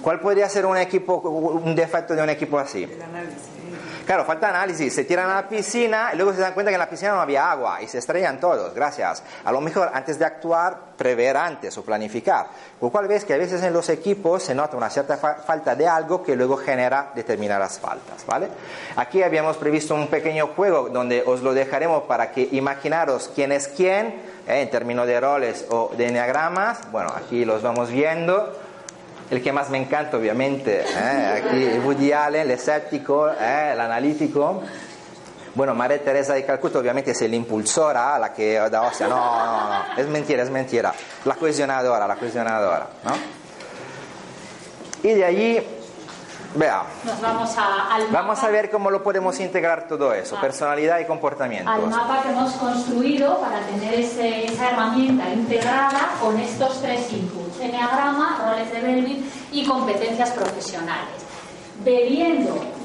¿Cuál 0.01 0.19
podría 0.19 0.49
ser 0.49 0.65
un 0.65 0.77
equipo, 0.77 1.17
un 1.17 1.75
defecto 1.75 2.15
de 2.15 2.23
un 2.23 2.29
equipo 2.29 2.57
así? 2.57 2.83
El 2.83 3.01
análisis. 3.01 3.61
Claro, 4.05 4.25
falta 4.25 4.49
análisis. 4.49 4.93
Se 4.93 5.03
tiran 5.03 5.29
a 5.29 5.35
la 5.35 5.47
piscina 5.47 6.09
y 6.13 6.17
luego 6.17 6.33
se 6.33 6.41
dan 6.41 6.53
cuenta 6.53 6.71
que 6.71 6.75
en 6.75 6.79
la 6.79 6.89
piscina 6.89 7.11
no 7.13 7.21
había 7.21 7.49
agua 7.49 7.81
y 7.81 7.87
se 7.87 7.99
estrellan 7.99 8.39
todos. 8.39 8.73
Gracias. 8.73 9.23
A 9.45 9.51
lo 9.51 9.61
mejor 9.61 9.91
antes 9.93 10.17
de 10.17 10.25
actuar, 10.25 10.77
prever 10.97 11.37
antes 11.37 11.77
o 11.77 11.83
planificar. 11.83 12.47
Con 12.79 12.87
lo 12.87 12.91
cual 12.91 13.07
ves 13.07 13.25
que 13.25 13.33
a 13.33 13.37
veces 13.37 13.61
en 13.63 13.73
los 13.73 13.89
equipos 13.89 14.43
se 14.43 14.55
nota 14.55 14.75
una 14.75 14.89
cierta 14.89 15.17
falta 15.17 15.75
de 15.75 15.87
algo 15.87 16.23
que 16.23 16.35
luego 16.35 16.57
genera 16.57 17.11
determinadas 17.15 17.79
faltas. 17.79 18.25
¿vale? 18.25 18.47
Aquí 18.95 19.21
habíamos 19.21 19.57
previsto 19.57 19.93
un 19.93 20.07
pequeño 20.07 20.47
juego 20.47 20.89
donde 20.89 21.23
os 21.25 21.41
lo 21.41 21.53
dejaremos 21.53 22.03
para 22.03 22.31
que 22.31 22.49
imaginaros 22.51 23.29
quién 23.33 23.51
es 23.51 23.67
quién 23.67 24.07
eh, 24.47 24.61
en 24.61 24.69
términos 24.69 25.05
de 25.05 25.19
roles 25.19 25.65
o 25.69 25.91
de 25.95 26.07
enneagramas. 26.07 26.91
Bueno, 26.91 27.13
aquí 27.15 27.45
los 27.45 27.61
vamos 27.61 27.91
viendo 27.91 28.51
el 29.31 29.41
que 29.41 29.53
más 29.53 29.69
me 29.69 29.77
encanta 29.77 30.17
obviamente, 30.17 30.81
¿eh? 30.81 31.43
aquí 31.43 31.79
Woody 31.79 32.11
Allen, 32.11 32.41
el 32.41 32.51
escéptico, 32.51 33.29
¿eh? 33.29 33.71
el 33.71 33.79
analítico. 33.79 34.61
Bueno, 35.55 35.73
María 35.73 36.03
Teresa 36.03 36.33
de 36.33 36.45
Calcuta 36.45 36.79
obviamente 36.79 37.11
es 37.11 37.21
el 37.21 37.33
impulsora, 37.33 38.19
la 38.19 38.33
que 38.33 38.55
da 38.55 38.81
hostia, 38.83 39.07
no, 39.07 39.15
no, 39.15 39.69
no, 39.69 39.97
es 39.97 40.07
mentira, 40.07 40.43
es 40.43 40.49
mentira, 40.49 40.93
la 41.25 41.35
cohesionadora, 41.35 42.07
la 42.07 42.15
cohesionadora, 42.15 42.87
¿no? 43.03 43.11
Y 45.03 45.13
de 45.13 45.25
allí 45.25 45.67
Vea. 46.55 46.83
vamos 47.21 47.57
a, 47.57 47.95
al 47.95 48.07
Vamos 48.07 48.43
a 48.43 48.49
ver 48.49 48.69
cómo 48.69 48.89
lo 48.89 49.01
podemos 49.01 49.39
integrar 49.39 49.87
todo 49.87 50.13
eso, 50.13 50.39
personalidad 50.39 50.99
y 50.99 51.05
comportamiento. 51.05 51.69
Al 51.69 51.87
mapa 51.87 52.21
que 52.23 52.29
hemos 52.29 52.51
construido 52.53 53.39
para 53.39 53.59
tener 53.67 53.93
esa 53.93 54.69
herramienta 54.69 55.29
integrada 55.29 56.15
con 56.21 56.37
estos 56.39 56.81
tres 56.81 57.11
inputs, 57.13 57.59
enneagrama, 57.59 58.41
roles 58.45 58.71
de 58.71 58.81
Belvin 58.81 59.31
y 59.51 59.65
competencias 59.65 60.31
profesionales. 60.31 61.15
Bebiendo 61.83 62.80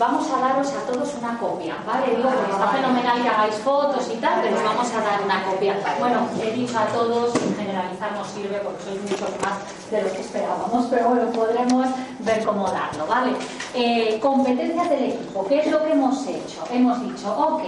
vamos 0.00 0.26
a 0.30 0.40
daros 0.40 0.72
a 0.72 0.90
todos 0.90 1.14
una 1.20 1.38
copia, 1.38 1.76
¿vale? 1.86 2.16
Digo, 2.16 2.30
está 2.30 2.68
fenomenal 2.68 3.22
que 3.22 3.28
hagáis 3.28 3.56
fotos 3.56 4.10
y 4.10 4.16
tal, 4.16 4.40
pero 4.40 4.56
os 4.56 4.64
vamos 4.64 4.90
a 4.94 5.00
dar 5.02 5.22
una 5.22 5.44
copia. 5.44 5.76
Bueno, 5.98 6.26
he 6.42 6.52
dicho 6.52 6.78
a 6.78 6.86
todos, 6.86 7.34
sin 7.34 7.54
generalizar 7.54 8.12
no 8.12 8.24
sirve 8.24 8.60
porque 8.64 8.82
sois 8.82 9.02
muchos 9.02 9.28
más 9.42 9.60
de 9.90 10.02
lo 10.02 10.10
que 10.10 10.20
esperábamos, 10.22 10.86
pero 10.86 11.10
bueno, 11.10 11.30
podremos 11.32 11.86
ver 12.20 12.42
cómo 12.46 12.70
darlo, 12.70 13.06
¿vale? 13.06 13.32
Eh, 13.74 14.18
competencias 14.22 14.88
del 14.88 15.04
equipo, 15.04 15.46
¿qué 15.46 15.60
es 15.60 15.70
lo 15.70 15.84
que 15.84 15.92
hemos 15.92 16.26
hecho? 16.26 16.64
Hemos 16.72 17.02
dicho, 17.02 17.36
ok, 17.36 17.62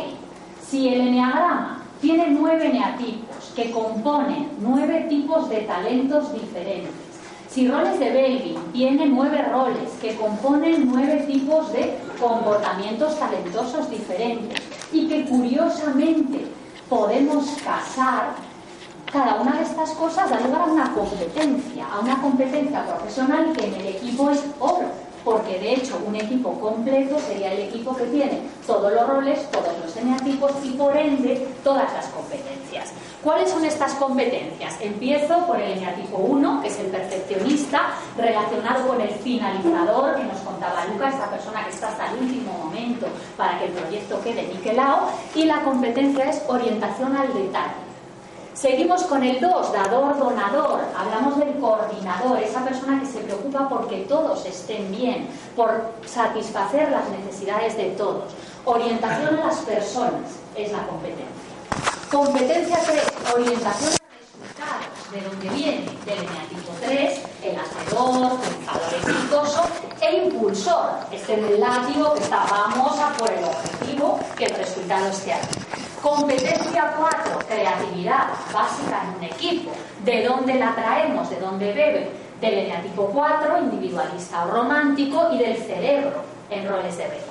si 0.67 0.89
el 0.89 1.09
eneagrama 1.09 1.83
tiene 2.01 2.29
nueve 2.31 2.67
eneatipos 2.67 3.53
que 3.55 3.71
componen 3.71 4.49
nueve 4.59 5.05
tipos 5.11 5.51
de 5.51 5.59
talentos 5.59 6.33
diferentes, 6.33 7.13
si 7.51 7.69
roles 7.69 7.99
de 7.99 8.11
Belvin 8.11 8.57
tiene 8.73 9.05
nueve 9.05 9.43
roles 9.53 9.91
que 10.01 10.17
componen 10.17 10.91
nueve 10.91 11.27
tipos 11.27 11.71
de 11.75 11.95
comportamientos 12.23 13.19
talentosos 13.19 13.91
diferentes 13.91 14.61
y 14.93 15.09
que 15.09 15.25
curiosamente 15.27 16.47
podemos 16.89 17.45
casar. 17.65 18.35
Cada 19.13 19.43
una 19.43 19.57
de 19.57 19.65
estas 19.65 19.91
cosas 19.91 20.31
da 20.31 20.41
lugar 20.41 20.63
a 20.63 20.73
una 20.73 20.95
competencia, 20.95 21.85
a 21.93 22.01
una 22.01 22.23
competencia 22.23 22.87
profesional 22.87 23.53
que 23.53 23.67
en 23.67 23.75
el 23.75 23.87
equipo 23.89 24.31
es 24.31 24.41
oro 24.59 25.02
porque 25.25 25.59
de 25.59 25.75
hecho 25.75 25.99
un 26.07 26.17
equipo 26.17 26.53
completo 26.61 27.19
sería 27.19 27.53
el 27.53 27.61
equipo 27.69 27.97
que 27.97 28.05
tiene 28.05 28.41
todos 28.67 28.93
los 28.93 29.07
roles, 29.07 29.51
todos 29.51 29.73
los 29.83 29.97
eneatipos 29.97 30.53
y 30.65 30.71
por 30.71 30.97
ende 30.97 31.47
todas 31.65 31.93
las 31.93 32.07
competencias. 32.07 32.93
¿Cuáles 33.23 33.51
son 33.51 33.65
estas 33.65 33.95
competencias? 33.95 34.77
Empiezo 34.81 35.47
por 35.47 35.61
el 35.61 35.79
eneatipo 35.79 36.19
1, 36.19 36.63
que 36.63 36.69
es 36.69 36.79
el 36.81 36.87
perfeccionista, 36.87 37.91
relacionado 38.17 38.89
con 38.89 39.01
el 39.01 39.11
finalizador 39.11 40.17
que 40.17 40.25
nos 40.25 40.39
contaba 40.39 40.85
Luca, 40.87 41.09
esta 41.09 41.31
persona 41.31 41.65
que 41.65 41.71
está 41.71 41.89
hasta 41.89 42.11
el 42.11 42.19
último 42.19 42.53
momento 42.65 43.07
para 43.37 43.59
que 43.59 43.67
el 43.67 43.73
proyecto 43.73 44.21
quede 44.23 44.49
niquelado, 44.49 45.09
y 45.37 45.45
la 45.45 45.61
competencia 45.63 46.31
es 46.31 46.43
orientación 46.49 47.17
al 47.17 47.33
detalle 47.33 47.82
Seguimos 48.55 49.05
con 49.05 49.23
el 49.23 49.41
2, 49.41 49.73
dador, 49.73 50.19
donador. 50.19 50.81
Hablamos 50.97 51.39
del 51.39 51.55
coordinador, 51.55 52.39
esa 52.39 52.63
persona 52.63 53.01
que 53.01 53.07
se 53.07 53.21
preocupa 53.21 53.69
porque 53.69 54.05
todos 54.09 54.45
estén 54.45 54.91
bien, 54.91 55.29
por 55.57 55.93
satisfacer 56.05 56.91
las 56.91 57.09
necesidades 57.09 57.77
de 57.77 57.91
todos. 57.91 58.25
Orientación 58.65 59.39
a 59.39 59.47
las 59.47 59.57
personas 59.61 60.33
es 60.55 60.71
la 60.71 60.87
competencia. 60.87 61.27
Competencia 62.11 62.79
3, 62.85 63.35
orientación 63.35 64.02
de 65.13 65.21
dónde 65.21 65.49
viene, 65.51 65.85
del 66.07 66.19
eneatipo 66.19 66.73
3, 66.81 67.23
el 67.45 67.59
hacedor, 67.59 68.41
pensador 68.41 68.95
exitoso 68.95 69.63
e 70.01 70.17
impulsor, 70.25 70.91
este 71.13 71.37
del 71.37 71.61
látigo 71.61 72.15
que 72.15 72.21
está 72.21 72.45
vamos 72.51 72.99
a 72.99 73.13
por 73.19 73.31
el 73.31 73.45
objetivo, 73.45 74.19
que 74.37 74.47
el 74.47 74.55
resultado 74.55 75.07
esté 75.09 75.35
aquí. 75.35 75.59
Competencia 76.01 76.95
4, 76.99 77.39
creatividad 77.47 78.29
básica 78.53 79.03
en 79.05 79.19
un 79.19 79.25
equipo. 79.25 79.71
¿De 80.05 80.25
dónde 80.25 80.55
la 80.55 80.75
traemos? 80.75 81.31
¿De 81.31 81.39
dónde 81.39 81.73
bebe? 81.73 82.11
Del 82.41 82.55
eneatipo 82.55 83.11
4, 83.13 83.59
individualista 83.59 84.45
o 84.45 84.51
romántico, 84.51 85.29
y 85.33 85.39
del 85.39 85.57
cerebro 85.57 86.23
en 86.51 86.69
roles 86.69 86.97
de 86.97 87.05
bebé. 87.05 87.23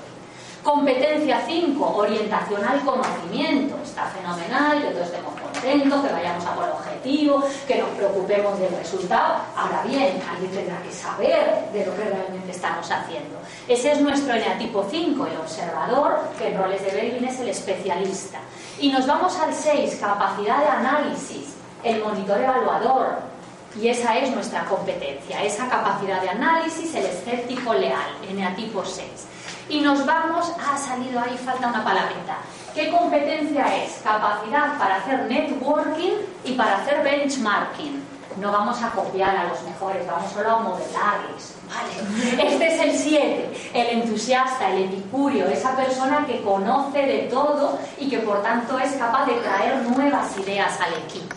Competencia 0.64 1.42
5, 1.46 1.98
orientación 1.98 2.64
al 2.64 2.80
conocimiento. 2.82 3.76
Está 3.84 4.06
fenomenal, 4.06 4.82
que 4.82 4.92
todos 4.92 5.08
estemos 5.08 5.34
que 5.62 6.14
vayamos 6.14 6.46
a 6.46 6.56
por 6.56 6.66
el 6.66 6.72
objetivo, 6.72 7.44
que 7.68 7.78
nos 7.78 7.90
preocupemos 7.90 8.60
del 8.60 8.76
resultado. 8.76 9.36
Ahora 9.56 9.84
bien, 9.86 10.22
alguien 10.30 10.52
tendrá 10.52 10.82
que 10.82 10.92
saber 10.92 11.70
de 11.72 11.86
lo 11.86 11.96
que 11.96 12.04
realmente 12.04 12.52
estamos 12.52 12.90
haciendo. 12.90 13.40
Ese 13.68 13.92
es 13.92 14.02
nuestro 14.02 14.34
eneatipo 14.34 14.88
5, 14.90 15.28
el 15.28 15.38
observador, 15.38 16.20
que 16.38 16.48
en 16.48 16.58
roles 16.58 16.84
de 16.84 16.92
Belvin 16.92 17.26
es 17.26 17.40
el 17.40 17.50
especialista. 17.50 18.40
Y 18.80 18.92
nos 18.92 19.06
vamos 19.06 19.38
al 19.38 19.54
6, 19.54 19.98
capacidad 20.02 20.60
de 20.60 20.68
análisis, 20.68 21.56
el 21.84 22.04
monitor 22.04 22.42
evaluador. 22.42 23.20
Y 23.80 23.88
esa 23.88 24.18
es 24.18 24.32
nuestra 24.32 24.66
competencia, 24.66 25.44
esa 25.44 25.70
capacidad 25.70 26.22
de 26.22 26.30
análisis, 26.30 26.94
el 26.96 27.06
escéptico 27.06 27.74
leal, 27.74 28.18
eneatipo 28.28 28.84
6 28.84 29.28
y 29.72 29.80
nos 29.80 30.06
vamos, 30.06 30.52
ha 30.60 30.78
salido 30.78 31.20
ahí, 31.20 31.38
falta 31.38 31.68
una 31.68 31.84
palabrita. 31.84 32.38
¿Qué 32.74 32.90
competencia 32.90 33.84
es? 33.84 34.02
Capacidad 34.02 34.78
para 34.78 34.96
hacer 34.96 35.26
networking 35.30 36.14
y 36.46 36.54
para 36.54 36.78
hacer 36.78 37.04
benchmarking. 37.04 38.02
No 38.40 38.50
vamos 38.50 38.82
a 38.82 38.92
copiar 38.92 39.36
a 39.36 39.44
los 39.44 39.62
mejores, 39.64 40.08
vamos 40.08 40.32
solo 40.32 40.52
a 40.52 40.60
modelarles. 40.60 41.56
Este 42.40 42.68
es 42.68 42.82
el 42.82 42.92
7, 42.98 43.72
el 43.74 43.88
entusiasta, 44.02 44.70
el 44.70 44.86
epicurio, 44.86 45.48
esa 45.48 45.76
persona 45.76 46.26
que 46.26 46.42
conoce 46.42 47.00
de 47.00 47.20
todo 47.24 47.78
y 48.00 48.10
que 48.10 48.20
por 48.20 48.42
tanto 48.42 48.80
es 48.80 48.94
capaz 48.94 49.26
de 49.26 49.34
traer 49.34 49.76
nuevas 49.84 50.38
ideas 50.38 50.80
al 50.80 50.94
equipo. 50.94 51.36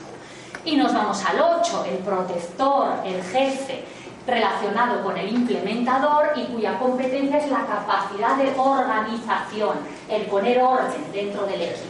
Y 0.64 0.76
nos 0.76 0.94
vamos 0.94 1.22
al 1.24 1.40
8, 1.40 1.84
el 1.90 1.98
protector, 1.98 2.94
el 3.04 3.22
jefe, 3.24 3.84
relacionado 4.26 5.02
con 5.02 5.16
el 5.16 5.28
implementador 5.34 6.32
y 6.36 6.44
cuya 6.44 6.78
competencia 6.78 7.38
es 7.38 7.50
la 7.50 7.66
capacidad 7.66 8.36
de 8.36 8.52
organización, 8.56 9.78
el 10.08 10.22
poner 10.22 10.60
orden 10.60 11.12
dentro 11.12 11.44
del 11.44 11.62
equipo. 11.62 11.88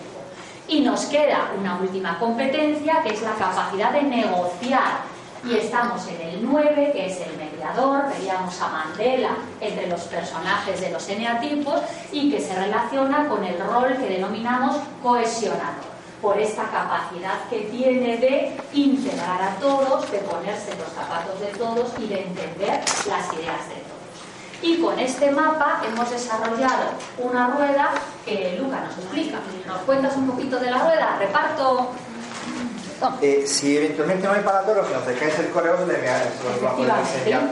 Y 0.66 0.80
nos 0.80 1.04
queda 1.06 1.50
una 1.58 1.76
última 1.76 2.18
competencia 2.18 3.02
que 3.02 3.10
es 3.10 3.22
la 3.22 3.34
capacidad 3.34 3.92
de 3.92 4.02
negociar. 4.02 5.14
Y 5.44 5.56
estamos 5.56 6.08
en 6.08 6.22
el 6.22 6.42
9, 6.42 6.92
que 6.94 7.06
es 7.06 7.20
el 7.20 7.36
mediador, 7.36 8.04
veíamos 8.18 8.58
a 8.62 8.68
Mandela 8.68 9.36
entre 9.60 9.86
los 9.88 10.00
personajes 10.04 10.80
de 10.80 10.90
los 10.90 11.06
eneatipos 11.06 11.82
y 12.10 12.30
que 12.30 12.40
se 12.40 12.54
relaciona 12.54 13.28
con 13.28 13.44
el 13.44 13.58
rol 13.58 13.94
que 13.98 14.08
denominamos 14.08 14.76
cohesionador 15.02 15.93
por 16.20 16.38
esta 16.38 16.64
capacidad 16.64 17.48
que 17.50 17.60
tiene 17.70 18.16
de 18.16 18.56
integrar 18.72 19.42
a 19.42 19.54
todos, 19.56 20.10
de 20.10 20.18
ponerse 20.18 20.74
los 20.76 20.88
zapatos 20.92 21.38
de 21.40 21.46
todos 21.48 21.92
y 21.98 22.06
de 22.06 22.22
entender 22.22 22.80
las 23.08 23.32
ideas 23.34 23.68
de 23.68 23.74
todos. 23.76 23.94
Y 24.62 24.78
con 24.78 24.98
este 24.98 25.30
mapa 25.30 25.82
hemos 25.86 26.10
desarrollado 26.10 26.92
una 27.18 27.48
rueda 27.48 27.90
que 28.24 28.56
Luca 28.58 28.80
nos 28.80 28.96
explica. 28.96 29.38
¿Nos 29.66 29.82
cuentas 29.82 30.16
un 30.16 30.30
poquito 30.30 30.58
de 30.58 30.70
la 30.70 30.78
rueda? 30.78 31.16
Reparto. 31.18 31.90
Eh, 33.20 33.44
si 33.46 33.76
eventualmente 33.76 34.26
no 34.26 34.32
hay 34.32 34.42
para 34.42 34.62
todos, 34.62 34.88
nos 34.90 35.06
dejáis 35.06 35.38
el 35.38 35.50
correo, 35.50 35.76
a 35.76 37.00
enseñar 37.00 37.50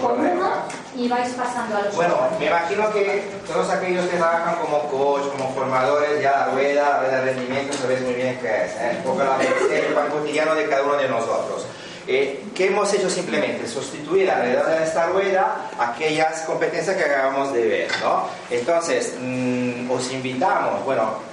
por, 0.00 0.12
uno 0.12 0.50
y 0.96 1.08
vais 1.08 1.28
pasando 1.34 1.76
a 1.76 1.82
los 1.82 1.94
Bueno, 1.94 2.16
me 2.38 2.46
imagino 2.46 2.90
que 2.92 3.30
todos 3.46 3.70
aquellos 3.70 4.06
que 4.06 4.16
trabajan 4.16 4.56
como 4.56 4.88
coach, 4.88 5.22
como 5.36 5.52
formadores, 5.54 6.20
ya 6.22 6.32
la 6.32 6.46
rueda, 6.46 6.88
la 6.88 7.00
rueda 7.00 7.20
de 7.20 7.32
rendimiento, 7.32 7.76
sabéis 7.76 8.00
muy 8.00 8.14
bien 8.14 8.38
qué 8.40 8.64
es, 8.64 8.72
¿eh? 8.72 8.96
un 8.98 9.02
poco 9.04 9.22
la 9.22 9.38
el 9.40 9.94
pan 9.94 10.08
cotidiano 10.08 10.54
de 10.54 10.68
cada 10.68 10.82
uno 10.82 10.96
de 10.96 11.08
nosotros. 11.08 11.66
Eh, 12.06 12.42
¿Qué 12.54 12.66
hemos 12.66 12.92
hecho 12.92 13.08
simplemente? 13.08 13.68
Sustituir 13.68 14.30
alrededor 14.30 14.66
de 14.66 14.84
esta 14.84 15.06
rueda 15.06 15.70
aquellas 15.78 16.40
competencias 16.40 16.96
que 16.96 17.04
acabamos 17.04 17.52
de 17.52 17.68
ver, 17.68 17.88
¿no? 18.02 18.24
Entonces, 18.50 19.14
mm, 19.20 19.88
os 19.88 20.10
invitamos, 20.10 20.84
bueno, 20.84 21.29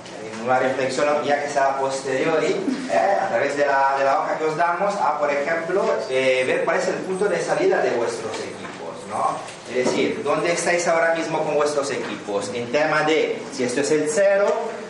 una 0.48 0.60
reflexión 0.60 1.24
ya 1.24 1.44
que 1.44 1.50
sea 1.50 1.78
posteriori, 1.78 2.56
¿eh? 2.92 3.18
a 3.22 3.28
través 3.28 3.58
de 3.58 3.66
la, 3.66 3.96
de 3.98 4.06
la, 4.06 4.20
hoja 4.20 4.38
que 4.38 4.46
os 4.46 4.56
damos, 4.56 4.96
a, 4.96 5.20
por 5.20 5.30
ejemplo, 5.30 5.84
eh, 6.10 6.44
ver 6.48 6.64
cuál 6.64 6.78
es 6.78 6.88
el 6.88 6.96
punto 6.96 7.26
de 7.26 7.42
salida 7.42 7.82
de 7.82 7.92
vuestros 7.92 8.34
equipos, 8.40 8.96
¿no? 9.10 9.38
Es 9.70 9.86
decir, 9.86 10.22
¿dónde 10.24 10.54
estáis 10.54 10.88
ahora 10.88 11.14
mismo 11.16 11.44
con 11.44 11.56
vuestros 11.56 11.92
equipos? 11.92 12.50
En 12.54 12.72
tema 12.72 13.04
de 13.04 13.42
si 13.52 13.64
esto 13.64 13.82
es 13.82 13.92
el 13.92 14.10
0, 14.10 14.46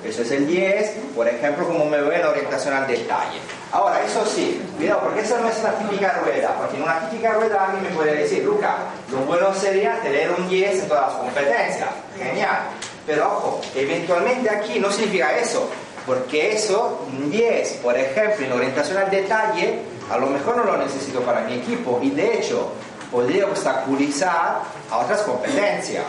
esto 0.05 0.21
es 0.21 0.31
el 0.31 0.45
10, 0.45 0.91
por 1.15 1.27
ejemplo, 1.27 1.67
como 1.67 1.85
me 1.85 1.99
veo 1.99 2.21
la 2.21 2.29
orientación 2.29 2.75
al 2.75 2.85
detalle. 2.85 3.39
Ahora, 3.71 4.03
eso 4.05 4.23
sí, 4.25 4.61
cuidado, 4.77 5.01
porque 5.01 5.21
esa 5.21 5.39
no 5.39 5.49
es 5.49 5.61
la 5.63 5.71
típica 5.79 6.21
rueda, 6.23 6.55
porque 6.57 6.77
en 6.77 6.83
una 6.83 7.09
típica 7.09 7.33
rueda 7.33 7.65
alguien 7.65 7.83
me 7.83 7.89
puede 7.89 8.15
decir, 8.15 8.43
Luca, 8.43 8.77
lo 9.11 9.17
bueno 9.19 9.53
sería 9.55 9.99
tener 10.01 10.31
un 10.31 10.47
10 10.47 10.83
en 10.83 10.87
todas 10.87 11.07
las 11.07 11.13
competencias. 11.13 11.89
Genial. 12.15 12.59
Pero 13.07 13.25
ojo, 13.25 13.61
eventualmente 13.73 14.49
aquí 14.49 14.79
no 14.79 14.91
significa 14.91 15.37
eso, 15.37 15.69
porque 16.05 16.51
eso, 16.53 17.07
10, 17.31 17.71
por 17.81 17.97
ejemplo, 17.97 18.45
en 18.45 18.51
orientación 18.51 18.97
al 18.97 19.09
detalle, 19.09 19.79
a 20.11 20.17
lo 20.17 20.27
mejor 20.27 20.57
no 20.57 20.65
lo 20.65 20.77
necesito 20.77 21.21
para 21.21 21.41
mi 21.41 21.55
equipo 21.55 21.99
y 22.03 22.09
de 22.11 22.37
hecho 22.37 22.73
podría 23.09 23.45
obstaculizar 23.45 24.61
a 24.91 24.97
otras 24.97 25.21
competencias. 25.21 26.03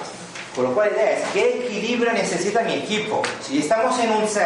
Con 0.56 0.64
lo 0.64 0.74
cual 0.74 0.90
es 0.96 1.20
qué 1.32 1.66
equilibrio 1.66 2.12
necesita 2.12 2.62
mi 2.62 2.74
equipo. 2.74 3.22
Si 3.40 3.60
estamos 3.60 3.96
en 4.00 4.10
un 4.10 4.26
6, 4.26 4.42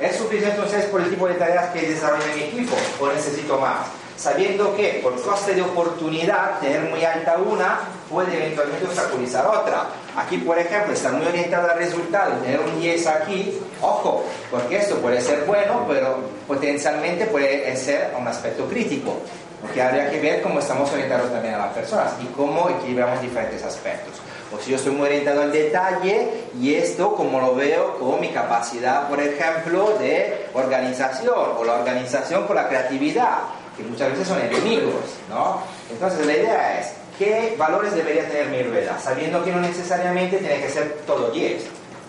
¿es 0.00 0.16
suficiente 0.16 0.60
un 0.60 0.68
6 0.68 0.84
por 0.86 1.00
el 1.00 1.08
tipo 1.08 1.26
de 1.26 1.34
tareas 1.34 1.70
que 1.72 1.80
desarrolla 1.80 2.26
mi 2.34 2.42
equipo 2.42 2.76
o 3.00 3.08
necesito 3.08 3.58
más? 3.58 3.86
sabiendo 4.16 4.74
que 4.74 5.00
por 5.02 5.20
coste 5.20 5.54
de 5.54 5.62
oportunidad 5.62 6.58
tener 6.60 6.90
muy 6.90 7.04
alta 7.04 7.36
una 7.36 7.80
puede 8.10 8.36
eventualmente 8.36 8.86
obstaculizar 8.86 9.46
otra. 9.46 9.88
Aquí, 10.16 10.38
por 10.38 10.58
ejemplo, 10.58 10.94
está 10.94 11.10
muy 11.12 11.26
orientado 11.26 11.70
al 11.70 11.78
resultado, 11.78 12.32
tener 12.36 12.58
un 12.60 12.80
10 12.80 13.06
aquí, 13.06 13.60
ojo, 13.82 14.24
porque 14.50 14.78
esto 14.78 14.96
puede 14.96 15.20
ser 15.20 15.44
bueno, 15.44 15.84
pero 15.86 16.20
potencialmente 16.46 17.26
puede 17.26 17.76
ser 17.76 18.14
un 18.18 18.26
aspecto 18.26 18.66
crítico, 18.66 19.18
porque 19.60 19.82
habría 19.82 20.10
que 20.10 20.18
ver 20.18 20.40
cómo 20.40 20.60
estamos 20.60 20.90
orientados 20.90 21.30
también 21.30 21.54
a 21.54 21.58
las 21.58 21.74
personas 21.74 22.12
y 22.22 22.26
cómo 22.34 22.70
equilibramos 22.70 23.20
diferentes 23.20 23.62
aspectos. 23.62 24.14
O 24.54 24.58
si 24.58 24.70
yo 24.70 24.76
estoy 24.76 24.92
muy 24.92 25.06
orientado 25.06 25.42
al 25.42 25.52
detalle 25.52 26.30
y 26.58 26.74
esto 26.74 27.14
como 27.14 27.38
lo 27.38 27.54
veo 27.54 27.98
con 27.98 28.18
mi 28.18 28.30
capacidad, 28.30 29.08
por 29.08 29.20
ejemplo, 29.20 29.98
de 29.98 30.46
organización 30.54 31.50
o 31.58 31.64
la 31.64 31.74
organización 31.74 32.46
con 32.46 32.56
la 32.56 32.68
creatividad 32.68 33.38
que 33.76 33.82
muchas 33.82 34.10
veces 34.12 34.28
son 34.28 34.40
enemigos, 34.40 34.94
¿no? 35.28 35.60
Entonces 35.90 36.24
la 36.24 36.32
idea 36.32 36.80
es, 36.80 36.92
¿qué 37.18 37.54
valores 37.58 37.94
debería 37.94 38.28
tener 38.28 38.46
mi 38.48 38.62
rueda? 38.62 38.98
Sabiendo 38.98 39.44
que 39.44 39.52
no 39.52 39.60
necesariamente 39.60 40.38
tiene 40.38 40.60
que 40.60 40.68
ser 40.70 40.98
todo 41.06 41.30
10, 41.30 41.64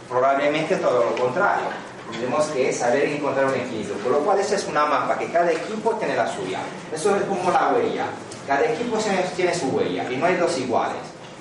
probablemente 0.10 0.76
todo 0.78 1.03
lo 1.05 1.16
contrario. 1.16 1.66
Tenemos 2.12 2.45
que 2.47 2.72
saber 2.72 3.03
encontrar 3.10 3.45
un 3.47 3.55
equilibrio, 3.55 3.95
por 3.97 4.12
lo 4.14 4.20
cual 4.20 4.39
esa 4.39 4.55
es 4.55 4.66
una 4.66 4.86
mapa 4.86 5.18
que 5.18 5.28
cada 5.28 5.51
equipo 5.51 5.91
tiene 5.95 6.16
la 6.16 6.26
suya. 6.28 6.60
Eso 6.93 7.16
es 7.16 7.24
como 7.24 7.51
la 7.51 7.74
huella. 7.74 8.05
Cada 8.47 8.62
equipo 8.64 8.97
tiene 9.36 9.53
su 9.53 9.68
huella 9.68 10.10
y 10.10 10.16
no 10.16 10.26
hay 10.26 10.36
dos 10.38 10.58
iguales. 10.58 10.95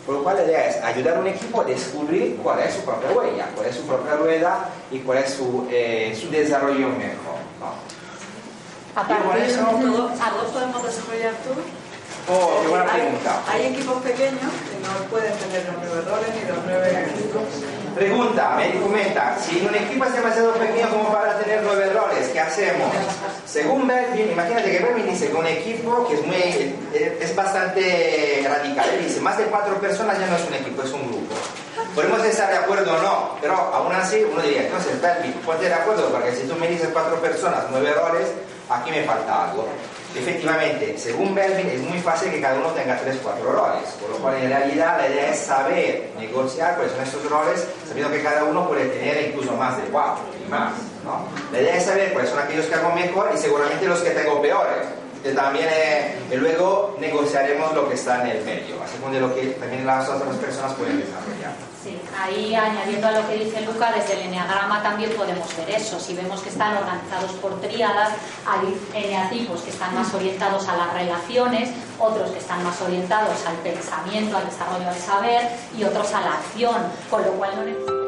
Por 0.05 0.17
lo 0.17 0.23
cual 0.25 0.37
la 0.37 0.45
idea 0.45 0.67
es 0.69 0.83
ayudar 0.85 1.17
a 1.17 1.21
un 1.21 1.27
equipo 1.29 1.61
a 1.61 1.65
descubrir 1.65 2.37
cuál 2.43 2.61
es 2.61 2.75
su 2.75 2.81
propia 2.83 3.11
huella, 3.13 3.49
cuál 3.55 3.67
es 3.69 3.77
su 3.77 3.83
propia 3.87 4.15
rueda 4.17 4.69
y 4.91 4.99
cuál 5.01 5.19
es 5.19 5.31
su, 5.35 5.67
eh, 5.71 6.17
su 6.21 6.31
desarrollo 6.31 6.89
mejor. 6.89 7.39
¿no? 7.61 9.01
A 9.01 9.07
partir 9.07 9.43
eso- 9.45 9.61
¿Todos, 9.61 10.19
todos 10.19 10.51
podemos 10.53 10.83
desarrollar 10.83 11.35
todo? 11.45 11.63
Oh, 12.29 12.59
qué 12.63 12.69
buena 12.69 12.85
Hay- 12.93 13.01
pregunta. 13.03 13.43
Hay, 13.49 13.67
equipos 13.67 14.03
pequeños 14.03 14.51
que 14.67 14.77
no 14.83 15.09
pueden 15.11 15.33
tener 15.39 15.65
los 15.67 15.77
nueve 15.79 16.03
roles 16.11 16.29
ni 16.35 16.49
los 16.49 16.59
nueve 16.67 17.07
equipos. 17.15 17.43
Pregunta, 17.95 18.57
me 18.57 18.81
comenta, 18.81 19.39
si 19.39 19.65
un 19.65 19.75
equipo 19.75 20.05
es 20.05 20.13
demasiado 20.13 20.53
pequeño 20.55 20.91
como 20.91 21.13
para 21.13 21.39
tener 21.39 21.63
nueve 21.63 21.89
roles, 21.95 22.29
¿qué 22.29 22.41
hacemos? 22.41 22.91
Según 23.47 23.87
Belvin, 23.87 24.33
imagínate 24.33 24.71
que 24.71 24.85
Belvin 24.85 25.07
dice 25.07 25.29
que 25.29 25.35
un 25.35 25.47
equipo 25.47 26.07
que 26.09 26.15
es 26.15 26.27
muy, 26.27 26.37
eh, 26.37 27.19
es 27.23 27.35
bastante 27.35 28.45
radical, 28.47 28.87
él 28.91 29.07
dice, 29.07 29.21
más 29.21 29.39
de 29.39 29.45
cuatro 29.45 29.77
personas 29.77 30.19
ya 30.19 30.27
no 30.27 30.37
es 30.37 30.47
un 30.47 30.55
equipo, 30.55 30.83
es 30.83 30.93
un 30.93 31.07
grupo. 31.09 31.35
Podemos 31.95 32.23
estar 32.25 32.51
de 32.51 32.59
acuerdo 32.59 32.93
o 32.93 33.03
no, 33.03 33.31
pero 33.41 33.55
aún 33.55 33.95
así 33.95 34.23
uno 34.31 34.43
diría, 34.43 34.65
entonces 34.65 35.01
Belvin, 35.01 35.33
ponte 35.45 35.67
de 35.67 35.75
acuerdo, 35.75 36.09
porque 36.11 36.35
si 36.35 36.47
tú 36.47 36.55
me 36.57 36.69
dices 36.69 36.91
cuatro 36.93 37.17
personas, 37.21 37.65
nueve 37.71 37.95
roles, 37.95 38.29
aquí 38.69 38.91
me 38.91 39.05
falta 39.05 39.45
algo. 39.51 39.69
Efectivamente, 40.19 40.97
según 40.97 41.35
Belvin, 41.35 41.69
es 41.69 41.81
muy 41.81 41.99
fácil 41.99 42.31
que 42.31 42.41
cada 42.41 42.59
uno 42.59 42.69
tenga 42.71 42.99
tres, 42.99 43.19
cuatro 43.23 43.53
roles, 43.53 43.89
por 44.01 44.11
lo 44.11 44.17
cual 44.17 44.37
en 44.37 44.49
realidad 44.49 44.99
la 44.99 45.09
idea 45.09 45.31
es 45.31 45.41
saber 45.41 46.11
negociar 46.19 46.77
cuáles 46.77 46.93
son 46.93 47.03
estos 47.03 47.31
roles, 47.31 47.67
sabiendo 47.87 48.13
que 48.13 48.23
cada 48.23 48.45
uno 48.45 48.67
puede 48.67 48.87
tener 48.87 49.29
incluso 49.29 49.53
más 49.53 49.77
de 49.77 49.85
cuatro 49.85 50.25
y 50.45 50.51
más. 50.51 50.73
¿no? 51.05 51.29
La 51.53 51.61
idea 51.61 51.77
es 51.77 51.85
saber 51.85 52.13
cuáles 52.13 52.31
son 52.31 52.39
aquellos 52.39 52.67
que 52.67 52.75
hago 52.75 52.93
mejor 52.93 53.31
y 53.35 53.39
seguramente 53.39 53.87
los 53.87 54.01
que 54.01 54.11
tengo 54.11 54.41
peores. 54.41 54.87
También 55.35 55.69
eh, 55.71 56.37
luego 56.37 56.97
negociaremos 57.01 57.75
lo 57.75 57.89
que 57.89 57.95
está 57.95 58.23
en 58.23 58.37
el 58.37 58.45
medio, 58.45 58.83
así 58.83 58.99
como 58.99 59.13
de 59.13 59.21
lo 59.21 59.35
que 59.35 59.47
también 59.49 59.87
las 59.87 60.09
otras 60.09 60.37
personas 60.37 60.73
pueden 60.75 61.01
desarrollar. 61.01 61.53
Sí, 61.83 62.01
ahí 62.19 62.55
añadiendo 62.55 63.07
a 63.07 63.13
lo 63.13 63.29
que 63.29 63.45
dice 63.45 63.61
Luca, 63.61 63.93
desde 63.93 64.15
el 64.15 64.29
eneagrama 64.29 64.83
también 64.83 65.11
podemos 65.13 65.49
ver 65.57 65.71
eso. 65.71 66.01
Si 66.01 66.15
vemos 66.15 66.41
que 66.43 66.49
están 66.49 66.77
organizados 66.77 67.33
por 67.35 67.61
tríadas, 67.61 68.11
hay 68.47 68.77
eneatipos 68.95 69.63
que 69.63 69.71
están 69.71 69.95
más 69.95 70.13
orientados 70.13 70.69
a 70.69 70.77
las 70.77 70.93
relaciones, 70.93 71.71
otros 71.99 72.31
que 72.31 72.39
están 72.39 72.65
más 72.65 72.81
orientados 72.83 73.47
al 73.47 73.57
pensamiento, 73.57 74.37
al 74.37 74.47
desarrollo 74.47 74.91
del 74.91 75.01
saber 75.01 75.49
y 75.77 75.85
otros 75.85 76.13
a 76.13 76.21
la 76.23 76.35
acción, 76.35 76.77
con 77.11 77.23
lo 77.23 77.33
cual 77.33 77.53
no 77.57 77.63
necesitamos 77.63 78.06